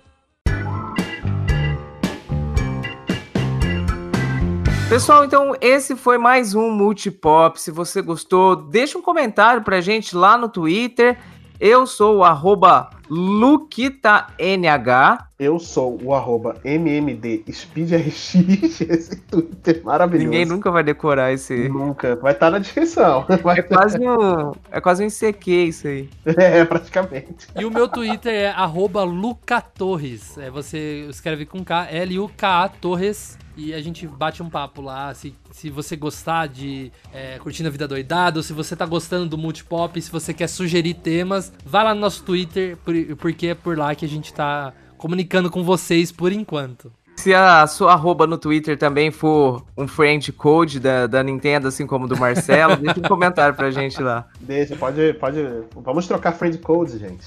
Pessoal, 4.88 5.24
então 5.24 5.55
esse 5.61 5.94
foi 5.94 6.18
mais 6.18 6.53
um 6.55 6.68
Multipop. 6.70 7.61
Se 7.61 7.70
você 7.70 8.03
gostou, 8.03 8.57
deixa 8.57 8.98
um 8.98 9.03
comentário 9.03 9.62
pra 9.62 9.80
gente 9.80 10.16
lá 10.16 10.36
no 10.36 10.48
Twitter. 10.48 11.16
Eu 11.61 11.86
sou 11.86 12.16
o 12.16 12.24
arroba 12.24 12.88
LuquitaNH. 13.11 15.26
Eu 15.38 15.58
sou 15.58 15.98
o 16.02 16.14
arroba 16.14 16.56
MMDSpeedRX, 16.64 18.34
esse 18.82 19.16
Twitter 19.22 19.80
maravilhoso. 19.82 20.28
Ninguém 20.28 20.44
nunca 20.44 20.70
vai 20.70 20.82
decorar 20.84 21.32
esse. 21.32 21.68
Nunca. 21.68 22.16
Vai 22.16 22.32
estar 22.32 22.50
na 22.50 22.58
descrição. 22.58 23.24
Vai- 23.42 23.58
É 23.58 23.62
quase 23.62 23.98
um, 23.98 24.52
é 24.70 24.80
quase 24.80 25.02
um 25.02 25.06
ICQ 25.06 25.50
isso 25.64 25.88
aí. 25.88 26.11
É, 26.26 26.64
praticamente. 26.64 27.48
E 27.58 27.64
o 27.64 27.70
meu 27.70 27.88
Twitter 27.88 28.32
é 28.34 28.48
arroba 28.50 29.02
lucatorres. 29.02 30.36
É, 30.36 30.50
você 30.50 31.06
escreve 31.08 31.46
com 31.46 31.64
K, 31.64 31.86
L-U-K-A 31.90 32.68
Torres. 32.68 33.38
E 33.56 33.74
a 33.74 33.82
gente 33.82 34.06
bate 34.06 34.42
um 34.42 34.48
papo 34.48 34.80
lá. 34.80 35.12
Se, 35.12 35.34
se 35.50 35.68
você 35.68 35.94
gostar 35.94 36.46
de 36.48 36.90
é, 37.12 37.38
Curtindo 37.40 37.68
a 37.68 37.72
Vida 37.72 37.86
Doidada, 37.86 38.38
ou 38.38 38.42
se 38.42 38.54
você 38.54 38.74
tá 38.74 38.86
gostando 38.86 39.28
do 39.28 39.36
Multipop, 39.36 40.00
se 40.00 40.11
você 40.11 40.32
quer 40.32 40.46
sugerir 40.48 40.94
temas, 40.94 41.52
vai 41.66 41.84
lá 41.84 41.94
no 41.94 42.00
nosso 42.00 42.22
Twitter, 42.22 42.78
por- 42.78 42.94
porque 43.18 43.48
é 43.48 43.55
por 43.55 43.76
lá 43.76 43.94
que 43.94 44.05
a 44.05 44.09
gente 44.09 44.32
tá 44.32 44.72
comunicando 44.96 45.51
com 45.51 45.62
vocês 45.64 46.12
por 46.12 46.32
enquanto. 46.32 46.92
Se 47.16 47.34
a 47.34 47.66
sua 47.66 47.92
arroba 47.92 48.26
no 48.26 48.38
Twitter 48.38 48.78
também 48.78 49.11
for 49.11 49.62
um 49.76 49.86
friend 49.86 50.32
code 50.32 50.80
da, 50.80 51.07
da 51.07 51.22
Nintendo, 51.22 51.68
assim 51.68 51.86
como 51.86 52.09
do 52.09 52.16
Marcelo, 52.16 52.76
deixa 52.76 52.98
um 52.98 53.03
comentário 53.03 53.55
pra 53.55 53.70
gente 53.70 54.03
lá. 54.03 54.26
Deixa, 54.40 54.74
pode, 54.74 55.12
pode. 55.14 55.38
Vamos 55.76 56.07
trocar 56.07 56.32
friend 56.32 56.57
codes, 56.59 56.98
gente. 56.98 57.26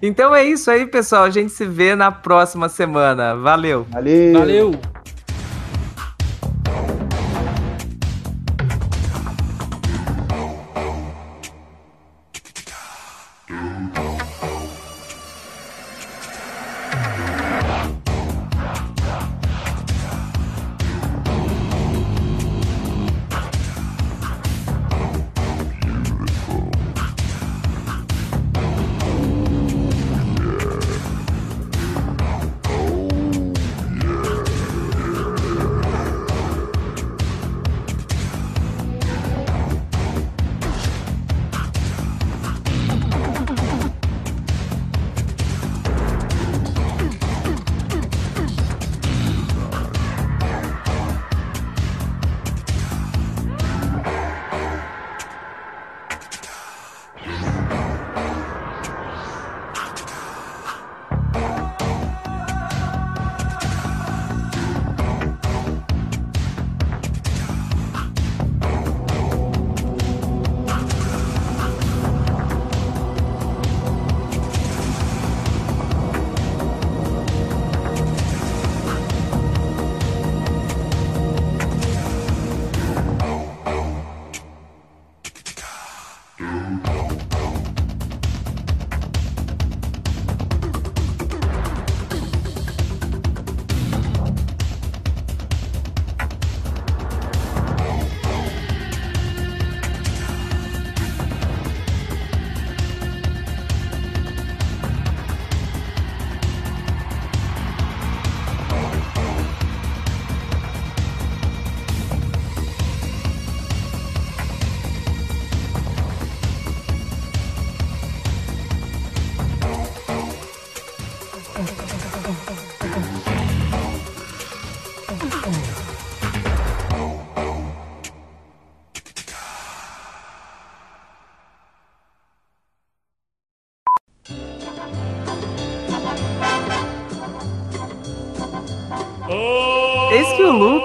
Então 0.00 0.34
é 0.34 0.44
isso 0.44 0.70
aí, 0.70 0.86
pessoal. 0.86 1.24
A 1.24 1.30
gente 1.30 1.52
se 1.52 1.66
vê 1.66 1.94
na 1.94 2.12
próxima 2.12 2.68
semana. 2.68 3.34
Valeu! 3.34 3.86
Valeu! 3.90 4.32
Valeu! 4.32 4.80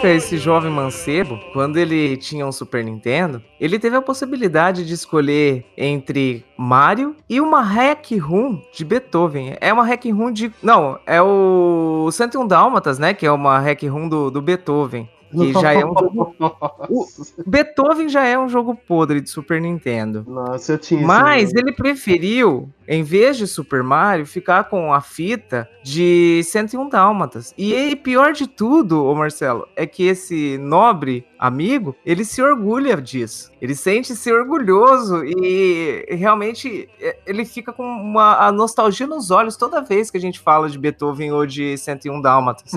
Luca, 0.07 0.11
esse 0.11 0.37
jovem 0.37 0.71
mancebo, 0.71 1.37
quando 1.51 1.77
ele 1.77 2.15
tinha 2.15 2.45
um 2.45 2.51
Super 2.51 2.83
Nintendo, 2.83 3.41
ele 3.59 3.77
teve 3.77 3.95
a 3.95 4.01
possibilidade 4.01 4.85
de 4.85 4.93
escolher 4.93 5.65
entre 5.77 6.45
Mario 6.57 7.15
e 7.29 7.41
uma 7.41 7.61
hack 7.61 8.11
room 8.19 8.61
de 8.73 8.85
Beethoven. 8.85 9.55
É 9.59 9.73
uma 9.73 9.83
hack 9.83 10.05
room 10.05 10.31
de. 10.31 10.51
Não, 10.63 10.97
é 11.05 11.21
o 11.21 12.09
101 12.11 12.47
Dálmatas, 12.47 12.97
né? 12.97 13.13
Que 13.13 13.25
é 13.25 13.31
uma 13.31 13.59
hack 13.59 13.83
room 13.83 14.07
do, 14.07 14.31
do 14.31 14.41
Beethoven. 14.41 15.09
Que 15.29 15.51
já 15.51 15.73
é 15.73 15.85
um 15.85 15.93
jogo. 15.99 16.35
Beethoven 17.45 18.07
já 18.07 18.25
é 18.25 18.39
um 18.39 18.47
jogo 18.47 18.75
podre 18.75 19.19
de 19.19 19.29
Super 19.29 19.59
Nintendo. 19.59 20.23
Nossa, 20.25 20.73
eu 20.73 20.77
tinha 20.77 21.05
Mas 21.05 21.53
ele 21.53 21.73
preferiu 21.73 22.69
em 22.87 23.03
vez 23.03 23.37
de 23.37 23.45
Super 23.45 23.83
Mario, 23.83 24.25
ficar 24.25 24.65
com 24.65 24.93
a 24.93 25.01
fita 25.01 25.69
de 25.83 26.41
101 26.43 26.89
Dálmatas. 26.89 27.53
E 27.57 27.73
aí, 27.75 27.95
pior 27.95 28.31
de 28.33 28.47
tudo, 28.47 29.05
ô 29.05 29.13
Marcelo, 29.13 29.67
é 29.75 29.85
que 29.85 30.03
esse 30.03 30.57
nobre 30.57 31.25
amigo, 31.37 31.95
ele 32.05 32.23
se 32.23 32.41
orgulha 32.41 32.95
disso. 32.97 33.51
Ele 33.61 33.75
sente-se 33.75 34.31
orgulhoso 34.31 35.23
e 35.25 36.05
realmente 36.09 36.89
é, 36.99 37.17
ele 37.25 37.45
fica 37.45 37.73
com 37.73 37.83
uma 37.83 38.37
a 38.47 38.51
nostalgia 38.51 39.07
nos 39.07 39.31
olhos 39.31 39.57
toda 39.57 39.81
vez 39.81 40.09
que 40.09 40.17
a 40.17 40.21
gente 40.21 40.39
fala 40.39 40.69
de 40.69 40.77
Beethoven 40.77 41.31
ou 41.31 41.45
de 41.45 41.77
101 41.77 42.21
Dálmatas. 42.21 42.71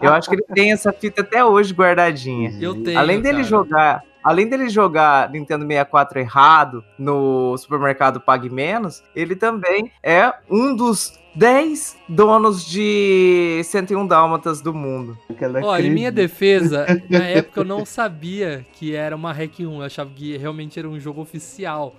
Eu 0.00 0.12
acho 0.12 0.28
que 0.28 0.36
ele 0.36 0.44
tem 0.54 0.72
essa 0.72 0.92
fita 0.92 1.22
até 1.22 1.44
hoje 1.44 1.74
guardadinha. 1.74 2.56
Eu 2.60 2.82
tenho, 2.82 2.98
Além 2.98 3.20
dele 3.20 3.38
cara. 3.38 3.48
jogar 3.48 4.11
Além 4.22 4.48
dele 4.48 4.68
jogar 4.68 5.30
Nintendo 5.30 5.66
64 5.66 6.20
errado 6.20 6.84
no 6.98 7.56
supermercado 7.58 8.20
Pague 8.20 8.50
Menos, 8.50 9.02
ele 9.14 9.34
também 9.34 9.90
é 10.02 10.32
um 10.50 10.74
dos 10.74 11.20
10 11.34 11.96
donos 12.08 12.64
de 12.64 13.62
101 13.64 14.06
Dálmatas 14.06 14.60
do 14.60 14.74
mundo. 14.74 15.16
Aquela 15.30 15.60
Ó, 15.64 15.74
em 15.76 15.80
crise. 15.80 15.94
minha 15.94 16.12
defesa, 16.12 16.86
na 17.08 17.24
época 17.24 17.60
eu 17.60 17.64
não 17.64 17.86
sabia 17.86 18.66
que 18.74 18.94
era 18.94 19.16
uma 19.16 19.32
Hack 19.32 19.60
1, 19.60 19.64
eu 19.64 19.82
achava 19.82 20.10
que 20.10 20.36
realmente 20.36 20.78
era 20.78 20.88
um 20.88 21.00
jogo 21.00 21.20
oficial. 21.20 21.96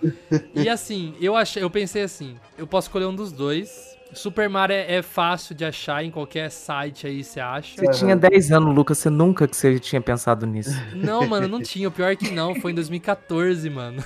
E 0.54 0.70
assim, 0.70 1.16
eu 1.20 1.36
achei, 1.36 1.64
eu 1.64 1.70
pensei 1.70 2.04
assim, 2.04 2.36
eu 2.58 2.68
posso 2.68 2.88
escolher 2.88 3.06
um 3.06 3.16
dos 3.16 3.32
dois. 3.32 3.94
Super 4.16 4.50
Mario 4.50 4.76
é, 4.76 4.96
é 4.96 5.02
fácil 5.02 5.56
de 5.56 5.66
achar 5.66 6.04
em 6.04 6.12
qualquer 6.12 6.50
site 6.50 7.08
aí, 7.08 7.24
você 7.24 7.40
acha. 7.40 7.76
Você 7.76 7.88
tinha 8.00 8.16
10 8.16 8.52
anos, 8.52 8.76
Lucas, 8.76 8.98
você 8.98 9.10
nunca 9.10 9.48
que 9.48 9.56
você 9.56 9.80
tinha 9.80 10.02
pensado 10.02 10.46
nisso. 10.46 10.72
Não, 10.94 11.28
mano, 11.28 11.48
não 11.48 11.62
tinha. 11.62 11.88
O 11.88 11.92
pior 11.92 12.12
é 12.12 12.16
que 12.16 12.30
não, 12.32 12.56
foi 12.56 12.72
em 12.72 12.76
2014, 12.76 13.70
mano. 13.70 14.04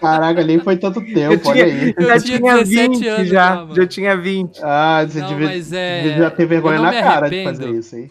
Caraca, 0.00 0.44
nem 0.44 0.58
foi 0.58 0.76
tanto 0.76 1.00
tempo, 1.00 1.34
Eu 1.34 1.40
olha 1.50 1.64
tinha, 1.64 1.64
aí. 1.64 1.94
Eu 1.96 2.06
já 2.08 2.18
tinha 2.20 2.38
tinha 2.38 2.64
17 2.64 2.88
20 2.88 3.08
anos 3.08 3.28
já, 3.28 3.66
já, 3.66 3.74
já 3.74 3.86
tinha 3.86 4.16
20. 4.16 4.60
Ah, 4.62 5.06
você 5.06 5.20
Não, 5.20 5.28
devia, 5.28 5.46
mas 5.46 5.72
é- 5.72 6.02
devia 6.02 6.18
já 6.18 6.30
ter 6.30 6.46
vergonha 6.46 6.80
na 6.80 6.92
cara 6.92 7.28
de 7.28 7.44
fazer 7.44 7.70
isso, 7.70 7.96
hein? 7.96 8.10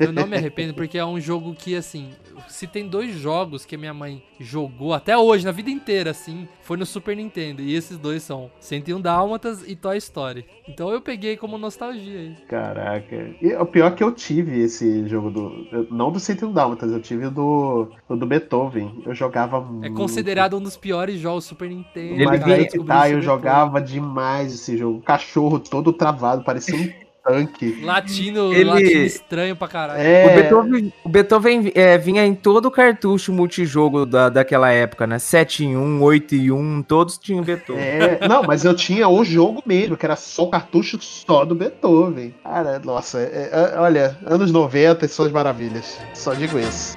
Eu 0.00 0.12
não 0.12 0.26
me 0.26 0.36
arrependo 0.36 0.74
porque 0.74 0.98
é 0.98 1.04
um 1.04 1.20
jogo 1.20 1.54
que, 1.54 1.74
assim, 1.74 2.10
se 2.48 2.66
tem 2.66 2.88
dois 2.88 3.14
jogos 3.14 3.64
que 3.64 3.76
minha 3.76 3.94
mãe 3.94 4.22
jogou 4.38 4.92
até 4.92 5.16
hoje, 5.16 5.44
na 5.44 5.52
vida 5.52 5.70
inteira, 5.70 6.10
assim, 6.10 6.48
foi 6.62 6.76
no 6.76 6.86
Super 6.86 7.16
Nintendo. 7.16 7.62
E 7.62 7.74
esses 7.74 7.96
dois 7.98 8.22
são 8.22 8.50
101 8.60 9.00
Dálmatas 9.00 9.62
e 9.66 9.76
Toy 9.76 9.96
Story. 9.98 10.44
Então 10.68 10.90
eu 10.90 11.00
peguei 11.00 11.36
como 11.36 11.58
nostalgia 11.58 12.18
aí. 12.18 12.36
Caraca. 12.48 13.30
E 13.40 13.54
o 13.54 13.66
pior 13.66 13.92
é 13.92 13.94
que 13.94 14.02
eu 14.02 14.12
tive 14.12 14.60
esse 14.60 15.06
jogo 15.08 15.30
do. 15.30 15.86
Não 15.90 16.10
do 16.10 16.18
101 16.20 16.52
Dálmatas, 16.52 16.90
eu 16.92 17.00
tive 17.00 17.26
o 17.26 17.30
do, 17.30 17.88
o 18.08 18.16
do 18.16 18.26
Beethoven. 18.26 19.02
Eu 19.04 19.14
jogava 19.14 19.58
É 19.58 19.60
muito. 19.60 19.94
considerado 19.94 20.56
um 20.56 20.60
dos 20.62 20.76
piores 20.76 21.18
jogos 21.20 21.44
do 21.44 21.48
Super 21.48 21.68
Nintendo. 21.68 22.24
Mas 22.24 22.42
aí 22.44 22.66
que 22.66 22.82
tá, 22.84 23.08
eu 23.10 23.20
jogava 23.20 23.80
demais 23.80 24.52
esse 24.54 24.76
jogo. 24.76 25.00
Cachorro 25.02 25.58
todo 25.58 25.92
travado, 25.92 26.42
parecia 26.44 26.74
um 26.76 27.03
tanque. 27.24 27.80
Latino, 27.82 28.52
Ele- 28.52 28.64
latino 28.64 29.04
estranho 29.04 29.56
pra 29.56 29.66
caralho. 29.68 30.00
É, 30.00 30.26
O 30.26 30.34
Beethoven, 30.34 30.92
o 31.04 31.08
Beethoven 31.08 31.72
é, 31.74 31.96
vinha 31.98 32.24
em 32.26 32.34
todo 32.34 32.66
o 32.66 32.70
cartucho 32.70 33.32
multijogo 33.32 34.04
da, 34.04 34.28
daquela 34.28 34.70
época, 34.70 35.06
né? 35.06 35.18
7 35.18 35.64
em 35.64 35.76
1, 35.76 36.02
8 36.02 36.34
em 36.34 36.50
1, 36.50 36.82
todos 36.82 37.16
tinham 37.18 37.42
Beethoven. 37.42 37.82
é, 37.82 38.28
não, 38.28 38.42
mas 38.42 38.64
eu 38.64 38.74
tinha 38.74 39.08
o 39.08 39.24
jogo 39.24 39.62
mesmo, 39.64 39.96
que 39.96 40.04
era 40.04 40.16
só 40.16 40.44
o 40.44 40.50
cartucho 40.50 40.98
só 41.00 41.44
do 41.44 41.54
Beethoven. 41.54 42.34
Cara, 42.42 42.78
nossa, 42.84 43.18
é- 43.20 43.50
é- 43.52 43.78
olha, 43.78 44.16
anos 44.26 44.52
90 44.52 45.04
e 45.04 45.08
suas 45.08 45.32
maravilhas. 45.32 45.98
Só 46.12 46.34
digo 46.34 46.58
isso. 46.58 46.96